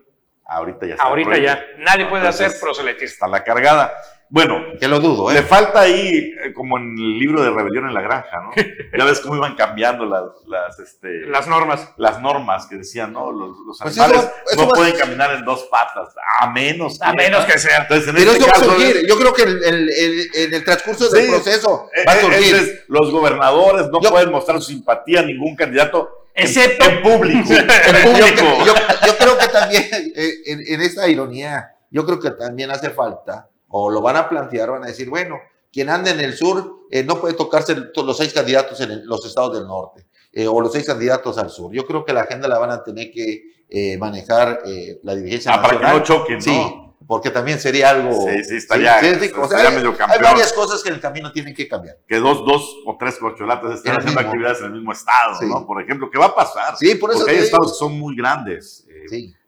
Ahorita 0.44 0.86
ya 0.86 0.92
está. 0.94 1.04
Ahorita 1.04 1.38
ya. 1.38 1.64
Nadie 1.78 2.06
puede 2.06 2.28
hacer 2.28 2.52
proselitismo. 2.60 3.06
Está 3.06 3.28
la 3.28 3.42
cargada. 3.42 3.94
Bueno, 4.28 4.60
que 4.80 4.88
lo 4.88 4.98
dudo, 4.98 5.30
¿eh? 5.30 5.34
Le 5.34 5.42
falta 5.42 5.82
ahí, 5.82 6.32
eh, 6.42 6.52
como 6.52 6.78
en 6.78 6.96
el 6.98 7.18
libro 7.18 7.42
de 7.42 7.50
Rebelión 7.50 7.86
en 7.86 7.94
la 7.94 8.00
Granja, 8.00 8.40
¿no? 8.42 8.50
ya 8.98 9.04
ves 9.04 9.20
cómo 9.20 9.36
iban 9.36 9.54
cambiando 9.54 10.04
las, 10.04 10.24
las, 10.48 10.78
este, 10.80 11.26
las 11.26 11.46
normas. 11.46 11.92
Las 11.96 12.20
normas 12.20 12.66
que 12.66 12.76
decían, 12.76 13.12
¿no? 13.12 13.30
Los, 13.30 13.56
los 13.64 13.78
pues 13.78 13.98
animales 13.98 14.28
no 14.56 14.68
pueden 14.68 14.96
caminar 14.96 15.32
en 15.32 15.44
dos 15.44 15.68
patas, 15.70 16.12
a 16.40 16.50
menos 16.50 16.98
que. 16.98 17.04
A 17.04 17.12
menos 17.12 17.44
que 17.44 17.58
sea. 17.58 17.82
Entonces, 17.82 18.08
en 18.08 18.16
Pero 18.16 18.32
este 18.32 18.42
eso 18.42 18.52
caso, 18.52 18.66
va 18.66 18.72
a 18.72 18.76
surgir. 18.76 19.06
Yo 19.08 19.16
creo 19.16 19.32
que 19.32 19.42
en 19.42 19.48
el, 19.48 19.90
el, 19.90 20.30
el, 20.34 20.54
el 20.54 20.64
transcurso 20.64 21.08
del 21.08 21.28
proceso 21.28 21.88
va 22.06 22.12
a 22.12 22.20
surgir. 22.20 22.54
Entonces, 22.54 22.84
los 22.88 23.10
gobernadores 23.12 23.86
no 23.92 24.00
pueden 24.00 24.32
mostrar 24.32 24.60
su 24.60 24.72
simpatía 24.72 25.20
a 25.20 25.22
ningún 25.22 25.54
candidato. 25.54 26.26
Excepto 26.34 26.84
en, 26.84 27.02
público. 27.02 27.48
en 27.52 28.12
público. 28.12 28.64
Yo, 28.66 28.74
yo, 29.06 29.16
creo 29.16 29.38
que 29.38 29.48
también, 29.48 29.84
eh, 30.16 30.34
en, 30.46 30.60
en 30.66 30.82
esta 30.82 31.08
ironía, 31.08 31.76
yo 31.90 32.04
creo 32.04 32.18
que 32.18 32.32
también 32.32 32.70
hace 32.72 32.90
falta 32.90 33.48
o 33.68 33.90
lo 33.90 34.00
van 34.00 34.16
a 34.16 34.28
plantear, 34.28 34.70
van 34.70 34.84
a 34.84 34.88
decir, 34.88 35.08
bueno, 35.08 35.38
quien 35.72 35.90
ande 35.90 36.10
en 36.10 36.20
el 36.20 36.34
sur 36.34 36.86
eh, 36.90 37.02
no 37.02 37.20
puede 37.20 37.34
tocarse 37.34 37.76
los 37.94 38.16
seis 38.16 38.32
candidatos 38.32 38.80
en 38.80 39.06
los 39.06 39.24
estados 39.26 39.58
del 39.58 39.66
norte 39.66 40.06
eh, 40.32 40.46
o 40.46 40.60
los 40.60 40.72
seis 40.72 40.86
candidatos 40.86 41.36
al 41.38 41.50
sur. 41.50 41.72
Yo 41.72 41.86
creo 41.86 42.04
que 42.04 42.12
la 42.12 42.22
agenda 42.22 42.48
la 42.48 42.58
van 42.58 42.70
a 42.70 42.82
tener 42.82 43.10
que 43.10 43.42
eh, 43.68 43.98
manejar 43.98 44.62
la 45.02 45.14
dirigencia 45.14 45.52
ah, 45.52 45.60
para 45.60 45.78
que 45.78 45.84
no 45.84 46.02
choquen, 46.02 46.40
sí, 46.40 46.58
porque 47.06 47.30
también 47.30 47.60
sería 47.60 47.90
algo... 47.90 48.12
Sí, 48.12 48.44
sí, 48.44 48.56
estaría, 48.56 49.00
sí, 49.00 49.30
o 49.36 49.48
sea, 49.48 49.58
hay, 49.58 49.76
hay, 49.76 50.22
varias 50.22 50.52
cosas 50.52 50.82
que 50.82 50.88
en 50.88 50.94
el 50.94 51.00
camino 51.00 51.30
tienen 51.30 51.54
que 51.54 51.68
cambiar. 51.68 51.98
Que 52.06 52.16
dos, 52.16 52.44
dos 52.46 52.76
o 52.86 52.96
tres 52.98 53.18
corcholatas 53.18 53.74
estén 53.74 53.92
haciendo 53.92 54.20
actividades 54.20 54.60
en 54.60 54.66
el 54.66 54.72
mismo 54.72 54.92
estado, 54.92 55.40
¿no? 55.42 55.66
Por 55.66 55.82
ejemplo, 55.82 56.08
¿qué 56.10 56.18
va 56.18 56.26
a 56.26 56.34
pasar? 56.34 56.76
Sí, 56.76 56.94
por 56.94 57.10
eso 57.10 57.20
Porque 57.20 57.32
hay 57.32 57.44
estados 57.44 57.72
que 57.72 57.78
son 57.78 57.98
muy 57.98 58.16
grandes, 58.16 58.86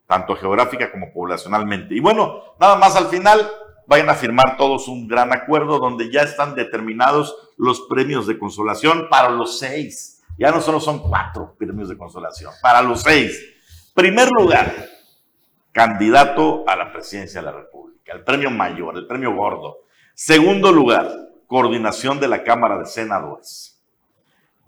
tanto 0.06 0.36
geográfica 0.36 0.90
como 0.90 1.12
poblacionalmente. 1.12 1.94
Y 1.94 2.00
bueno, 2.00 2.42
nada 2.60 2.76
más 2.76 2.96
al 2.96 3.06
final, 3.06 3.50
vayan 3.88 4.10
a 4.10 4.14
firmar 4.14 4.56
todos 4.58 4.86
un 4.86 5.08
gran 5.08 5.32
acuerdo 5.32 5.78
donde 5.78 6.12
ya 6.12 6.20
están 6.20 6.54
determinados 6.54 7.34
los 7.56 7.80
premios 7.88 8.26
de 8.26 8.38
consolación 8.38 9.08
para 9.10 9.30
los 9.30 9.58
seis 9.58 10.22
Ya 10.38 10.52
no 10.52 10.60
solo 10.60 10.78
son 10.78 11.00
cuatro 11.00 11.56
premios 11.58 11.88
de 11.88 11.96
consolación, 11.96 12.52
para 12.62 12.82
los 12.82 13.02
seis. 13.02 13.42
Primer 13.94 14.28
lugar, 14.30 14.72
candidato 15.72 16.62
a 16.68 16.76
la 16.76 16.92
presidencia 16.92 17.40
de 17.40 17.46
la 17.46 17.52
República, 17.52 18.12
el 18.12 18.22
premio 18.22 18.50
mayor, 18.50 18.96
el 18.96 19.06
premio 19.08 19.34
gordo. 19.34 19.78
Segundo 20.14 20.70
lugar, 20.70 21.10
coordinación 21.48 22.20
de 22.20 22.28
la 22.28 22.44
Cámara 22.44 22.78
de 22.78 22.86
Senadores. 22.86 23.82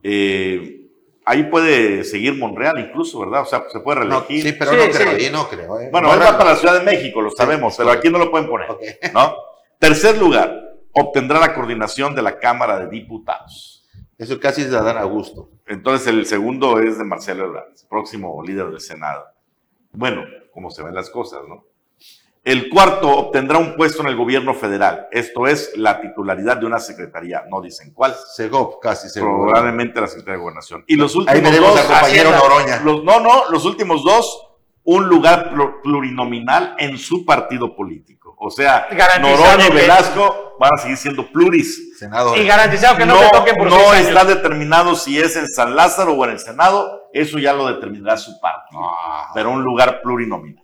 Eh, 0.03 0.80
ahí 1.25 1.45
puede 1.45 2.05
seguir 2.05 2.37
Monreal 2.37 2.79
incluso, 2.79 3.21
¿verdad? 3.21 3.43
O 3.43 3.47
sea, 3.47 3.65
se 3.71 3.81
puede 3.81 4.01
reelegir. 4.01 4.43
sí, 4.43 4.53
pero 4.53 4.73
no 4.73 4.91
creo, 4.91 5.11
ahí 5.11 5.31
no 5.31 5.49
creo. 5.49 5.81
¿eh? 5.81 5.89
Bueno, 5.93 6.13
él 6.13 6.21
va 6.21 6.37
para 6.37 6.51
la 6.51 6.57
Ciudad 6.57 6.79
de 6.79 6.85
México, 6.85 7.21
lo 7.21 7.31
sabemos, 7.31 7.75
pero 7.77 7.91
aquí 7.91 8.11
no 8.11 8.19
lo 8.19 8.31
pueden 8.31 8.49
poner, 8.49 8.69
¿no? 9.13 9.37
Tercer 9.79 10.19
lugar, 10.19 10.77
obtendrá 10.93 11.41
la 11.41 11.55
coordinación 11.55 12.15
de 12.15 12.23
la 12.23 12.39
Cámara 12.39 12.79
de 12.79 12.89
Diputados. 12.89 13.89
Eso 14.19 14.39
casi 14.39 14.63
es 14.63 14.71
de 14.71 14.77
Adán 14.77 14.99
Augusto. 14.99 15.49
Entonces 15.67 16.09
el 16.09 16.27
segundo 16.27 16.79
es 16.79 16.99
de 16.99 17.05
Marcelo 17.05 17.47
Ebrard, 17.47 17.73
próximo 17.89 18.43
líder 18.43 18.67
del 18.67 18.81
Senado. 18.81 19.25
Bueno, 19.93 20.25
como 20.53 20.71
se 20.71 20.83
ven 20.83 20.95
las 20.95 21.09
cosas, 21.09 21.41
¿no? 21.49 21.65
El 22.43 22.71
cuarto 22.71 23.09
obtendrá 23.11 23.59
un 23.59 23.77
puesto 23.77 24.01
en 24.03 24.09
el 24.09 24.17
gobierno 24.17 24.55
federal. 24.55 25.09
Esto 25.13 25.47
es 25.47 25.73
la 25.77 26.01
titularidad 26.01 26.57
de 26.57 26.65
una 26.67 26.79
secretaría. 26.79 27.43
No 27.51 27.61
dicen 27.61 27.93
cuál. 27.93 28.15
Segov, 28.35 28.81
casi 28.81 29.11
seguro. 29.11 29.51
Probablemente 29.51 30.01
la 30.01 30.07
Secretaría 30.07 30.35
de 30.39 30.41
Gobernación. 30.43 30.85
Y 30.87 30.97
los 30.97 31.15
últimos 31.15 31.35
Ahí 31.35 31.43
veremos 31.43 31.71
dos. 31.71 31.81
al 31.81 31.87
compañero 31.87 32.31
Noroña. 32.31 32.81
Los, 32.83 33.05
no, 33.05 33.21
no, 33.21 33.51
los 33.51 33.65
últimos 33.67 34.03
dos, 34.05 34.47
un 34.85 35.07
lugar 35.07 35.51
pl- 35.51 35.75
plurinominal 35.83 36.75
en 36.79 36.97
su 36.97 37.27
partido 37.27 37.77
político. 37.77 38.35
O 38.39 38.51
sea, 38.51 38.89
Noroña 39.21 39.67
y 39.69 39.73
Velasco 39.73 40.57
van 40.59 40.71
a 40.75 40.81
seguir 40.81 40.97
siendo 40.97 41.31
pluris. 41.31 41.99
Senador. 41.99 42.39
Y 42.39 42.47
garantizado 42.47 42.97
que 42.97 43.05
no, 43.05 43.17
No, 43.17 43.21
te 43.21 43.37
toquen 43.37 43.57
por 43.57 43.69
no 43.69 43.77
seis 43.77 43.93
años. 43.93 44.09
está 44.09 44.25
determinado 44.25 44.95
si 44.95 45.19
es 45.21 45.37
en 45.37 45.47
San 45.47 45.77
Lázaro 45.77 46.15
o 46.15 46.25
en 46.25 46.31
el 46.31 46.39
Senado. 46.39 47.11
Eso 47.13 47.39
ya 47.39 47.53
lo 47.53 47.67
determinará 47.67 48.17
su 48.17 48.41
partido. 48.41 48.81
Ah, 48.83 49.31
Pero 49.35 49.51
un 49.51 49.63
lugar 49.63 50.01
plurinominal. 50.01 50.60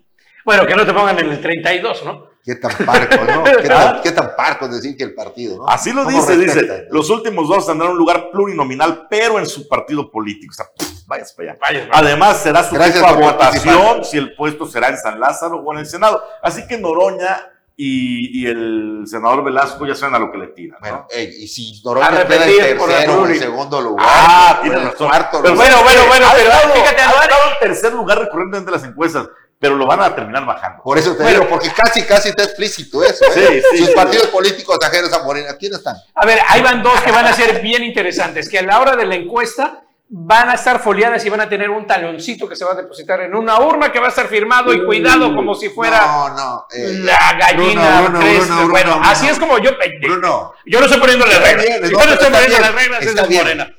Bueno, 0.46 0.66
que 0.66 0.74
no 0.74 0.86
te 0.86 0.92
pongan 0.94 1.18
en 1.18 1.28
el 1.30 1.40
32, 1.42 2.04
¿no? 2.04 2.36
qué 2.46 2.54
tan 2.54 2.70
parco, 2.86 3.24
¿no? 3.24 3.42
Qué 3.60 3.68
tan, 3.68 4.02
qué 4.02 4.12
tan 4.12 4.36
parco 4.36 4.68
decir 4.68 4.96
que 4.96 5.02
el 5.02 5.14
partido, 5.14 5.56
¿no? 5.56 5.68
Así 5.68 5.92
lo 5.92 6.04
¿Cómo 6.04 6.16
dice, 6.16 6.36
dice. 6.38 6.86
Los 6.92 7.10
últimos 7.10 7.48
dos 7.48 7.66
tendrán 7.66 7.90
un 7.90 7.98
lugar 7.98 8.30
plurinominal, 8.30 9.08
pero 9.10 9.40
en 9.40 9.46
su 9.46 9.66
partido 9.66 10.08
político. 10.12 10.52
O 10.52 10.54
sea, 10.54 10.66
pff, 10.66 11.04
vayas 11.08 11.32
para 11.32 11.50
allá. 11.50 11.58
Vayas, 11.60 11.88
vayas. 11.88 12.00
Además, 12.04 12.36
será 12.40 12.62
Gracias 12.70 13.02
a 13.02 13.12
votación 13.14 14.04
si 14.04 14.16
el 14.18 14.36
puesto 14.36 14.64
será 14.64 14.88
en 14.90 14.96
San 14.96 15.18
Lázaro 15.18 15.56
o 15.56 15.72
en 15.72 15.80
el 15.80 15.86
Senado. 15.86 16.22
Así 16.40 16.64
que 16.68 16.78
Noroña 16.78 17.50
y, 17.78 18.42
y 18.42 18.46
el 18.46 19.02
senador 19.06 19.42
Velasco 19.42 19.84
ya 19.84 19.96
saben 19.96 20.14
a 20.14 20.18
lo 20.20 20.30
que 20.30 20.38
le 20.38 20.46
tiran. 20.46 20.78
¿no? 20.80 20.88
Bueno, 20.88 21.06
ey, 21.10 21.28
y 21.40 21.48
si 21.48 21.82
Noroña 21.84 22.08
queda 22.28 22.46
en 22.46 22.54
tercero 22.78 23.22
o 23.22 23.26
en 23.26 23.38
segundo 23.40 23.80
lugar, 23.82 24.06
Ah, 24.08 24.56
o 24.58 24.62
tiene 24.62 24.76
en 24.76 24.82
el 24.82 24.88
razón. 24.92 25.08
cuarto 25.08 25.38
Pero 25.42 25.54
lugar. 25.54 25.68
bueno, 25.72 25.82
bueno, 25.84 26.06
bueno, 26.06 26.26
pero 26.32 26.74
fíjate, 26.74 27.02
ha 27.02 27.10
estado 27.24 27.42
en 27.52 27.58
tercer 27.60 27.92
lugar 27.92 28.18
recurrentemente 28.20 28.70
en 28.70 28.74
las 28.74 28.84
encuestas, 28.84 29.28
pero 29.58 29.74
lo 29.76 29.86
van 29.86 30.00
a 30.02 30.14
terminar 30.14 30.44
bajando. 30.44 30.82
Por 30.82 30.98
eso 30.98 31.16
te 31.16 31.22
Bueno. 31.22 31.38
digo, 31.40 31.50
porque 31.50 31.70
casi, 31.70 32.02
casi 32.02 32.28
está 32.28 32.44
explícito 32.44 33.02
eso. 33.02 33.24
¿eh? 33.34 33.62
Sí, 33.62 33.62
sí, 33.72 33.78
Sus 33.78 33.88
sí. 33.88 33.94
partidos 33.94 34.26
políticos 34.28 34.78
ajenos 34.84 35.12
a 35.12 35.22
Morena, 35.22 35.56
¿quiénes 35.58 35.78
están? 35.78 35.96
A 36.14 36.26
ver, 36.26 36.38
ahí 36.48 36.60
van 36.62 36.82
dos 36.82 37.00
que 37.02 37.10
van 37.12 37.26
a 37.26 37.32
ser 37.32 37.60
bien 37.62 37.82
interesantes, 37.84 38.48
que 38.48 38.58
a 38.58 38.62
la 38.62 38.80
hora 38.80 38.96
de 38.96 39.06
la 39.06 39.14
encuesta 39.14 39.82
van 40.08 40.48
a 40.50 40.54
estar 40.54 40.78
foliadas 40.80 41.24
y 41.26 41.30
van 41.30 41.40
a 41.40 41.48
tener 41.48 41.68
un 41.68 41.84
taloncito 41.84 42.48
que 42.48 42.54
se 42.54 42.64
va 42.64 42.72
a 42.72 42.76
depositar 42.76 43.22
en 43.22 43.34
una 43.34 43.58
urna 43.58 43.90
que 43.90 43.98
va 43.98 44.06
a 44.06 44.10
estar 44.10 44.28
firmado 44.28 44.72
y 44.72 44.84
cuidado 44.84 45.34
como 45.34 45.52
si 45.56 45.68
fuera 45.68 45.98
No, 46.06 46.28
no. 46.28 46.66
eh, 46.72 46.92
la 47.02 47.32
gallina. 47.36 48.02
Bruno, 48.02 48.20
Bruno. 48.20 48.36
Bruno, 48.46 48.68
bueno, 48.68 48.90
Bruno, 48.92 49.08
así 49.10 49.26
Bruno. 49.26 49.32
es 49.32 49.38
como 49.40 49.58
yo... 49.58 49.70
eh, 49.70 49.98
Bruno. 50.00 50.52
Yo 50.64 50.78
no 50.78 50.86
estoy 50.86 51.00
poniendo 51.00 51.26
las 51.26 51.40
reglas. 51.42 51.64
bien, 51.66 51.86
Si 51.86 51.92
no, 51.92 51.98
yo 52.00 52.06
no 52.06 52.12
estoy 52.12 52.30
poniendo 52.30 52.48
bien, 52.56 52.62
las 52.62 52.74
reglas, 52.74 53.02
es 53.02 53.28
bien. 53.28 53.42
morena. 53.42 53.72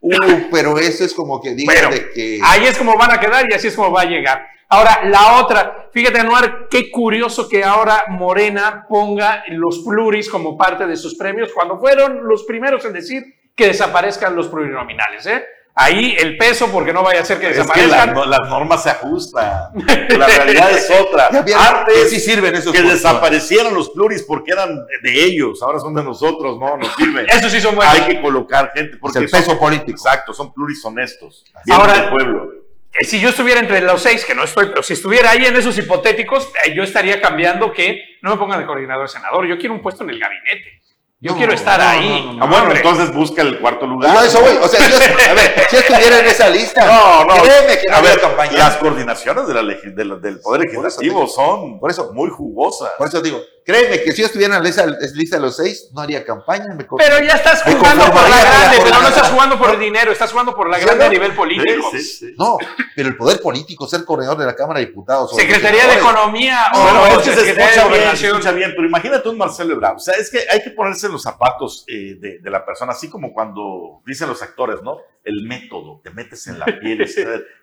Uh, 0.00 0.50
pero 0.52 0.78
eso 0.78 1.04
es 1.04 1.12
como 1.12 1.42
que 1.42 1.54
Bueno, 1.64 1.90
de 1.90 2.10
que. 2.10 2.38
ahí 2.42 2.64
es 2.66 2.78
como 2.78 2.96
van 2.96 3.10
a 3.12 3.18
quedar 3.20 3.44
y 3.50 3.54
así 3.54 3.66
es 3.68 3.74
como 3.74 3.90
va 3.92 4.02
a 4.02 4.04
llegar. 4.06 4.46
Ahora, 4.68 5.00
la 5.04 5.40
otra, 5.42 5.88
fíjate, 5.92 6.18
Anuar, 6.18 6.66
qué 6.68 6.90
curioso 6.90 7.48
que 7.48 7.62
ahora 7.64 8.04
Morena 8.08 8.84
ponga 8.88 9.44
los 9.48 9.78
pluris 9.80 10.28
como 10.28 10.56
parte 10.58 10.86
de 10.86 10.96
sus 10.96 11.14
premios, 11.14 11.50
cuando 11.54 11.78
fueron 11.78 12.26
los 12.26 12.42
primeros 12.44 12.84
en 12.84 12.92
decir 12.92 13.22
que 13.54 13.68
desaparezcan 13.68 14.34
los 14.34 14.48
plurinominales, 14.48 15.24
¿eh? 15.26 15.44
Ahí 15.78 16.16
el 16.18 16.38
peso, 16.38 16.68
porque 16.72 16.90
no 16.92 17.02
vaya 17.02 17.20
a 17.20 17.24
ser 17.24 17.38
que 17.38 17.48
Es 17.48 17.52
que 17.52 17.58
desaparezcan. 17.58 18.08
la- 18.08 18.14
no- 18.14 18.24
las 18.24 18.40
normas 18.48 18.82
se 18.82 18.88
ajustan. 18.90 19.72
La 20.18 20.26
realidad 20.26 20.70
es 20.70 20.90
otra. 20.90 21.28
Que 21.44 21.54
Antes 21.54 22.08
sí 22.10 22.18
sirven 22.18 22.54
esos 22.54 22.72
que 22.72 22.80
puestos. 22.80 23.02
desaparecieran 23.02 23.74
los 23.74 23.90
pluris 23.90 24.22
porque 24.22 24.52
eran 24.52 24.74
de 25.02 25.24
ellos, 25.24 25.62
ahora 25.62 25.78
son 25.78 25.94
de 25.94 26.02
nosotros, 26.02 26.58
no 26.58 26.78
nos 26.78 26.94
sirven. 26.96 27.26
Esos 27.30 27.52
sí 27.52 27.60
son 27.60 27.76
buenos. 27.76 27.92
Hay 27.94 28.06
que 28.16 28.22
colocar 28.22 28.72
gente 28.74 28.96
porque 28.96 29.18
Es 29.18 29.24
el 29.24 29.28
son- 29.28 29.40
peso 29.40 29.58
político. 29.58 29.90
Exacto, 29.90 30.32
son 30.32 30.50
pluris 30.54 30.82
honestos. 30.82 31.44
Ahora- 31.70 31.92
del 31.92 32.08
pueblo. 32.08 32.52
Si 33.02 33.20
yo 33.20 33.28
estuviera 33.28 33.60
entre 33.60 33.80
los 33.82 34.02
seis, 34.02 34.24
que 34.24 34.34
no 34.34 34.44
estoy, 34.44 34.66
pero 34.66 34.82
si 34.82 34.94
estuviera 34.94 35.30
ahí 35.30 35.44
en 35.44 35.56
esos 35.56 35.76
hipotéticos, 35.78 36.50
eh, 36.64 36.74
yo 36.74 36.82
estaría 36.82 37.20
cambiando 37.20 37.72
que 37.72 38.00
no 38.22 38.30
me 38.30 38.36
pongan 38.36 38.60
de 38.60 38.66
coordinador 38.66 39.08
senador. 39.08 39.46
Yo 39.46 39.58
quiero 39.58 39.74
un 39.74 39.82
puesto 39.82 40.02
en 40.04 40.10
el 40.10 40.18
gabinete. 40.18 40.80
Yo 41.18 41.32
No, 41.32 41.38
quiero 41.38 41.52
estar 41.54 41.80
no, 41.80 41.88
ahí. 41.88 42.08
no, 42.26 42.32
no, 42.34 42.38
no. 42.38 42.44
Ah, 42.44 42.48
bueno, 42.64 42.76
entonces 42.76 43.12
busca 43.12 43.40
el 43.42 43.58
cuarto 43.58 43.86
lugar. 43.86 44.16
A 44.16 44.26
eso 44.26 44.38
voy. 44.40 44.56
O 44.60 44.68
sea, 44.68 44.86
yo, 44.86 44.96
a 44.96 45.34
ver, 45.34 45.66
si 45.70 45.76
estuviera 45.76 46.18
en 46.20 46.26
esa 46.26 46.48
lista, 46.50 46.84
No, 46.86 47.24
no. 47.24 47.42
créeme 47.42 47.78
que 47.78 47.88
no 47.90 47.96
a 47.96 48.00
ver, 48.02 48.20
campaña. 48.20 48.52
las 48.58 48.76
coordinaciones 48.76 49.46
de 49.46 49.54
la 49.54 49.62
legi- 49.62 49.94
de 49.94 50.04
la- 50.04 50.16
del 50.16 50.40
Poder 50.40 50.60
Por 50.60 50.86
eso 50.86 51.00
Legislativo 51.00 51.20
digo. 51.20 51.26
son 51.32 51.80
Por 51.80 51.90
eso. 51.90 52.12
muy 52.12 52.28
jugosas. 52.28 52.90
Por 52.98 53.08
eso 53.08 53.22
digo, 53.22 53.40
créeme 53.66 54.02
que 54.02 54.12
si 54.12 54.20
yo 54.20 54.26
estuviera 54.26 54.56
en 54.56 54.62
la 54.62 54.68
lista, 54.68 55.36
de 55.36 55.42
los 55.42 55.56
seis, 55.56 55.90
no 55.92 56.00
haría 56.00 56.24
campaña. 56.24 56.66
Me 56.76 56.84
Pero 56.84 57.18
ya 57.18 57.34
estás 57.34 57.64
jugando 57.64 58.04
por 58.06 58.28
la 58.28 58.40
grande, 58.40 58.76
pero 58.84 59.00
no 59.02 59.08
estás 59.08 59.28
jugando 59.30 59.58
por 59.58 59.70
el 59.74 59.80
dinero, 59.80 60.12
estás 60.12 60.30
jugando 60.30 60.54
por 60.54 60.70
la 60.70 60.78
Sí, 60.78 60.84
grande 60.84 61.04
a 61.04 61.06
¿no? 61.08 61.12
nivel 61.12 61.32
político. 61.32 61.90
Sí, 61.90 61.98
sí, 62.00 62.28
sí. 62.28 62.34
No, 62.38 62.58
pero 62.94 63.08
el 63.08 63.16
poder 63.16 63.40
político, 63.40 63.88
ser 63.88 64.04
coordinador 64.04 64.38
de 64.38 64.46
la 64.46 64.54
Cámara 64.54 64.78
de 64.78 64.86
Diputados. 64.86 65.32
o 65.32 65.36
Secretaría 65.36 65.86
de 65.88 65.94
Economía 65.94 66.60
No, 66.72 66.80
o 66.80 66.98
Bueno, 67.00 67.20
es 67.20 67.28
que 67.28 67.34
se 67.34 67.50
escucha 67.50 67.88
bien, 67.88 68.16
se 68.16 68.26
escucha 68.28 68.52
bien, 68.52 68.72
pero 68.76 68.86
imagínate 68.86 69.28
un 69.28 69.36
Marcelo 69.36 69.74
Ebrard. 69.74 69.96
O 69.96 69.98
sea, 69.98 70.14
es 70.14 70.30
que 70.30 70.46
hay 70.48 70.62
que 70.62 70.70
ponerse 70.70 71.06
en 71.06 71.12
los 71.12 71.22
zapatos 71.22 71.84
eh, 71.88 72.16
de, 72.20 72.38
de 72.38 72.50
la 72.50 72.64
persona, 72.64 72.92
así 72.92 73.10
como 73.10 73.32
cuando 73.32 74.00
dicen 74.06 74.28
los 74.28 74.40
actores, 74.42 74.80
¿no? 74.82 74.98
El 75.24 75.42
método, 75.44 76.00
te 76.04 76.10
metes 76.10 76.46
en 76.46 76.60
la 76.60 76.66
piel. 76.66 77.04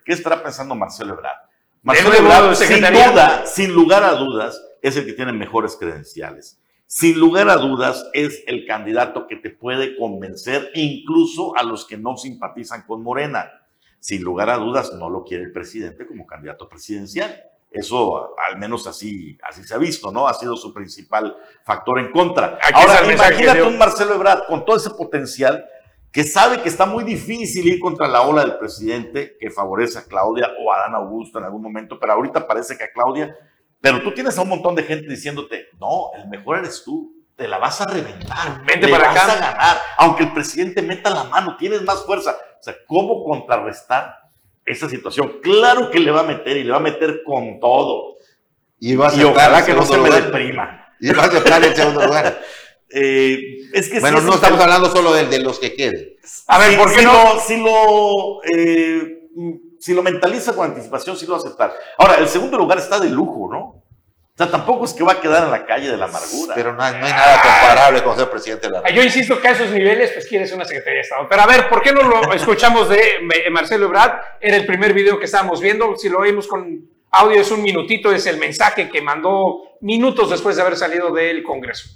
¿Qué 0.04 0.12
estará 0.12 0.42
pensando 0.42 0.74
Marcelo 0.74 1.14
Ebrard? 1.14 1.38
Marcelo 1.82 2.14
Ebrard, 2.14 2.54
sin 2.56 2.80
duda, 2.80 3.44
sin 3.46 3.72
lugar 3.72 4.04
a 4.04 4.12
dudas, 4.12 4.60
es 4.84 4.96
el 4.96 5.06
que 5.06 5.14
tiene 5.14 5.32
mejores 5.32 5.76
credenciales. 5.76 6.60
Sin 6.86 7.18
lugar 7.18 7.48
a 7.48 7.56
dudas, 7.56 8.08
es 8.12 8.44
el 8.46 8.66
candidato 8.66 9.26
que 9.26 9.36
te 9.36 9.48
puede 9.48 9.96
convencer 9.96 10.70
incluso 10.74 11.56
a 11.56 11.62
los 11.62 11.86
que 11.86 11.96
no 11.96 12.18
simpatizan 12.18 12.82
con 12.82 13.02
Morena. 13.02 13.50
Sin 13.98 14.22
lugar 14.22 14.50
a 14.50 14.58
dudas, 14.58 14.92
no 14.92 15.08
lo 15.08 15.24
quiere 15.24 15.44
el 15.44 15.52
presidente 15.52 16.06
como 16.06 16.26
candidato 16.26 16.68
presidencial. 16.68 17.34
Eso, 17.70 18.36
al 18.48 18.58
menos 18.58 18.86
así, 18.86 19.38
así 19.42 19.64
se 19.64 19.74
ha 19.74 19.78
visto, 19.78 20.12
¿no? 20.12 20.28
Ha 20.28 20.34
sido 20.34 20.54
su 20.56 20.74
principal 20.74 21.34
factor 21.64 21.98
en 21.98 22.12
contra. 22.12 22.58
Aquí 22.62 22.74
Ahora, 22.74 23.12
imagínate 23.12 23.62
un 23.62 23.78
Marcelo 23.78 24.14
Ebrard 24.14 24.46
con 24.46 24.66
todo 24.66 24.76
ese 24.76 24.90
potencial 24.90 25.64
que 26.12 26.22
sabe 26.22 26.62
que 26.62 26.68
está 26.68 26.84
muy 26.86 27.02
difícil 27.02 27.66
ir 27.66 27.80
contra 27.80 28.06
la 28.06 28.22
ola 28.22 28.42
del 28.42 28.58
presidente 28.58 29.36
que 29.40 29.50
favorece 29.50 29.98
a 29.98 30.04
Claudia 30.04 30.50
o 30.60 30.72
a 30.72 30.78
Dan 30.80 30.94
Augusto 30.94 31.38
en 31.38 31.46
algún 31.46 31.62
momento, 31.62 31.98
pero 31.98 32.12
ahorita 32.12 32.46
parece 32.46 32.76
que 32.76 32.84
a 32.84 32.92
Claudia, 32.92 33.36
pero 33.84 34.00
tú 34.02 34.12
tienes 34.14 34.38
a 34.38 34.40
un 34.40 34.48
montón 34.48 34.74
de 34.74 34.82
gente 34.82 35.06
diciéndote, 35.06 35.68
no, 35.78 36.10
el 36.16 36.26
mejor 36.30 36.56
eres 36.56 36.82
tú, 36.82 37.12
te 37.36 37.46
la 37.46 37.58
vas 37.58 37.82
a 37.82 37.86
reventar, 37.86 38.64
Vente 38.64 38.88
para 38.88 39.08
vas 39.08 39.16
acá. 39.16 39.32
a 39.32 39.36
ganar, 39.36 39.78
aunque 39.98 40.22
el 40.22 40.32
presidente 40.32 40.80
meta 40.80 41.10
la 41.10 41.24
mano, 41.24 41.58
tienes 41.58 41.82
más 41.82 42.02
fuerza. 42.06 42.34
O 42.58 42.62
sea, 42.62 42.74
¿cómo 42.86 43.22
contrarrestar 43.22 44.14
esa 44.64 44.88
situación? 44.88 45.38
Claro 45.42 45.90
que 45.90 46.00
le 46.00 46.10
va 46.10 46.20
a 46.20 46.24
meter 46.24 46.56
y 46.56 46.64
le 46.64 46.70
va 46.70 46.78
a 46.78 46.80
meter 46.80 47.22
con 47.24 47.60
todo. 47.60 48.14
Y, 48.80 48.96
va 48.96 49.10
a 49.10 49.14
Y 49.14 49.22
ojalá 49.22 49.62
que 49.66 49.74
no 49.74 49.82
se 49.82 49.88
segundo 49.88 50.10
me 50.10 50.16
lugar. 50.16 50.32
deprima. 50.32 50.86
Y 50.98 51.12
va 51.12 51.24
a 51.24 51.26
aceptar 51.26 51.62
el 51.62 51.76
segundo 51.76 52.06
lugar. 52.06 52.40
Eh, 52.88 53.38
es 53.74 53.88
que 53.90 53.96
sí 53.96 54.00
Bueno, 54.00 54.22
no 54.22 54.34
estamos 54.34 54.58
hablando 54.60 54.90
solo 54.90 55.12
de, 55.12 55.26
de 55.26 55.40
los 55.40 55.58
que 55.58 55.74
queden. 55.74 56.14
A 56.46 56.58
ver, 56.58 56.70
si, 56.70 56.76
¿por 56.78 56.90
qué 56.90 57.00
si 57.00 57.04
no? 57.04 57.12
Lo, 57.12 57.40
si, 57.40 57.56
lo, 57.60 58.42
eh, 58.44 59.18
si 59.84 59.92
lo 59.92 60.02
mentaliza 60.02 60.54
con 60.54 60.70
anticipación, 60.70 61.14
sí 61.16 61.26
lo 61.26 61.32
va 61.32 61.38
a 61.38 61.40
aceptar. 61.42 61.74
Ahora, 61.98 62.14
el 62.14 62.26
segundo 62.28 62.56
lugar 62.56 62.78
está 62.78 62.98
de 62.98 63.10
lujo, 63.10 63.48
¿no? 63.52 63.58
O 63.60 64.36
sea, 64.36 64.50
tampoco 64.50 64.86
es 64.86 64.94
que 64.94 65.04
va 65.04 65.12
a 65.12 65.20
quedar 65.20 65.44
en 65.44 65.50
la 65.50 65.66
calle 65.66 65.90
de 65.90 65.96
la 65.98 66.06
amargura. 66.06 66.54
Pero 66.54 66.72
no, 66.72 66.82
hay- 66.82 66.94
no 66.98 67.04
hay 67.06 67.12
nada 67.12 67.40
comparable 67.42 68.02
con 68.02 68.16
ser 68.16 68.30
presidente 68.30 68.66
de 68.66 68.72
la 68.72 68.82
Ah, 68.84 68.90
Yo 68.90 69.02
insisto 69.02 69.38
que 69.40 69.46
a 69.48 69.50
esos 69.52 69.68
niveles, 69.70 70.10
pues 70.12 70.26
quieres 70.26 70.50
una 70.52 70.64
Secretaría 70.64 70.94
de 70.96 71.00
Estado. 71.02 71.26
Pero 71.28 71.42
a 71.42 71.46
ver, 71.46 71.68
¿por 71.68 71.82
qué 71.82 71.92
no 71.92 72.02
lo 72.02 72.32
escuchamos 72.32 72.88
de 72.88 72.98
Marcelo 73.52 73.84
Ebrard? 73.86 74.12
Era 74.40 74.56
el 74.56 74.64
primer 74.66 74.92
video 74.94 75.18
que 75.18 75.26
estábamos 75.26 75.60
viendo. 75.60 75.94
Si 75.96 76.08
lo 76.08 76.18
oímos 76.20 76.48
con 76.48 76.80
audio, 77.10 77.40
es 77.40 77.50
un 77.52 77.62
minutito, 77.62 78.10
es 78.10 78.26
el 78.26 78.38
mensaje 78.38 78.88
que 78.88 79.02
mandó 79.02 79.60
minutos 79.82 80.30
después 80.30 80.56
de 80.56 80.62
haber 80.62 80.76
salido 80.76 81.12
del 81.12 81.42
Congreso. 81.44 81.90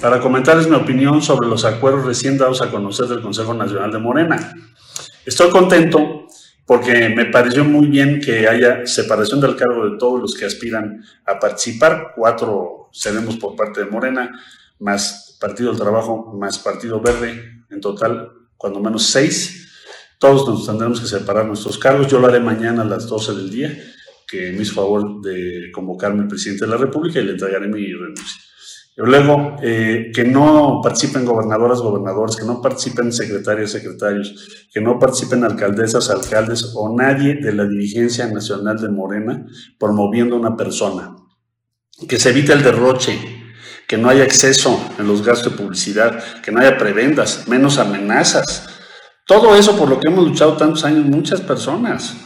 Para 0.00 0.20
comentarles 0.20 0.68
mi 0.68 0.76
opinión 0.76 1.22
sobre 1.22 1.48
los 1.48 1.64
acuerdos 1.64 2.04
recién 2.04 2.36
dados 2.36 2.60
a 2.60 2.70
conocer 2.70 3.06
del 3.06 3.22
Consejo 3.22 3.54
Nacional 3.54 3.90
de 3.90 3.98
Morena. 3.98 4.54
Estoy 5.24 5.50
contento 5.50 6.26
porque 6.66 7.08
me 7.08 7.26
pareció 7.26 7.64
muy 7.64 7.86
bien 7.86 8.20
que 8.20 8.48
haya 8.48 8.84
separación 8.86 9.40
del 9.40 9.56
cargo 9.56 9.88
de 9.88 9.98
todos 9.98 10.20
los 10.20 10.34
que 10.34 10.44
aspiran 10.44 11.02
a 11.24 11.38
participar. 11.38 12.12
Cuatro 12.14 12.90
seremos 12.92 13.36
por 13.36 13.56
parte 13.56 13.84
de 13.84 13.90
Morena, 13.90 14.38
más 14.80 15.38
Partido 15.40 15.70
del 15.70 15.80
Trabajo, 15.80 16.32
más 16.38 16.58
Partido 16.58 17.00
Verde, 17.00 17.64
en 17.70 17.80
total, 17.80 18.32
cuando 18.56 18.80
menos 18.80 19.04
seis. 19.04 19.62
Todos 20.18 20.48
nos 20.48 20.66
tendremos 20.66 21.00
que 21.00 21.06
separar 21.06 21.46
nuestros 21.46 21.78
cargos. 21.78 22.08
Yo 22.08 22.18
lo 22.18 22.26
haré 22.26 22.40
mañana 22.40 22.82
a 22.82 22.86
las 22.86 23.06
12 23.06 23.34
del 23.34 23.50
día, 23.50 23.76
que 24.26 24.52
me 24.52 24.62
hizo 24.62 24.74
favor 24.74 25.20
de 25.20 25.70
convocarme 25.72 26.22
el 26.22 26.28
presidente 26.28 26.64
de 26.64 26.70
la 26.70 26.78
República 26.78 27.20
y 27.20 27.24
le 27.24 27.32
entregaré 27.32 27.68
mi 27.68 27.92
renuncia. 27.92 28.45
Luego, 28.98 29.56
eh, 29.62 30.10
que 30.14 30.24
no 30.24 30.80
participen 30.82 31.26
gobernadoras, 31.26 31.82
gobernadores, 31.82 32.34
que 32.36 32.46
no 32.46 32.62
participen 32.62 33.12
secretarios, 33.12 33.70
secretarios, 33.70 34.66
que 34.72 34.80
no 34.80 34.98
participen 34.98 35.44
alcaldesas, 35.44 36.08
alcaldes 36.08 36.72
o 36.74 36.96
nadie 36.96 37.34
de 37.34 37.52
la 37.52 37.66
dirigencia 37.66 38.26
nacional 38.26 38.78
de 38.78 38.88
Morena 38.88 39.46
promoviendo 39.78 40.34
una 40.34 40.56
persona. 40.56 41.14
Que 42.08 42.18
se 42.18 42.30
evite 42.30 42.54
el 42.54 42.62
derroche, 42.62 43.18
que 43.86 43.98
no 43.98 44.08
haya 44.08 44.24
exceso 44.24 44.80
en 44.98 45.06
los 45.06 45.22
gastos 45.22 45.52
de 45.52 45.58
publicidad, 45.58 46.40
que 46.40 46.50
no 46.50 46.60
haya 46.60 46.78
prebendas, 46.78 47.46
menos 47.48 47.76
amenazas. 47.76 48.66
Todo 49.26 49.56
eso 49.56 49.76
por 49.76 49.90
lo 49.90 50.00
que 50.00 50.08
hemos 50.08 50.26
luchado 50.26 50.56
tantos 50.56 50.84
años 50.84 51.04
muchas 51.04 51.42
personas. 51.42 52.16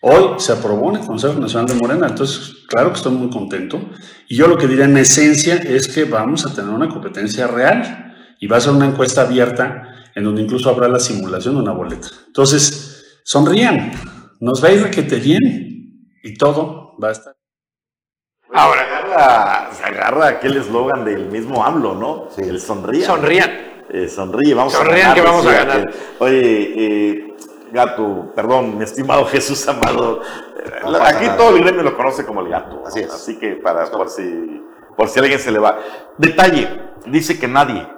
Hoy 0.00 0.38
se 0.38 0.52
aprobó 0.52 0.90
en 0.90 1.00
el 1.00 1.06
Consejo 1.06 1.40
Nacional 1.40 1.66
de 1.66 1.74
Morena, 1.74 2.06
entonces 2.06 2.64
claro 2.68 2.90
que 2.90 2.98
estoy 2.98 3.12
muy 3.12 3.30
contento. 3.30 3.80
Y 4.28 4.36
yo 4.36 4.46
lo 4.46 4.56
que 4.56 4.68
diría 4.68 4.84
en 4.84 4.96
esencia 4.96 5.56
es 5.56 5.88
que 5.88 6.04
vamos 6.04 6.46
a 6.46 6.54
tener 6.54 6.70
una 6.70 6.88
competencia 6.88 7.48
real 7.48 8.14
y 8.38 8.46
va 8.46 8.58
a 8.58 8.60
ser 8.60 8.72
una 8.72 8.86
encuesta 8.86 9.22
abierta 9.22 9.88
en 10.14 10.24
donde 10.24 10.42
incluso 10.42 10.70
habrá 10.70 10.88
la 10.88 11.00
simulación 11.00 11.54
de 11.56 11.62
una 11.62 11.72
boleta. 11.72 12.08
Entonces, 12.28 13.20
sonrían, 13.24 13.92
nos 14.40 14.62
va 14.62 14.68
a 14.68 14.72
ir 14.72 14.82
requete 14.82 15.16
bien 15.16 16.10
y 16.22 16.34
todo 16.34 16.96
va 17.02 17.08
a 17.08 17.12
estar. 17.12 17.34
Ahora 18.52 18.80
agarra, 18.82 19.70
se 19.74 19.84
agarra 19.84 20.28
aquel 20.28 20.56
eslogan 20.56 21.04
del 21.04 21.26
mismo 21.26 21.64
AMLO, 21.64 21.94
¿no? 21.94 22.28
Sí. 22.34 22.42
El 22.42 22.60
sonríe. 22.60 23.04
Sonrían. 23.04 23.50
Eh, 23.90 24.08
sonríe, 24.08 24.54
vamos 24.54 24.72
Sonrían 24.72 24.96
a 24.96 25.00
ganar. 25.00 25.14
que 25.14 25.22
vamos 25.22 25.46
a 25.46 25.52
ganar. 25.52 25.90
Oye, 26.18 26.72
eh, 26.76 27.27
gato, 27.72 28.32
perdón, 28.34 28.78
mi 28.78 28.84
estimado 28.84 29.24
Jesús 29.30 29.66
Amado. 29.68 30.20
No 30.82 30.96
aquí 31.02 31.26
nada. 31.26 31.36
todo 31.36 31.56
el 31.56 31.62
gremio 31.62 31.82
lo 31.82 31.96
conoce 31.96 32.24
como 32.24 32.40
el 32.40 32.48
gato. 32.48 32.82
Así 32.86 33.00
es. 33.00 33.12
Así 33.12 33.38
que 33.38 33.52
para, 33.56 33.86
por 33.90 34.08
si, 34.10 34.62
por 34.96 35.08
si 35.08 35.18
alguien 35.20 35.38
se 35.38 35.50
le 35.50 35.58
va. 35.58 35.78
Detalle, 36.16 36.68
dice 37.06 37.38
que 37.38 37.48
nadie. 37.48 37.88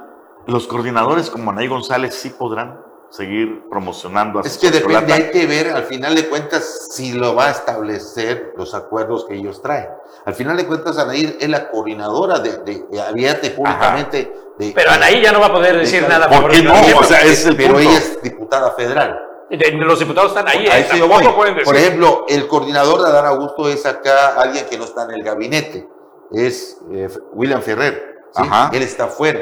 Los 0.47 0.67
coordinadores 0.67 1.31
como 1.31 1.51
Anaí 1.51 1.69
González 1.69 2.15
sí 2.15 2.31
podrán 2.31 2.81
seguir 3.11 3.65
promocionando 3.69 4.39
a 4.39 4.43
Es 4.43 4.57
que 4.57 4.71
depende, 4.71 5.13
hay 5.13 5.31
que 5.31 5.47
ver 5.47 5.71
al 5.71 5.83
final 5.85 6.15
de 6.15 6.29
cuentas 6.29 6.89
si 6.93 7.13
lo 7.13 7.35
va 7.35 7.49
a 7.49 7.51
establecer 7.51 8.53
los 8.57 8.75
acuerdos 8.75 9.27
que 9.27 9.35
ellos 9.35 9.61
traen. 9.63 9.89
Al 10.25 10.35
final 10.35 10.57
de 10.57 10.67
cuentas, 10.67 10.97
Anaí 10.99 11.37
es 11.41 11.49
la 11.49 11.71
coordinadora 11.71 12.39
de, 12.39 12.59
de, 12.59 12.85
de 12.91 13.01
abierta 13.01 13.49
públicamente. 13.55 14.33
De, 14.59 14.73
Pero 14.75 14.91
Anaí 14.93 15.23
ya 15.23 15.33
no 15.33 15.41
va 15.41 15.47
a 15.47 15.53
poder 15.53 15.77
decir 15.79 16.07
nada. 16.09 16.29
¿Por 16.29 16.51
qué 16.51 16.63
no? 16.63 16.73
O 16.99 17.05
sea, 17.05 17.21
es 17.23 17.45
el 17.47 17.57
pero 17.57 17.75
punto. 17.75 17.89
ella 17.89 17.99
es 17.99 18.23
diputada 18.23 18.71
federal. 18.73 19.19
Los 19.51 19.99
diputados 19.99 20.31
están 20.31 20.47
ahí, 20.49 20.65
eh, 20.67 20.87
pueden 21.35 21.55
decir. 21.55 21.65
Por 21.65 21.77
ejemplo, 21.77 22.25
el 22.29 22.47
coordinador 22.47 23.03
de 23.03 23.09
Adán 23.09 23.27
Augusto 23.27 23.69
es 23.69 23.85
acá 23.85 24.41
alguien 24.41 24.67
que 24.71 24.79
no 24.79 24.85
está 24.85 25.05
en 25.05 25.11
el 25.13 25.23
gabinete, 25.25 25.89
es 26.33 26.81
eh, 26.93 27.09
William 27.33 27.61
Ferrer. 27.61 28.21
¿sí? 28.35 28.43
Ajá. 28.45 28.71
Él 28.73 28.83
está 28.83 29.09
fuera. 29.09 29.41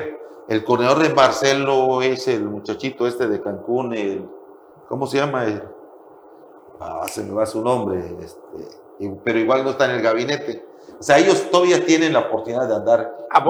El 0.49 0.65
coordinador 0.65 1.03
de 1.03 1.11
Marcelo 1.13 2.01
es 2.01 2.27
el 2.27 2.45
muchachito 2.45 3.07
este 3.07 3.29
de 3.29 3.43
Cancún, 3.43 3.93
el, 3.93 4.27
¿cómo 4.89 5.07
se 5.07 5.19
llama? 5.19 5.45
El- 5.45 5.63
ah, 6.81 7.05
se 7.11 7.23
me 7.23 7.35
va 7.35 7.45
su 7.45 7.63
nombre, 7.63 8.03
este, 8.23 8.41
y- 9.01 9.11
pero 9.23 9.39
igual 9.39 9.63
no 9.63 9.71
está 9.71 9.85
en 9.85 9.91
el 9.97 10.03
gabinete. 10.03 10.65
O 10.99 11.03
sea, 11.03 11.19
ellos 11.19 11.51
todavía 11.51 11.85
tienen 11.85 12.15
la 12.15 12.21
oportunidad 12.21 12.67
de 12.67 12.75
andar 12.77 13.15
A. 13.31 13.45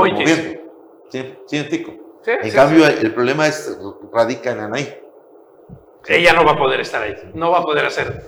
¿Sí? 1.08 1.38
¿Sí, 1.46 1.62
Tico? 1.70 1.92
Sí, 2.22 2.32
En 2.32 2.50
sí, 2.50 2.56
cambio, 2.56 2.84
sí. 2.86 2.94
el 3.00 3.14
problema 3.14 3.46
es, 3.46 3.78
radica 4.12 4.50
en 4.50 4.60
Anaí. 4.60 5.02
Ella 6.08 6.32
no 6.32 6.44
va 6.44 6.52
a 6.52 6.56
poder 6.58 6.80
estar 6.80 7.02
ahí, 7.02 7.14
no 7.34 7.50
va 7.50 7.58
a 7.58 7.62
poder 7.62 7.86
hacer 7.86 8.22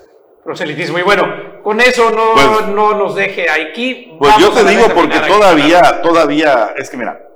proselitismo. 0.44 0.98
Y 0.98 1.02
bueno, 1.02 1.24
con 1.62 1.80
eso 1.80 2.10
no, 2.10 2.32
Pues- 2.34 2.68
no 2.68 2.94
nos 2.94 3.14
deje 3.14 3.48
aquí. 3.50 4.14
Pues 4.18 4.36
yo 4.38 4.50
te 4.50 4.64
digo 4.64 4.86
porque 4.94 5.16
aquí. 5.16 5.28
todavía, 5.30 6.00
todavía, 6.02 6.74
es 6.76 6.88
que 6.90 6.96
mira, 6.96 7.28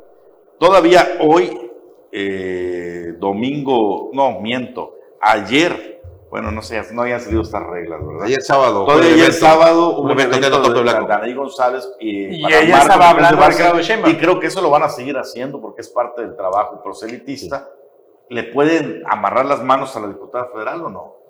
todavía 0.59 1.19
hoy, 1.21 1.71
eh, 2.13 3.15
domingo, 3.19 4.11
no, 4.13 4.41
miento, 4.41 4.95
ayer, 5.21 6.01
bueno, 6.31 6.51
no 6.51 6.63
sé, 6.63 6.83
no 6.93 7.03
habían 7.03 7.21
salido 7.21 7.43
estas 7.43 7.63
reglas, 7.67 8.01
¿verdad? 8.05 8.25
Ayer 8.27 8.43
sábado. 8.43 8.85
Todavía 8.85 9.07
ayer 9.13 9.19
evento. 9.27 9.39
sábado 9.47 9.89
hubo 9.91 10.01
un 10.03 10.11
evento 10.13 10.37
evento 10.37 10.61
de 10.73 10.83
de. 10.83 11.07
Danaí 11.07 11.35
González 11.35 11.89
y, 12.01 12.37
Y 12.37 12.45
ella 12.47 12.61
Marco 12.73 12.77
estaba 12.83 13.05
de 13.05 13.11
hablando 13.11 13.47
de 13.47 13.55
Claudio 13.57 13.83
Sheinbaum. 13.83 14.13
y 14.15 14.17
creo 14.19 14.41
que 14.41 14.47
eso 14.49 14.61
lo 14.61 14.71
van 14.71 14.83
a 14.83 14.89
seguir 14.89 15.17
haciendo 15.17 15.61
porque 15.61 15.83
es 15.83 15.89
parte 15.91 16.23
del 16.23 16.35
trabajo 16.37 16.83
proselitista. 16.83 17.69
¿Le 18.31 18.45
pueden 18.45 19.03
amarrar 19.07 19.47
las 19.47 19.63
manos 19.63 19.95
a 19.97 20.01
la 20.01 20.09
diputada 20.09 20.47
federal 20.53 20.83
o 20.83 20.89
no? 20.91 21.25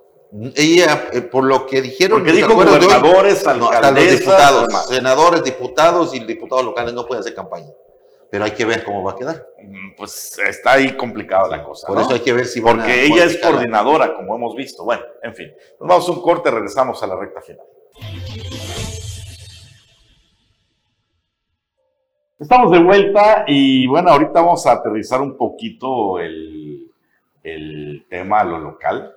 Ella, 0.57 1.09
eh, 1.13 1.21
por 1.21 1.45
lo 1.45 1.65
que 1.67 1.81
dijeron, 1.81 2.19
Porque 2.19 2.33
¿te 2.33 2.37
dijo 2.39 2.55
gobernadores, 2.55 3.45
No, 3.47 3.71
los 3.71 4.11
diputados, 4.11 4.87
senadores, 4.89 5.45
diputados 5.45 6.15
y 6.15 6.21
diputados 6.25 6.65
locales 6.65 6.93
no 6.93 7.07
pueden 7.07 7.21
hacer 7.21 7.35
campaña. 7.35 7.71
Pero 8.31 8.45
hay 8.45 8.51
que 8.51 8.65
ver 8.65 8.83
cómo 8.83 9.05
va 9.05 9.13
a 9.13 9.17
quedar. 9.17 9.47
Mm, 9.63 9.95
Pues 9.97 10.37
está 10.39 10.73
ahí 10.73 10.97
complicada 10.97 11.47
la 11.49 11.63
cosa. 11.63 11.87
Por 11.87 11.97
¿no? 11.97 12.03
eso 12.03 12.15
hay 12.15 12.21
que 12.21 12.33
ver 12.33 12.47
si 12.47 12.59
van 12.61 12.81
a 12.81 12.83
Porque 12.83 13.05
ella 13.05 13.25
es 13.27 13.39
coordinadora, 13.39 14.13
como 14.15 14.35
hemos 14.35 14.57
visto. 14.57 14.83
Bueno, 14.85 15.05
en 15.23 15.35
fin. 15.37 15.55
Nos 15.79 15.89
vamos 15.89 16.09
a 16.09 16.13
un 16.13 16.21
corte, 16.23 16.51
regresamos 16.51 17.01
a 17.01 17.07
la 17.07 17.15
recta 17.17 17.41
final. 17.41 17.65
Estamos 22.39 22.73
de 22.73 22.79
vuelta 22.81 23.45
y 23.47 23.87
bueno, 23.87 24.11
ahorita 24.11 24.33
vamos 24.41 24.67
a 24.67 24.73
aterrizar 24.73 25.21
un 25.21 25.37
poquito 25.37 26.19
el, 26.19 26.91
el 27.43 28.05
tema 28.11 28.41
a 28.41 28.45
lo 28.45 28.59
local. 28.59 29.13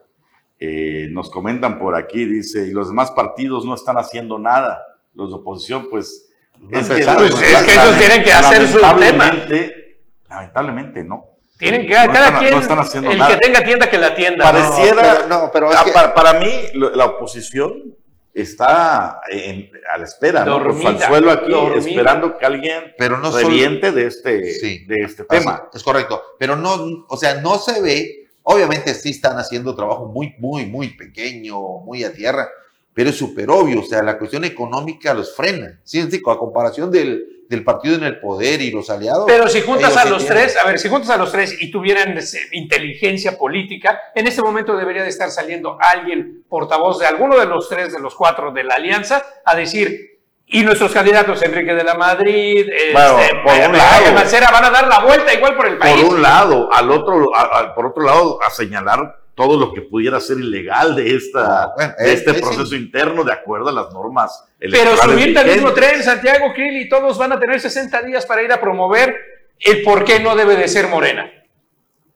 Eh, 0.60 1.08
nos 1.12 1.30
comentan 1.30 1.80
por 1.80 1.96
aquí, 1.96 2.26
dice, 2.26 2.68
y 2.68 2.72
los 2.72 2.90
demás 2.90 3.12
partidos 3.12 3.66
no 3.66 3.74
están 3.76 3.98
haciendo 3.98 4.38
nada. 4.40 4.84
Los 5.14 5.30
de 5.30 5.36
oposición, 5.36 5.88
pues... 5.90 6.30
No 6.60 6.80
es 6.80 6.88
que, 6.88 6.94
empezaron, 6.94 7.28
Pues 7.30 7.42
es 7.42 7.64
que 7.64 7.74
ellos 7.74 7.98
tienen 8.00 8.24
que 8.24 8.34
hacer 8.34 8.68
su 8.68 8.80
lamentablemente- 8.80 9.98
Lamentablemente, 10.30 11.04
no. 11.04 11.26
Tienen 11.58 11.82
que, 11.88 11.94
No 11.94 12.14
cada 12.14 12.26
están- 12.28 12.40
quien, 12.40 12.52
no 12.54 12.60
están 12.60 12.80
haciendo 12.80 13.12
el 13.12 13.18
nada. 13.18 13.34
que 13.34 13.38
tenga 13.46 13.64
tienda 13.64 13.90
que 13.90 13.98
la 13.98 14.14
tienda. 14.16 14.44
Pareciera- 14.46 15.02
¿no? 15.02 15.02
Pero, 15.02 15.28
no, 15.28 15.50
pero 15.52 15.72
es 15.72 15.78
Ah, 15.78 15.84
que- 15.86 15.92
para, 15.92 16.14
para 16.14 16.34
mí, 16.40 16.50
la 16.74 17.06
oposición 17.06 17.96
está 18.42 19.22
en- 19.30 19.70
a 19.94 19.98
la 19.98 20.04
espera, 20.06 20.46
¿no? 20.46 20.54
Por 20.60 20.68
Dormida, 20.68 20.92
Falzuelo 20.94 21.32
aquí, 21.32 21.52
dormida. 21.52 21.80
esperando 21.90 22.38
que 22.38 22.46
alguien 22.46 22.94
pero 22.98 23.18
no 23.18 23.32
solo- 23.32 23.48
reviente 23.48 23.92
de 23.92 24.06
este, 24.08 24.54
Sí. 24.54 24.86
de 24.86 24.96
este 25.04 25.26
Así, 25.28 25.40
tema. 25.40 25.70
es 25.74 25.84
correcto. 25.84 26.22
Pero 26.38 26.56
no, 26.56 27.06
o 27.08 27.18
sea, 27.18 27.42
no 27.42 27.58
se 27.58 27.82
ve. 27.82 28.30
Obviamente 28.44 28.94
sí 28.94 29.10
están 29.10 29.38
haciendo 29.38 29.76
trabajo 29.76 30.06
muy, 30.06 30.34
muy, 30.40 30.66
muy 30.66 30.90
pequeño, 30.96 31.60
muy 31.80 32.04
a 32.04 32.14
tierra, 32.14 32.48
pero 32.94 33.10
es 33.10 33.16
súper 33.18 33.50
obvio. 33.50 33.82
O 33.82 33.84
sea, 33.84 34.02
la 34.04 34.18
cuestión 34.18 34.46
económica 34.46 35.14
los 35.14 35.36
frena. 35.36 35.80
Sí, 35.84 36.02
sí, 36.10 36.22
a 36.26 36.38
comparación 36.38 36.90
del, 36.90 37.37
del 37.50 37.64
partido 37.64 37.96
en 37.96 38.04
el 38.04 38.20
poder 38.20 38.62
y 38.62 38.72
los 38.72 38.90
aliados. 38.90 39.24
Pero 39.28 39.48
si 39.48 39.62
juntas 39.62 39.96
a 39.96 40.06
los 40.06 40.26
tienen. 40.26 40.44
tres, 40.44 40.58
a 40.58 40.68
ver, 40.68 40.78
si 40.80 40.90
juntas 40.90 41.10
a 41.12 41.18
los 41.18 41.32
tres 41.32 41.62
y 41.62 41.72
tuvieran 41.72 42.18
ese- 42.18 42.42
inteligencia 42.52 43.38
política, 43.38 44.00
en 44.16 44.28
este 44.28 44.42
momento 44.42 44.76
debería 44.76 45.04
de 45.04 45.10
estar 45.10 45.30
saliendo 45.32 45.78
alguien 45.80 46.44
portavoz 46.50 47.00
de 47.00 47.06
alguno 47.08 47.38
de 47.38 47.46
los 47.46 47.70
tres, 47.70 47.94
de 47.94 48.00
los 48.00 48.16
cuatro 48.16 48.52
de 48.52 48.64
la 48.64 48.76
alianza, 48.76 49.24
a 49.46 49.56
decir, 49.56 50.18
y 50.50 50.64
nuestros 50.64 50.92
candidatos, 50.94 51.42
Enrique 51.44 51.74
de 51.74 51.84
la 51.84 51.96
Madrid, 51.96 52.68
Bueno, 52.94 53.20
este, 53.20 53.36
por 53.36 53.54
un 53.70 53.78
lado. 53.78 54.14
Mancera, 54.14 54.50
van 54.52 54.64
a 54.66 54.70
dar 54.70 54.88
la 54.88 55.00
vuelta 55.00 55.34
igual 55.34 55.56
por 55.58 55.68
el 55.68 55.78
país. 55.78 56.02
Por 56.02 56.14
un 56.16 56.22
lado, 56.22 56.70
al 56.72 56.90
otro, 56.90 57.36
a- 57.36 57.60
a- 57.60 57.76
por 57.76 57.88
otro 57.88 58.04
lado, 58.04 58.40
a 58.42 58.50
señalar 58.50 59.18
todo 59.38 59.56
lo 59.60 59.72
que 59.72 59.84
pudiera 59.84 60.20
ser 60.20 60.40
ilegal 60.40 60.96
de, 60.96 61.16
esta, 61.16 61.64
Ah, 61.66 61.74
bueno, 61.78 61.94
de 62.00 62.06
es- 62.12 62.20
este 62.22 62.32
es- 62.32 62.42
proceso 62.42 62.76
interno 62.76 63.24
de 63.24 63.32
acuerdo 63.32 63.70
a 63.70 63.72
las 63.72 63.94
normas 63.94 64.44
Pero 64.58 64.74
electorales 64.74 65.00
subirte 65.06 65.40
al 65.40 65.46
mismo 65.48 65.74
tren, 65.74 66.02
Santiago 66.04 66.52
Krill, 66.56 66.76
y 66.82 66.90
todos 66.90 67.20
van 67.20 67.34
a 67.34 67.40
tener 67.40 67.62
60 67.62 68.02
días 68.02 68.26
para 68.26 68.42
ir 68.42 68.52
a 68.52 68.60
promover 68.60 69.16
el 69.60 69.84
por 69.84 70.04
qué 70.04 70.20
no 70.20 70.36
debe 70.36 70.56
de 70.56 70.68
ser 70.68 70.88
Morena. 70.88 71.32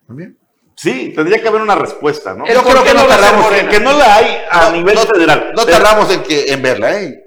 También. 0.08 0.36
Sí, 0.76 1.14
tendría 1.16 1.40
que 1.40 1.48
haber 1.48 1.62
una 1.62 1.76
respuesta, 1.76 2.34
¿no? 2.34 2.48
Yo 2.48 2.64
creo 2.64 2.84
que 2.84 2.94
no 2.96 3.06
tardamos 3.06 3.44
Morena. 3.44 3.70
Que 3.70 3.80
no 3.80 3.94
la 3.94 4.16
hay 4.16 4.38
a 4.50 4.70
No, 4.70 4.78
nivel 4.78 4.96
no- 4.96 5.02
federal. 5.02 5.52
No 5.56 5.64
Pero- 5.64 5.78
tardamos 5.78 6.12
en, 6.12 6.24
que, 6.24 6.52
en 6.52 6.62
verla, 6.64 7.02
¿eh? 7.02 7.21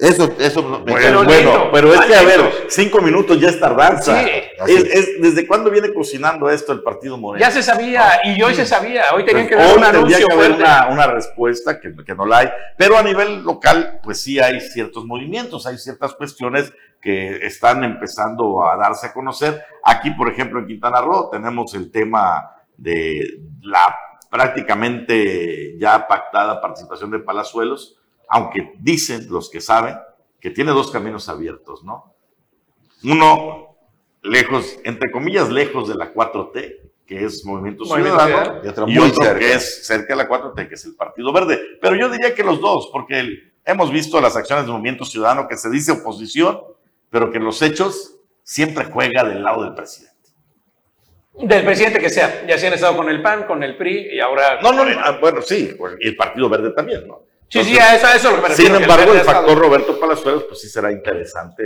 Eso, 0.00 0.34
eso 0.38 0.62
me 0.62 0.92
Bueno, 0.92 0.94
Pero 0.94 1.24
bueno, 1.24 1.70
pero 1.72 1.94
es 1.94 2.00
que, 2.00 2.14
a 2.14 2.22
ver, 2.22 2.40
cinco 2.68 3.02
minutos 3.02 3.38
ya 3.38 3.48
es 3.48 3.60
tardanza. 3.60 4.18
Sí. 4.18 4.30
Es- 4.66 4.84
es. 4.84 5.20
¿Desde 5.20 5.46
cuándo 5.46 5.70
viene 5.70 5.92
cocinando 5.92 6.48
esto 6.48 6.72
el 6.72 6.82
Partido 6.82 7.18
Moreno? 7.18 7.44
Ya 7.44 7.50
se 7.50 7.62
sabía, 7.62 8.20
y 8.24 8.42
hoy 8.42 8.54
se 8.54 8.64
sabía, 8.64 9.04
hoy 9.14 9.24
tenían 9.24 9.46
que 9.46 9.56
Pues 9.56 9.66
dar 9.68 9.76
hoy 9.76 9.82
un 9.82 9.92
tendría 9.92 10.16
anuncio 10.16 10.26
que 10.28 10.34
haber 10.34 10.52
una, 10.52 10.88
una 10.88 11.06
respuesta 11.06 11.78
que, 11.78 11.94
que 12.04 12.14
no 12.14 12.24
la 12.24 12.38
hay. 12.38 12.48
Pero 12.78 12.96
a 12.96 13.02
nivel 13.02 13.42
local, 13.42 14.00
pues 14.02 14.22
sí 14.22 14.40
hay 14.40 14.60
ciertos 14.60 15.04
movimientos, 15.04 15.66
hay 15.66 15.76
ciertas 15.76 16.14
cuestiones 16.14 16.72
que 17.02 17.46
están 17.46 17.84
empezando 17.84 18.62
a 18.66 18.76
darse 18.76 19.08
a 19.08 19.12
conocer. 19.12 19.62
Aquí, 19.84 20.10
por 20.12 20.30
ejemplo, 20.30 20.60
en 20.60 20.66
Quintana 20.66 21.00
Roo 21.02 21.28
tenemos 21.30 21.74
el 21.74 21.90
tema 21.90 22.56
de 22.76 23.38
la 23.62 23.94
prácticamente 24.30 25.76
ya 25.78 26.06
pactada 26.06 26.60
participación 26.60 27.10
de 27.10 27.18
Palazuelos, 27.18 27.99
aunque 28.30 28.74
dicen 28.78 29.26
los 29.28 29.50
que 29.50 29.60
saben 29.60 29.96
que 30.40 30.50
tiene 30.50 30.70
dos 30.72 30.90
caminos 30.90 31.28
abiertos, 31.28 31.84
¿no? 31.84 32.14
Uno, 33.04 33.76
lejos, 34.22 34.78
entre 34.84 35.10
comillas, 35.10 35.50
lejos 35.50 35.88
de 35.88 35.94
la 35.94 36.12
4T, 36.14 36.76
que 37.06 37.24
es 37.24 37.44
Movimiento, 37.44 37.84
Movimiento 37.84 38.20
Ciudadano. 38.20 38.60
Y 38.64 38.68
otro 38.68 38.88
y 38.88 38.94
muy 38.94 39.08
otro 39.10 39.24
cerca. 39.24 39.38
que 39.38 39.52
es 39.54 39.86
cerca 39.86 40.14
de 40.14 40.22
la 40.22 40.28
4T, 40.28 40.68
que 40.68 40.74
es 40.74 40.84
el 40.84 40.94
Partido 40.94 41.32
Verde. 41.32 41.58
Pero 41.80 41.96
yo 41.96 42.08
diría 42.08 42.34
que 42.34 42.44
los 42.44 42.60
dos, 42.60 42.88
porque 42.92 43.18
el- 43.20 43.52
hemos 43.64 43.90
visto 43.90 44.20
las 44.20 44.36
acciones 44.36 44.64
del 44.64 44.72
Movimiento 44.72 45.04
Ciudadano 45.04 45.48
que 45.48 45.56
se 45.56 45.68
dice 45.70 45.92
oposición, 45.92 46.60
pero 47.10 47.30
que 47.30 47.38
en 47.38 47.44
los 47.44 47.60
hechos 47.62 48.16
siempre 48.42 48.84
juega 48.84 49.24
del 49.24 49.42
lado 49.42 49.64
del 49.64 49.74
presidente. 49.74 50.10
Del 51.34 51.64
presidente 51.64 51.98
que 52.00 52.10
sea. 52.10 52.46
Ya 52.46 52.58
se 52.58 52.66
han 52.66 52.74
estado 52.74 52.96
con 52.96 53.08
el 53.08 53.22
PAN, 53.22 53.44
con 53.44 53.62
el 53.62 53.76
PRI 53.76 54.08
y 54.12 54.20
ahora. 54.20 54.60
No, 54.62 54.72
no, 54.72 54.84
no, 54.84 55.00
ah, 55.02 55.18
bueno, 55.20 55.40
sí, 55.42 55.74
y 56.00 56.08
el 56.08 56.16
Partido 56.16 56.48
Verde 56.48 56.70
también, 56.72 57.06
¿no? 57.08 57.22
Sí, 57.50 57.64
sí, 57.64 57.78
a 57.78 57.96
eso, 57.96 58.06
a 58.06 58.14
eso 58.14 58.28
es 58.28 58.30
lo 58.30 58.36
que 58.36 58.42
me 58.42 58.48
refiero, 58.48 58.74
Sin 58.76 58.82
embargo, 58.84 59.12
el 59.12 59.18
estado- 59.18 59.38
factor 59.38 59.58
Roberto 59.58 59.98
Palazuelos, 60.00 60.44
pues 60.44 60.60
sí 60.60 60.68
será 60.68 60.92
interesante 60.92 61.64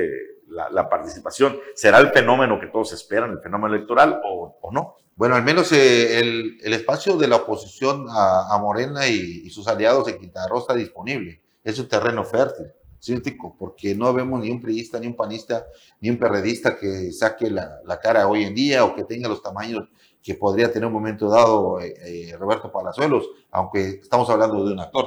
la, 0.49 0.71
la 0.71 0.89
participación. 0.89 1.59
¿Será 1.75 1.99
el 1.99 2.09
fenómeno 2.11 2.59
que 2.59 2.69
todos 2.69 2.93
esperan, 2.93 3.31
el 3.33 3.41
fenómeno 3.41 3.75
electoral 3.75 4.21
o, 4.25 4.57
o 4.61 4.73
no? 4.73 4.97
Bueno, 5.17 5.37
al 5.37 5.45
menos 5.45 5.71
eh, 5.73 6.19
el, 6.19 6.59
el 6.63 6.73
espacio 6.73 7.17
de 7.17 7.29
la 7.29 7.37
oposición 7.37 8.07
a, 8.09 8.53
a 8.55 8.59
Morena 8.59 9.07
y, 9.07 9.43
y 9.45 9.51
sus 9.51 9.69
aliados 9.69 10.09
en 10.09 10.19
Quintana 10.19 10.49
Roo 10.49 10.59
está 10.61 10.75
disponible. 10.75 11.41
Es 11.63 11.79
un 11.79 11.89
terreno 11.89 12.25
fértil, 12.25 12.67
¿sí, 12.99 13.21
Tico? 13.21 13.55
porque 13.59 13.95
no 13.95 14.13
vemos 14.13 14.41
ni 14.41 14.51
un 14.51 14.61
priista, 14.61 14.99
ni 14.99 15.07
un 15.07 15.15
panista, 15.15 15.67
ni 16.01 16.11
un 16.11 16.19
perredista 16.19 16.77
que 16.77 17.13
saque 17.13 17.51
la, 17.51 17.79
la 17.85 18.01
cara 18.01 18.27
hoy 18.27 18.45
en 18.45 18.55
día 18.55 18.85
o 18.85 18.95
que 18.95 19.05
tenga 19.05 19.29
los 19.29 19.43
tamaños 19.43 19.89
que 20.23 20.35
podría 20.35 20.73
tener 20.73 20.87
un 20.87 20.93
momento 20.95 21.29
dado 21.29 21.79
eh, 21.81 21.95
eh, 22.07 22.37
Roberto 22.39 22.73
Palazuelos, 22.73 23.29
aunque 23.51 24.01
estamos 24.03 24.29
hablando 24.31 24.65
de 24.67 24.73
un 24.73 24.81
actor. 24.81 25.07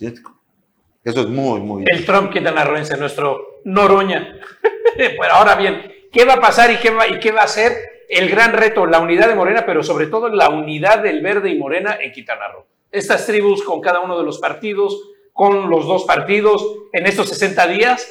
Eso 0.00 1.20
es 1.20 1.28
muy, 1.28 1.60
muy... 1.60 1.84
El 1.86 2.04
Trump 2.04 2.32
quintanarroense, 2.32 2.96
nuestro 2.96 3.60
Noroña. 3.64 4.40
bueno, 5.16 5.34
ahora 5.34 5.54
bien, 5.54 5.92
¿qué 6.12 6.24
va 6.24 6.34
a 6.34 6.40
pasar 6.40 6.70
y 6.70 6.76
qué 6.76 6.90
va, 6.90 7.06
y 7.06 7.18
qué 7.18 7.32
va 7.32 7.42
a 7.42 7.48
ser 7.48 7.72
el 8.08 8.28
gran 8.28 8.52
reto? 8.52 8.86
La 8.86 8.98
unidad 8.98 9.28
de 9.28 9.34
Morena, 9.34 9.64
pero 9.64 9.82
sobre 9.82 10.06
todo 10.06 10.28
la 10.28 10.48
unidad 10.48 11.02
del 11.02 11.22
Verde 11.22 11.50
y 11.50 11.58
Morena 11.58 11.98
en 12.00 12.12
Quintana 12.12 12.48
Roo. 12.48 12.66
Estas 12.90 13.26
tribus 13.26 13.62
con 13.62 13.80
cada 13.80 14.00
uno 14.00 14.18
de 14.18 14.24
los 14.24 14.38
partidos, 14.38 15.10
con 15.32 15.70
los 15.70 15.86
dos 15.86 16.04
partidos, 16.04 16.64
en 16.92 17.06
estos 17.06 17.28
60 17.28 17.66
días, 17.68 18.10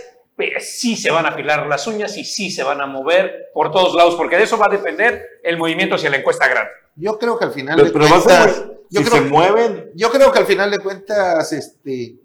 sí 0.60 0.96
se 0.96 1.12
van 1.12 1.26
a 1.26 1.30
afilar 1.30 1.66
las 1.68 1.88
uñas 1.88 2.18
y 2.18 2.26
sí 2.26 2.52
se 2.52 2.64
van 2.64 2.82
a 2.82 2.86
mover 2.86 3.50
por 3.54 3.72
todos 3.72 3.96
lados, 3.96 4.16
porque 4.16 4.36
de 4.38 4.44
eso 4.44 4.58
va 4.58 4.66
a 4.68 4.72
depender 4.72 5.24
el 5.44 5.58
movimiento 5.58 5.96
hacia 5.96 6.10
la 6.10 6.18
encuesta 6.18 6.48
grande. 6.48 6.72
Yo 6.96 7.18
creo 7.18 7.38
que 7.38 7.46
al 7.46 7.52
final 7.52 7.76
Pero, 7.78 8.06
de 8.06 8.06
a 8.06 8.10
cuentas... 8.10 8.64
yo 8.90 9.02
si 9.02 9.06
creo- 9.10 9.24
se 9.24 9.30
mueven, 9.30 9.92
Yo 9.96 10.10
creo 10.12 10.32
que 10.32 10.40
al 10.40 10.46
final 10.46 10.72
de 10.72 10.80
cuentas, 10.80 11.52
este, 11.54 12.16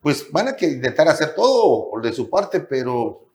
pues 0.00 0.30
van 0.30 0.48
a 0.48 0.56
que 0.56 0.66
intentar 0.66 1.08
hacer 1.08 1.34
todo 1.34 1.90
de 2.00 2.12
su 2.12 2.28
parte, 2.28 2.60
pero 2.60 3.26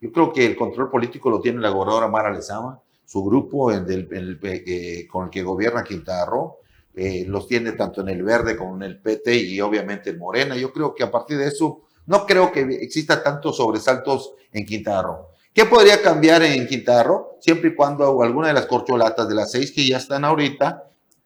yo 0.00 0.12
creo 0.12 0.32
que 0.32 0.46
el 0.46 0.56
control 0.56 0.90
político 0.90 1.30
lo 1.30 1.40
tiene 1.40 1.60
la 1.60 1.70
gobernadora 1.70 2.08
Mara 2.08 2.30
Lezama, 2.32 2.80
su 3.04 3.22
grupo 3.24 3.70
del- 3.72 4.08
en 4.10 4.16
el- 4.16 4.40
eh, 4.42 5.06
con 5.06 5.24
el 5.24 5.30
que 5.30 5.42
gobierna 5.42 5.84
Quintana 5.84 6.24
Roo, 6.26 6.58
eh, 6.94 7.24
los 7.26 7.46
tiene 7.48 7.72
tanto 7.72 8.00
en 8.02 8.08
el 8.10 8.22
verde 8.22 8.56
como 8.56 8.76
en 8.76 8.82
el 8.82 9.00
PT 9.00 9.34
y 9.34 9.60
obviamente 9.60 10.10
en 10.10 10.18
Morena. 10.18 10.56
Yo 10.56 10.72
creo 10.72 10.94
que 10.94 11.02
a 11.02 11.10
partir 11.10 11.38
de 11.38 11.46
eso, 11.48 11.82
no 12.06 12.26
creo 12.26 12.52
que 12.52 12.60
exista 12.60 13.22
tantos 13.22 13.56
sobresaltos 13.56 14.34
en 14.52 14.66
Quintana 14.66 15.02
Roo. 15.02 15.26
¿Qué 15.52 15.66
podría 15.66 16.00
cambiar 16.02 16.42
en 16.42 16.66
Quintana 16.66 17.02
Roo? 17.02 17.36
Siempre 17.40 17.70
y 17.70 17.74
cuando 17.74 18.22
alguna 18.22 18.48
de 18.48 18.54
las 18.54 18.66
corcholatas 18.66 19.28
de 19.28 19.34
las 19.34 19.50
seis 19.50 19.72
que 19.72 19.86
ya 19.86 19.98
están 19.98 20.24
ahorita 20.24 20.84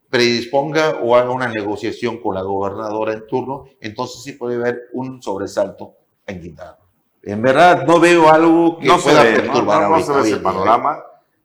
predisponga 0.09 0.99
o 1.01 1.15
haga 1.15 1.31
una 1.31 1.47
negociación 1.47 2.17
con 2.19 2.35
la 2.35 2.41
gobernadora 2.41 3.13
en 3.13 3.27
turno, 3.27 3.65
entonces 3.81 4.23
sí 4.23 4.33
puede 4.33 4.55
haber 4.55 4.83
un 4.93 5.21
sobresalto 5.21 5.95
en 6.25 6.41
Quintana 6.41 6.77
Roo. 6.77 6.87
En 7.23 7.41
verdad 7.41 7.85
no 7.85 7.99
veo 7.99 8.29
algo 8.29 8.79
que 8.79 8.87
no 8.87 8.97
se 8.97 9.09
pueda 9.09 9.23
ve, 9.23 9.33
perturbar 9.33 9.81
No, 9.81 9.89
no 9.89 9.95
ahorita, 9.95 10.05
se 10.05 10.13
ve 10.13 10.21
hoy 10.21 10.31
ese 10.31 10.39
panorama. 10.39 11.03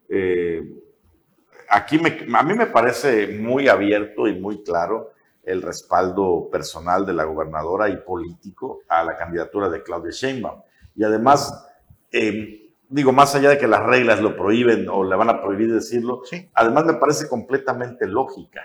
Eh, 0.09 0.63
aquí 1.69 1.99
me, 1.99 2.27
a 2.37 2.43
mí 2.43 2.55
me 2.55 2.67
parece 2.67 3.27
muy 3.29 3.69
abierto 3.69 4.29
y 4.29 4.39
muy 4.39 4.63
claro 4.63 5.12
el 5.45 5.63
respaldo 5.63 6.49
personal 6.51 7.05
de 7.05 7.13
la 7.15 7.25
gobernadora 7.25 7.89
y 7.89 7.97
político 7.97 8.81
a 8.89 9.03
la 9.05 9.17
candidatura 9.17 9.69
de 9.69 9.83
Claudia 9.83 10.11
Sheinbaum. 10.13 10.63
Y 10.95 11.05
además, 11.05 11.67
eh, 12.13 12.71
digo, 12.89 13.13
más 13.13 13.35
allá 13.35 13.51
de 13.51 13.59
que 13.59 13.67
las 13.67 13.83
reglas 13.83 14.21
lo 14.21 14.37
prohíben 14.37 14.89
o 14.89 15.03
le 15.05 15.17
van 15.17 15.31
a 15.31 15.43
prohibir 15.43 15.73
decirlo, 15.73 16.21
Sí. 16.25 16.49
además 16.55 16.85
me 16.85 16.95
parece 16.95 17.29
completamente 17.29 18.07
lógica, 18.07 18.63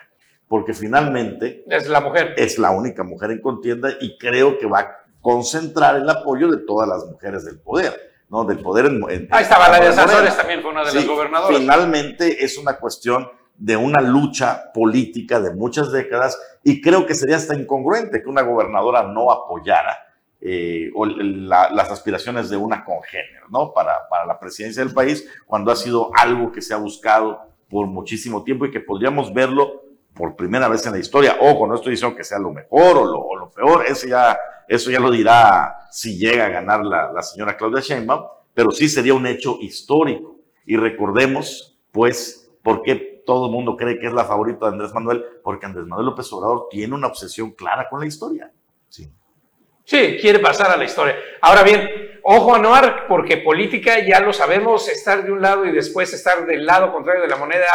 porque 0.47 0.73
finalmente 0.73 1.63
Es 1.67 1.87
la 1.89 2.01
mujer. 2.01 2.33
es 2.37 2.59
la 2.59 2.71
única 2.71 3.03
mujer 3.03 3.31
en 3.31 3.41
contienda 3.41 3.89
y 3.99 4.17
creo 4.17 4.57
que 4.59 4.67
va 4.67 4.79
a 4.79 4.97
concentrar 5.21 5.95
el 5.95 6.09
apoyo 6.09 6.49
de 6.49 6.57
todas 6.65 6.87
las 6.87 7.05
mujeres 7.05 7.43
del 7.43 7.59
poder, 7.59 8.11
¿no? 8.29 8.43
Del 8.45 8.59
poder 8.59 8.85
en, 8.85 9.01
en- 9.09 9.27
Ahí 9.31 9.43
estaba 9.43 9.67
la 9.69 9.79
de. 9.79 9.91
Sanzores, 9.93 10.37
también 10.37 10.61
fue 10.61 10.71
una 10.71 10.85
de 10.85 10.93
las 10.93 11.07
gobernadoras. 11.07 11.57
Finalmente 11.57 12.45
es 12.45 12.57
una 12.57 12.77
cuestión 12.77 13.27
de 13.57 13.75
una 13.75 14.01
lucha 14.01 14.71
política 14.73 15.39
de 15.39 15.53
muchas 15.53 15.91
décadas 15.91 16.39
y 16.63 16.81
creo 16.81 17.05
que 17.05 17.15
sería 17.15 17.37
hasta 17.37 17.55
incongruente 17.55 18.21
que 18.21 18.29
una 18.29 18.43
gobernadora 18.43 19.03
no 19.03 19.31
apoyara 19.31 19.97
eh, 20.39 20.91
las 20.93 21.89
aspiraciones 21.89 22.49
de 22.49 22.57
una 22.57 22.85
congénero, 22.85 23.47
¿no? 23.49 23.73
Para, 23.73 24.07
para 24.09 24.25
la 24.25 24.39
presidencia 24.39 24.83
del 24.83 24.93
país, 24.93 25.27
cuando 25.47 25.71
ha 25.71 25.75
sido 25.75 26.11
algo 26.15 26.51
que 26.51 26.61
se 26.61 26.73
ha 26.73 26.77
buscado 26.77 27.41
por 27.69 27.87
muchísimo 27.87 28.43
tiempo 28.43 28.65
y 28.65 28.71
que 28.71 28.79
podríamos 28.79 29.33
verlo 29.33 29.83
por 30.13 30.35
primera 30.35 30.67
vez 30.67 30.85
en 30.85 30.93
la 30.93 30.99
historia. 30.99 31.37
Ojo, 31.41 31.67
no 31.67 31.75
estoy 31.75 31.91
diciendo 31.91 32.15
que 32.15 32.23
sea 32.23 32.39
lo 32.39 32.51
mejor 32.51 32.97
o 32.97 33.05
lo, 33.05 33.19
o 33.19 33.35
lo 33.35 33.49
peor, 33.49 33.85
eso 33.87 34.07
ya, 34.07 34.37
eso 34.67 34.91
ya 34.91 34.99
lo 34.99 35.11
dirá 35.11 35.87
si 35.91 36.17
llega 36.17 36.45
a 36.45 36.49
ganar 36.49 36.85
la, 36.85 37.11
la 37.11 37.23
señora 37.23 37.57
Claudia 37.57 37.81
Sheinbaum, 37.81 38.25
pero 38.53 38.71
sí 38.71 38.87
sería 38.89 39.13
un 39.13 39.25
hecho 39.25 39.57
histórico. 39.61 40.35
Y 40.65 40.75
recordemos, 40.75 41.79
pues, 41.91 42.51
por 42.61 42.81
qué 42.81 43.06
todo 43.27 43.47
el 43.47 43.51
mundo 43.51 43.75
cree 43.75 43.99
que 43.99 44.07
es 44.07 44.13
la 44.13 44.23
favorita 44.23 44.67
de 44.67 44.71
Andrés 44.71 44.93
Manuel, 44.93 45.23
porque 45.43 45.65
Andrés 45.65 45.85
Manuel 45.85 46.07
López 46.07 46.31
Obrador 46.31 46.67
tiene 46.71 46.95
una 46.95 47.07
obsesión 47.07 47.51
clara 47.51 47.89
con 47.89 47.99
la 47.99 48.05
historia. 48.05 48.49
Sí. 48.87 49.11
Sí, 49.83 50.17
quiere 50.21 50.39
pasar 50.39 50.71
a 50.71 50.77
la 50.77 50.85
historia. 50.85 51.17
Ahora 51.41 51.61
bien, 51.61 52.19
ojo 52.23 52.55
a 52.55 52.59
Noar, 52.59 53.05
porque 53.09 53.35
política 53.37 53.99
ya 53.99 54.21
lo 54.21 54.31
sabemos, 54.31 54.87
estar 54.87 55.25
de 55.25 55.31
un 55.33 55.41
lado 55.41 55.65
y 55.65 55.73
después 55.73 56.13
estar 56.13 56.45
del 56.45 56.65
lado 56.65 56.93
contrario 56.93 57.21
de 57.21 57.27
la 57.27 57.35
moneda 57.35 57.65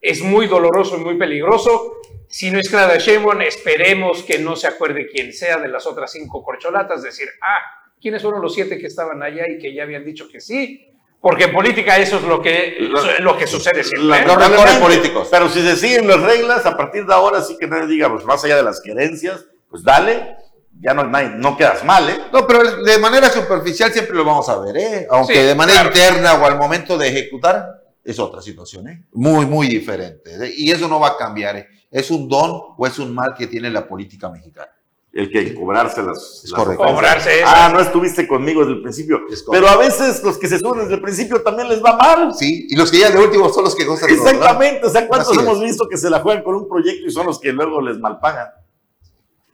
es 0.00 0.22
muy 0.22 0.46
doloroso 0.46 0.96
y 0.96 1.00
muy 1.00 1.18
peligroso. 1.18 1.96
Si 2.28 2.52
no 2.52 2.60
es 2.60 2.70
Claudia 2.70 2.98
Sheinbaum, 2.98 3.40
esperemos 3.42 4.22
que 4.22 4.38
no 4.38 4.54
se 4.54 4.68
acuerde 4.68 5.08
quién 5.08 5.32
sea 5.32 5.58
de 5.58 5.66
las 5.66 5.88
otras 5.88 6.12
cinco 6.12 6.44
corcholatas, 6.44 7.02
decir, 7.02 7.28
ah, 7.42 7.90
¿quiénes 8.00 8.22
fueron 8.22 8.40
los 8.40 8.54
siete 8.54 8.78
que 8.78 8.86
estaban 8.86 9.20
allá 9.24 9.48
y 9.48 9.58
que 9.58 9.74
ya 9.74 9.82
habían 9.82 10.04
dicho 10.04 10.28
que 10.28 10.40
sí? 10.40 10.89
Porque 11.20 11.44
en 11.44 11.52
política 11.52 11.98
eso 11.98 12.16
es 12.16 12.22
lo 12.22 12.40
que, 12.40 12.76
lo 13.18 13.36
que 13.36 13.46
sucede 13.46 13.84
siempre. 13.84 14.24
Los 14.26 14.36
rencores 14.36 14.74
políticos. 14.76 15.28
Pero 15.30 15.48
si 15.50 15.60
se 15.60 15.76
siguen 15.76 16.08
las 16.08 16.20
reglas, 16.20 16.64
a 16.64 16.76
partir 16.76 17.04
de 17.04 17.12
ahora 17.12 17.42
sí 17.42 17.56
que 17.60 17.66
nadie 17.66 17.86
diga, 17.88 18.10
pues 18.10 18.24
más 18.24 18.42
allá 18.44 18.56
de 18.56 18.62
las 18.62 18.80
querencias, 18.80 19.44
pues 19.68 19.82
dale, 19.84 20.36
ya 20.80 20.94
no, 20.94 21.04
nadie- 21.04 21.34
no 21.36 21.58
quedas 21.58 21.84
mal, 21.84 22.08
¿eh? 22.08 22.18
No, 22.32 22.46
pero 22.46 22.82
de 22.82 22.98
manera 22.98 23.28
superficial 23.28 23.92
siempre 23.92 24.16
lo 24.16 24.24
vamos 24.24 24.48
a 24.48 24.58
ver, 24.60 24.76
¿eh? 24.78 25.06
Aunque 25.10 25.34
Sí, 25.34 25.40
de 25.40 25.54
manera 25.54 25.80
claro. 25.82 25.94
interna 25.94 26.34
o 26.34 26.46
al 26.46 26.56
momento 26.56 26.96
de 26.96 27.08
ejecutar, 27.08 27.66
es 28.02 28.18
otra 28.18 28.40
situación, 28.40 28.88
¿eh? 28.88 29.04
Muy, 29.12 29.44
muy 29.44 29.68
diferente. 29.68 30.30
¿eh? 30.42 30.54
Y 30.56 30.70
eso 30.72 30.88
no 30.88 30.98
va 31.00 31.08
a 31.08 31.16
cambiar, 31.18 31.54
¿eh? 31.56 31.68
¿Es 31.90 32.10
un 32.10 32.28
don 32.30 32.50
o 32.78 32.86
es 32.86 32.98
un 32.98 33.14
mal 33.14 33.34
que 33.36 33.46
tiene 33.46 33.68
la 33.68 33.86
política 33.86 34.30
mexicana? 34.30 34.70
El 35.12 35.30
que 35.30 35.54
cobrarse 35.54 36.02
las. 36.02 36.42
Es 36.44 36.50
las. 36.52 36.76
Cobrarse 36.76 37.40
eso. 37.40 37.48
Ah, 37.48 37.68
no 37.72 37.80
estuviste 37.80 38.28
conmigo 38.28 38.60
desde 38.60 38.74
el 38.74 38.82
principio. 38.82 39.22
Pero 39.50 39.68
a 39.68 39.76
veces 39.76 40.22
los 40.22 40.38
que 40.38 40.46
se 40.46 40.58
suben 40.58 40.82
desde 40.82 40.94
el 40.94 41.02
principio 41.02 41.42
también 41.42 41.68
les 41.68 41.82
va 41.82 41.96
mal. 41.96 42.32
Sí, 42.34 42.66
y 42.70 42.76
los 42.76 42.90
que 42.92 42.98
ya 42.98 43.10
de 43.10 43.18
último 43.18 43.48
son 43.48 43.64
los 43.64 43.74
que 43.74 43.84
gozan. 43.84 44.08
Exactamente. 44.08 44.86
O 44.86 44.90
sea, 44.90 45.08
¿cuántos 45.08 45.30
Así 45.30 45.38
es. 45.38 45.44
hemos 45.44 45.60
visto 45.60 45.88
que 45.88 45.96
se 45.96 46.08
la 46.10 46.20
juegan 46.20 46.44
con 46.44 46.54
un 46.54 46.68
proyecto 46.68 47.08
y 47.08 47.10
son 47.10 47.26
los 47.26 47.40
que 47.40 47.52
luego 47.52 47.80
les 47.82 47.98
malpagan? 47.98 48.50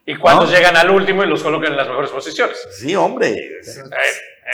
Y 0.05 0.17
cuando 0.19 0.45
¿No? 0.45 0.51
llegan 0.51 0.77
al 0.77 0.91
último 0.91 1.25
y 1.25 1.27
los 1.27 1.43
colocan 1.43 1.73
en 1.73 1.79
las 1.79 1.89
mejores 1.89 2.11
posiciones. 2.11 2.57
Sí, 2.79 2.95
hombre. 2.95 3.33
Eh, 3.33 3.61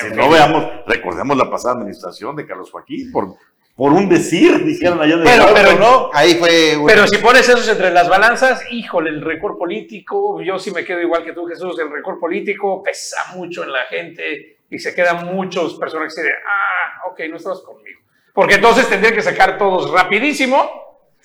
Si 0.08 0.14
no 0.14 0.30
veamos, 0.30 0.64
recordemos 0.86 1.36
la 1.36 1.50
pasada 1.50 1.74
administración 1.74 2.34
de 2.36 2.46
Carlos 2.46 2.70
Joaquín, 2.70 3.12
por, 3.12 3.34
por 3.74 3.92
un 3.92 4.08
decir, 4.08 4.64
dijeron 4.64 5.00
allá 5.00 5.14
el 5.14 5.22
Pero- 5.22 5.46
pero- 5.54 5.78
¿no? 5.78 6.10
Ahí 6.12 6.34
fue. 6.34 6.76
Pero 6.86 7.06
si 7.06 7.16
pones 7.18 7.48
esos 7.48 7.66
entre 7.68 7.90
las 7.90 8.08
balanzas, 8.08 8.62
híjole, 8.70 9.10
el 9.10 9.22
récord 9.22 9.56
político, 9.56 10.40
yo 10.42 10.58
sí 10.58 10.70
me 10.70 10.84
quedo 10.84 11.00
igual 11.00 11.24
que 11.24 11.32
tú, 11.32 11.46
Jesús, 11.46 11.78
el 11.80 11.90
récord 11.90 12.18
político 12.18 12.82
pesa 12.82 13.16
mucho 13.34 13.64
en 13.64 13.72
la 13.72 13.84
gente 13.86 14.58
y 14.70 14.78
se 14.78 14.94
quedan 14.94 15.26
muchos 15.34 15.74
personas 15.76 16.14
que 16.14 16.20
dicen, 16.22 16.36
ah, 16.46 17.08
ok, 17.10 17.20
no 17.30 17.36
estás 17.36 17.60
conmigo. 17.60 18.00
Porque 18.34 18.54
entonces 18.54 18.88
tendrían 18.88 19.14
que 19.14 19.22
sacar 19.22 19.58
todos 19.58 19.90
rapidísimo. 19.90 20.70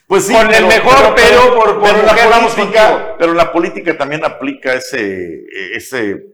Pues 0.07 0.23
sí, 0.25 0.33
Con 0.33 0.53
el 0.53 0.65
mejor, 0.67 1.13
pero 1.15 1.53
por- 1.53 1.79
por 1.81 1.91
pero 1.91 2.03
la 2.03 2.13
política, 2.39 2.89
contigo. 2.91 3.15
pero 3.19 3.33
la 3.33 3.51
política 3.51 3.97
también 3.97 4.23
aplica 4.23 4.73
ese, 4.73 5.43
ese 5.73 6.27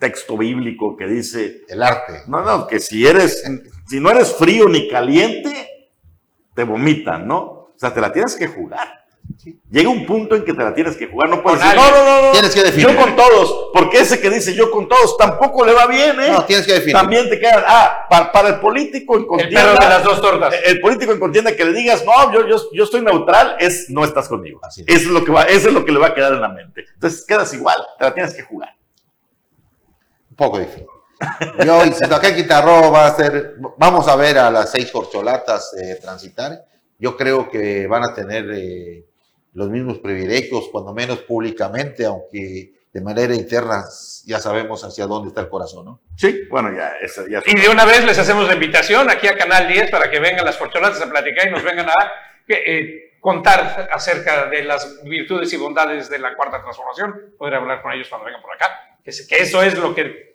texto 0.00 0.36
bíblico 0.36 0.96
que 0.96 1.06
dice, 1.06 1.60
El 1.68 1.82
arte. 1.84 2.22
no, 2.26 2.42
no, 2.42 2.66
que 2.66 2.80
si 2.80 3.06
eres, 3.06 3.44
si 3.88 4.00
no 4.00 4.10
eres 4.10 4.34
frío 4.34 4.68
ni 4.68 4.88
caliente, 4.88 5.68
te 6.56 6.64
vomitan, 6.64 7.28
¿no? 7.28 7.38
O 7.38 7.74
sea, 7.76 7.94
te 7.94 8.00
la 8.00 8.12
tienes 8.12 8.34
que 8.34 8.48
jugar. 8.48 8.98
Llega 9.70 9.88
un 9.88 10.04
punto 10.06 10.34
en 10.34 10.44
que 10.44 10.52
te 10.52 10.62
la 10.62 10.74
tienes 10.74 10.96
que 10.96 11.06
jugar, 11.06 11.28
no 11.30 11.42
puedes 11.42 11.60
decir, 11.60 11.76
no, 11.76 11.90
no, 11.90 12.04
no, 12.04 12.22
no, 12.26 12.32
Tienes 12.32 12.52
que 12.52 12.62
definir. 12.62 12.88
yo 12.88 12.96
con 12.96 13.14
todos, 13.14 13.70
porque 13.72 14.00
ese 14.00 14.20
que 14.20 14.28
dice 14.28 14.54
yo 14.54 14.70
con 14.70 14.88
todos 14.88 15.16
tampoco 15.16 15.64
le 15.64 15.72
va 15.72 15.86
bien, 15.86 16.18
¿eh? 16.20 16.30
No, 16.32 16.44
tienes 16.44 16.66
que 16.66 16.72
definir. 16.72 16.96
También 16.96 17.30
te 17.30 17.38
queda, 17.38 17.64
ah, 17.66 18.06
para, 18.10 18.32
para 18.32 18.48
el 18.48 18.60
político 18.60 19.14
en 19.16 19.20
El 19.22 19.26
contienda, 19.28 19.60
perro 19.62 19.84
de 19.84 19.88
las 19.88 20.04
dos 20.04 20.20
tortas. 20.20 20.54
el 20.64 20.80
político 20.80 21.12
en 21.12 21.20
contienda 21.20 21.54
que 21.54 21.64
le 21.64 21.72
digas, 21.72 22.04
no, 22.04 22.32
yo, 22.32 22.46
yo, 22.48 22.56
yo 22.72 22.84
estoy 22.84 23.02
neutral, 23.02 23.56
es 23.60 23.88
no 23.88 24.04
estás 24.04 24.28
conmigo. 24.28 24.58
Así 24.62 24.82
es. 24.86 24.88
Eso 24.96 25.08
es 25.08 25.12
lo 25.14 25.24
que 25.24 25.30
va, 25.30 25.44
eso 25.44 25.68
es 25.68 25.74
lo 25.74 25.84
que 25.84 25.92
le 25.92 25.98
va 26.00 26.08
a 26.08 26.14
quedar 26.14 26.32
en 26.32 26.40
la 26.40 26.48
mente. 26.48 26.84
Entonces 26.94 27.24
quedas 27.24 27.52
igual, 27.54 27.76
te 27.98 28.04
la 28.06 28.14
tienes 28.14 28.34
que 28.34 28.42
jugar. 28.42 28.74
Poco 30.40 30.58
difícil. 30.58 30.86
Yo 31.66 31.84
insisto, 31.84 32.14
acá 32.14 32.28
en 32.28 32.36
Quintarro 32.36 32.90
va 32.90 33.08
a 33.08 33.14
ser, 33.14 33.56
vamos 33.76 34.08
a 34.08 34.16
ver 34.16 34.38
a 34.38 34.50
las 34.50 34.72
seis 34.72 34.90
corcholatas 34.90 35.74
eh, 35.74 35.98
transitar. 36.00 36.64
Yo 36.98 37.14
creo 37.14 37.50
que 37.50 37.86
van 37.86 38.04
a 38.04 38.14
tener 38.14 38.50
eh, 38.54 39.04
los 39.52 39.68
mismos 39.68 39.98
privilegios, 39.98 40.70
cuando 40.72 40.94
menos 40.94 41.18
públicamente, 41.18 42.06
aunque 42.06 42.72
de 42.90 43.00
manera 43.02 43.34
interna 43.34 43.84
ya 44.24 44.38
sabemos 44.38 44.82
hacia 44.82 45.06
dónde 45.06 45.28
está 45.28 45.42
el 45.42 45.50
corazón, 45.50 45.84
¿no? 45.84 46.00
Sí, 46.16 46.44
bueno, 46.48 46.72
ya, 46.74 46.94
eso, 47.02 47.26
ya. 47.28 47.42
Y 47.44 47.60
de 47.60 47.68
una 47.68 47.84
vez 47.84 48.02
les 48.02 48.18
hacemos 48.18 48.46
la 48.48 48.54
invitación 48.54 49.10
aquí 49.10 49.28
a 49.28 49.36
Canal 49.36 49.68
10 49.68 49.90
para 49.90 50.10
que 50.10 50.20
vengan 50.20 50.46
las 50.46 50.56
corcholatas 50.56 51.02
a 51.02 51.10
platicar 51.10 51.48
y 51.48 51.50
nos 51.50 51.62
vengan 51.62 51.90
a 51.90 52.12
eh, 52.48 53.18
contar 53.20 53.90
acerca 53.92 54.46
de 54.46 54.64
las 54.64 55.04
virtudes 55.04 55.52
y 55.52 55.58
bondades 55.58 56.08
de 56.08 56.18
la 56.18 56.34
cuarta 56.34 56.62
transformación. 56.62 57.34
Poder 57.36 57.56
hablar 57.56 57.82
con 57.82 57.92
ellos 57.92 58.08
cuando 58.08 58.24
vengan 58.24 58.40
por 58.40 58.54
acá. 58.54 58.90
Que 59.28 59.36
eso 59.36 59.62
es 59.62 59.78
lo 59.78 59.94
que. 59.94 60.29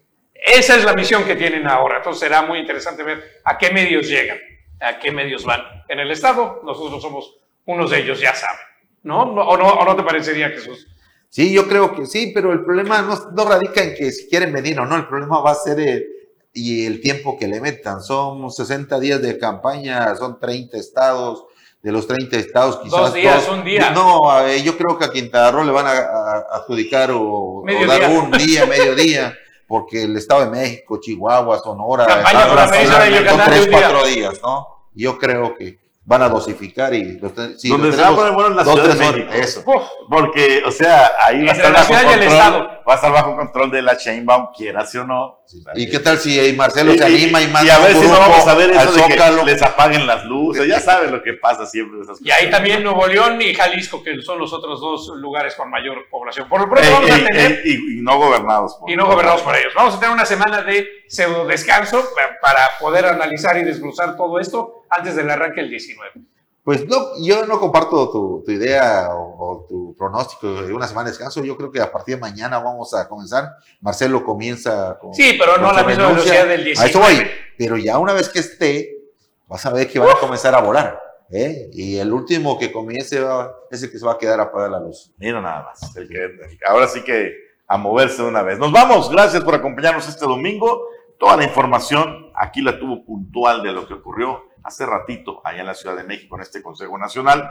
Esa 0.46 0.76
es 0.78 0.84
la 0.86 0.93
misión 0.93 1.24
que 1.24 1.36
tienen 1.36 1.68
ahora. 1.68 1.98
Entonces 1.98 2.20
será 2.20 2.41
muy 2.43 2.60
interesante 2.60 3.04
ver 3.04 3.41
a 3.43 3.58
qué 3.58 3.72
medios 3.72 4.08
llegan, 4.08 4.38
a 4.80 5.00
qué 5.00 5.12
medios 5.12 5.43
van. 5.46 5.62
En 5.88 6.00
el 6.00 6.12
Estado, 6.12 6.62
nosotros 6.64 7.02
somos 7.02 7.36
unos 7.66 7.89
de 7.91 8.00
ellos, 8.00 8.20
ya 8.20 8.34
saben. 8.36 8.60
¿No? 9.04 9.26
¿No- 9.26 9.41
¿O 9.48 9.58
no, 9.58 9.68
o 9.68 9.86
no 9.86 9.96
te 9.96 10.04
parecería, 10.04 10.50
Jesús? 10.50 10.88
Sí, 11.30 11.52
yo 11.54 11.68
creo 11.68 11.93
que 11.96 12.06
sí, 12.06 12.32
pero 12.34 12.54
el 12.54 12.64
problema 12.64 13.02
no, 13.02 13.32
no 13.36 13.46
radica 13.50 13.84
en 13.84 13.93
que 13.96 14.12
si 14.12 14.28
quieren 14.30 14.54
venir 14.54 14.80
o 14.80 14.86
no, 14.86 14.96
el 14.96 15.08
problema 15.08 15.41
va 15.41 15.52
a 15.52 15.56
ser 15.56 15.80
el, 15.80 16.06
y 16.54 16.86
el 16.86 17.02
tiempo 17.02 17.38
que 17.38 17.48
le 17.48 17.60
metan. 17.60 18.02
Son 18.02 18.50
60 18.50 19.00
días 19.00 19.22
de 19.22 19.38
campaña, 19.38 20.16
son 20.16 20.39
30 20.39 20.78
estados, 20.78 21.46
de 21.82 21.91
los 21.91 22.08
30 22.08 22.38
estados 22.38 22.78
quizás... 22.78 23.00
Dos 23.00 23.14
días, 23.14 23.48
un 23.50 23.64
día. 23.64 23.89
No, 23.91 24.48
eh, 24.48 24.64
yo 24.64 24.78
creo 24.78 24.98
que 24.98 25.06
a 25.06 25.12
Quintana 25.12 25.52
Roo 25.52 25.64
le 25.66 25.72
van 25.72 25.86
a, 25.88 25.91
a- 25.91 26.46
adjudicar 26.58 27.12
o, 27.12 27.22
o 27.22 27.66
dar 27.86 28.00
día. 28.00 28.10
un 28.10 28.32
día, 28.32 28.66
medio 28.66 28.96
día, 28.96 29.38
porque 29.68 30.03
el 30.03 30.16
Estado 30.18 30.41
de 30.45 30.51
México, 30.51 30.99
Chihuahua, 31.01 31.59
Sonora, 31.59 32.05
son 32.05 33.39
tres, 33.45 33.68
cuatro 33.72 34.05
días, 34.05 34.39
¿no? 34.41 34.68
Yo 34.93 35.18
creo 35.18 35.55
que 35.55 35.80
van 36.05 36.22
a 36.22 36.30
dosificar 36.30 36.93
y... 36.93 37.18
Los, 37.20 37.34
ten- 37.34 37.57
sí, 37.59 37.68
Donde 37.70 37.88
los 37.88 37.95
se 37.95 38.01
va 38.01 38.09
a 38.09 38.16
poner 38.16 38.34
bueno 38.34 38.49
es 38.51 38.55
la 38.57 38.63
dos, 38.63 38.76
Ciudad 38.76 38.95
de 38.95 39.11
México. 39.11 39.34
Eso. 39.34 39.63
Uf, 39.66 39.84
Porque, 40.09 40.61
o 40.66 40.72
sea, 40.72 41.11
ahí 41.26 41.43
va 41.43 41.51
a 41.51 41.55
estar 41.55 41.72
la 41.72 41.80
bajo 41.80 41.88
ciudad 41.88 42.03
y 42.09 42.13
el 42.13 42.24
estado. 42.24 42.70
Va 42.88 42.94
a 42.94 42.96
estar 42.98 43.12
bajo 43.12 43.36
control 43.36 43.72
de 43.72 43.82
la 43.82 43.98
Chainbaum, 43.98 44.50
quiera 44.56 44.86
sí 44.86 44.98
o 45.00 45.04
no. 45.06 45.40
¿Y 45.76 45.90
qué 45.90 46.00
tal 46.00 46.18
si 46.18 46.40
eh, 46.40 46.54
Marcelo 46.54 46.94
Y- 46.94 46.98
se 46.98 47.06
anima 47.06 47.42
y, 47.42 47.48
manda 47.48 47.66
y 47.66 47.70
a 47.70 47.80
ver 47.80 47.94
si 47.96 48.02
no 48.08 48.20
vamos 48.20 48.48
a 48.48 48.54
ver 48.56 48.72
eso 48.72 48.92
de 48.92 49.00
Zócalo? 49.02 49.40
que 49.46 49.52
les 49.52 49.62
apaguen 49.62 50.06
las 50.08 50.24
luces. 50.26 50.68
Ya 50.68 50.80
saben 50.82 51.12
lo 51.12 51.22
que 51.24 51.34
pasa 51.34 51.66
siempre. 51.66 51.98
de 51.98 52.04
Esas 52.04 52.22
Y 52.22 52.30
ahí 52.32 52.50
también 52.50 52.84
Nuevo 52.84 53.06
León 53.08 53.42
y 53.42 53.54
Jalisco, 53.54 54.04
que 54.04 54.22
son 54.22 54.40
los 54.40 54.52
otros 54.54 54.80
dos 54.80 55.08
lugares 55.18 55.56
con 55.56 55.70
mayor 55.70 56.08
población. 56.10 56.48
Por 56.50 56.62
lo 56.62 56.70
pronto 56.70 56.88
Ey, 56.88 56.94
vamos 56.94 57.12
a 57.12 57.16
tener, 57.26 57.52
ey, 57.52 57.62
y, 57.66 58.00
y 58.00 58.02
no 58.02 58.18
gobernados. 58.18 58.76
por- 58.76 58.90
y 58.92 58.96
no 58.96 59.06
gobernados 59.08 59.42
por 59.42 59.56
ellos, 59.56 59.74
vamos 59.76 59.96
a 59.96 60.00
tener 60.00 60.14
una 60.14 60.26
semana 60.26 60.62
de 60.62 60.88
pseudo 61.08 61.46
descanso 61.46 62.04
para 62.42 62.60
poder 62.80 63.06
analizar 63.06 63.58
y 63.58 63.64
desglosar 63.64 64.16
todo 64.18 64.40
esto 64.40 64.86
antes 64.90 65.16
del 65.16 65.30
arranque 65.30 65.62
del 65.62 65.70
19. 65.72 66.12
Pues 66.66 66.88
no, 66.88 66.97
yo 67.22 67.45
no 67.45 67.59
comparto 67.59 68.09
tu, 68.11 68.43
tu 68.43 68.51
idea 68.51 69.09
o, 69.13 69.36
o 69.38 69.66
tu 69.70 69.95
pronóstico 69.95 70.63
de 70.63 70.74
una 70.74 70.88
semana 70.88 71.05
de 71.05 71.11
descanso. 71.11 71.43
Yo 71.43 71.55
creo 71.55 71.72
que 71.72 71.80
a 71.80 71.91
partir 71.91 72.16
de 72.16 72.22
mañana 72.22 72.57
vamos 72.57 72.91
a 72.95 73.07
comenzar. 73.07 73.51
Marcelo 73.82 74.26
comienza 74.26 74.97
con. 74.99 75.13
Sí, 75.13 75.36
pero 75.39 75.57
no 75.57 75.68
con 75.68 75.76
la 75.76 75.84
misma 75.84 76.07
velocidad 76.07 76.47
del 76.47 76.61
A 76.68 76.72
eso 76.72 76.84
19. 76.99 76.99
voy. 77.16 77.28
Pero 77.57 77.78
ya 77.78 77.99
una 77.99 78.13
vez 78.13 78.30
que 78.30 78.39
esté, 78.39 78.97
vas 79.47 79.63
a 79.66 79.70
ver 79.72 79.88
que 79.89 79.99
van 79.99 80.09
a 80.09 80.20
comenzar 80.20 80.55
a 80.55 80.61
volar. 80.61 80.99
¿eh? 81.32 81.70
Y 81.72 81.97
el 81.97 82.11
último 82.11 82.57
que 82.57 82.72
comience 82.72 83.20
va- 83.20 83.53
es 83.70 83.84
el 83.84 83.91
que 83.91 83.99
se 83.99 84.05
va 84.05 84.13
a 84.13 84.18
quedar 84.18 84.39
a 84.39 84.43
apagar 84.45 84.72
la 84.72 84.80
luz. 84.80 85.11
Mira 85.18 85.39
nada 85.39 85.66
más. 85.66 85.95
el 85.95 86.07
que- 86.09 86.57
ahora 86.68 86.88
sí 86.88 87.03
que 87.03 87.32
a 87.68 87.78
moverse 87.78 88.24
de 88.24 88.28
una 88.28 88.41
vez. 88.41 88.57
Nos 88.57 88.72
vamos. 88.72 89.11
Gracias 89.11 89.43
por 89.43 89.53
acompañarnos 89.53 90.07
este 90.09 90.26
domingo. 90.26 90.82
Toda 91.20 91.38
la 91.38 91.43
información 91.43 92.32
aquí 92.36 92.61
la 92.61 92.80
tuvo 92.80 93.05
puntual 93.05 93.61
de 93.61 93.72
lo 93.72 93.88
que 93.88 93.93
ocurrió 93.93 94.41
hace 94.66 94.86
ratito 94.86 95.41
allá 95.45 95.61
en 95.61 95.68
la 95.68 95.74
Ciudad 95.76 95.95
de 95.95 96.03
México 96.03 96.36
en 96.36 96.41
este 96.41 96.61
Consejo 96.61 96.97
Nacional. 96.97 97.49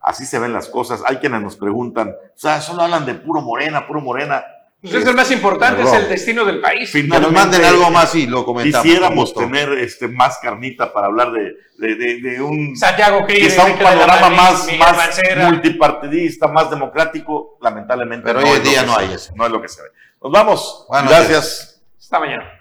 Así 0.00 0.24
se 0.26 0.38
ven 0.38 0.52
las 0.52 0.68
cosas. 0.68 1.02
Hay 1.06 1.16
quienes 1.16 1.40
nos 1.42 1.56
preguntan, 1.56 2.08
o 2.10 2.38
sea, 2.38 2.60
solo 2.60 2.82
hablan 2.82 3.06
de 3.06 3.14
puro 3.14 3.40
morena, 3.42 3.86
puro 3.86 4.00
morena. 4.00 4.44
Pues 4.80 4.94
es 4.94 5.06
el 5.06 5.16
más 5.16 5.30
importante, 5.32 5.82
es 5.82 5.92
el 5.92 6.08
destino 6.08 6.44
del 6.44 6.60
país. 6.60 6.90
Fin- 6.90 7.10
Que 7.10 7.18
nos 7.18 7.32
manden 7.32 7.64
algo 7.64 7.90
más 7.90 8.14
y 8.14 8.26
lo 8.26 8.44
comentamos. 8.44 8.84
Quisiéramos 8.86 9.34
tener 9.34 9.72
este, 9.72 10.06
más 10.06 10.38
carnita 10.38 10.92
para 10.92 11.06
hablar 11.08 11.32
de, 11.32 11.54
de, 11.78 11.94
de- 11.96 12.20
de 12.20 12.40
un, 12.42 12.76
Santiago 12.76 13.26
quizá 13.26 13.64
un 13.64 13.78
panorama 13.78 14.28
Madrid, 14.28 14.36
más, 14.36 14.66
Miguel 14.66 14.78
más 14.80 14.96
Mancera. 14.96 15.50
multipartidista, 15.50 16.46
más 16.48 16.70
democrático. 16.70 17.58
Lamentablemente, 17.62 18.26
Pero 18.26 18.42
no 18.42 18.46
hoy 18.50 18.58
en 18.58 18.62
día 18.62 18.82
no 18.84 18.96
hay 18.96 19.12
eso. 19.12 19.32
No 19.34 19.46
es 19.46 19.50
lo 19.50 19.60
que 19.60 19.68
se 19.68 19.82
ve. 19.82 19.88
Nos 20.22 20.30
vamos. 20.30 20.86
Buenas 20.88 21.10
Gracias. 21.10 21.82
Hasta 21.98 22.20
mañana. 22.20 22.55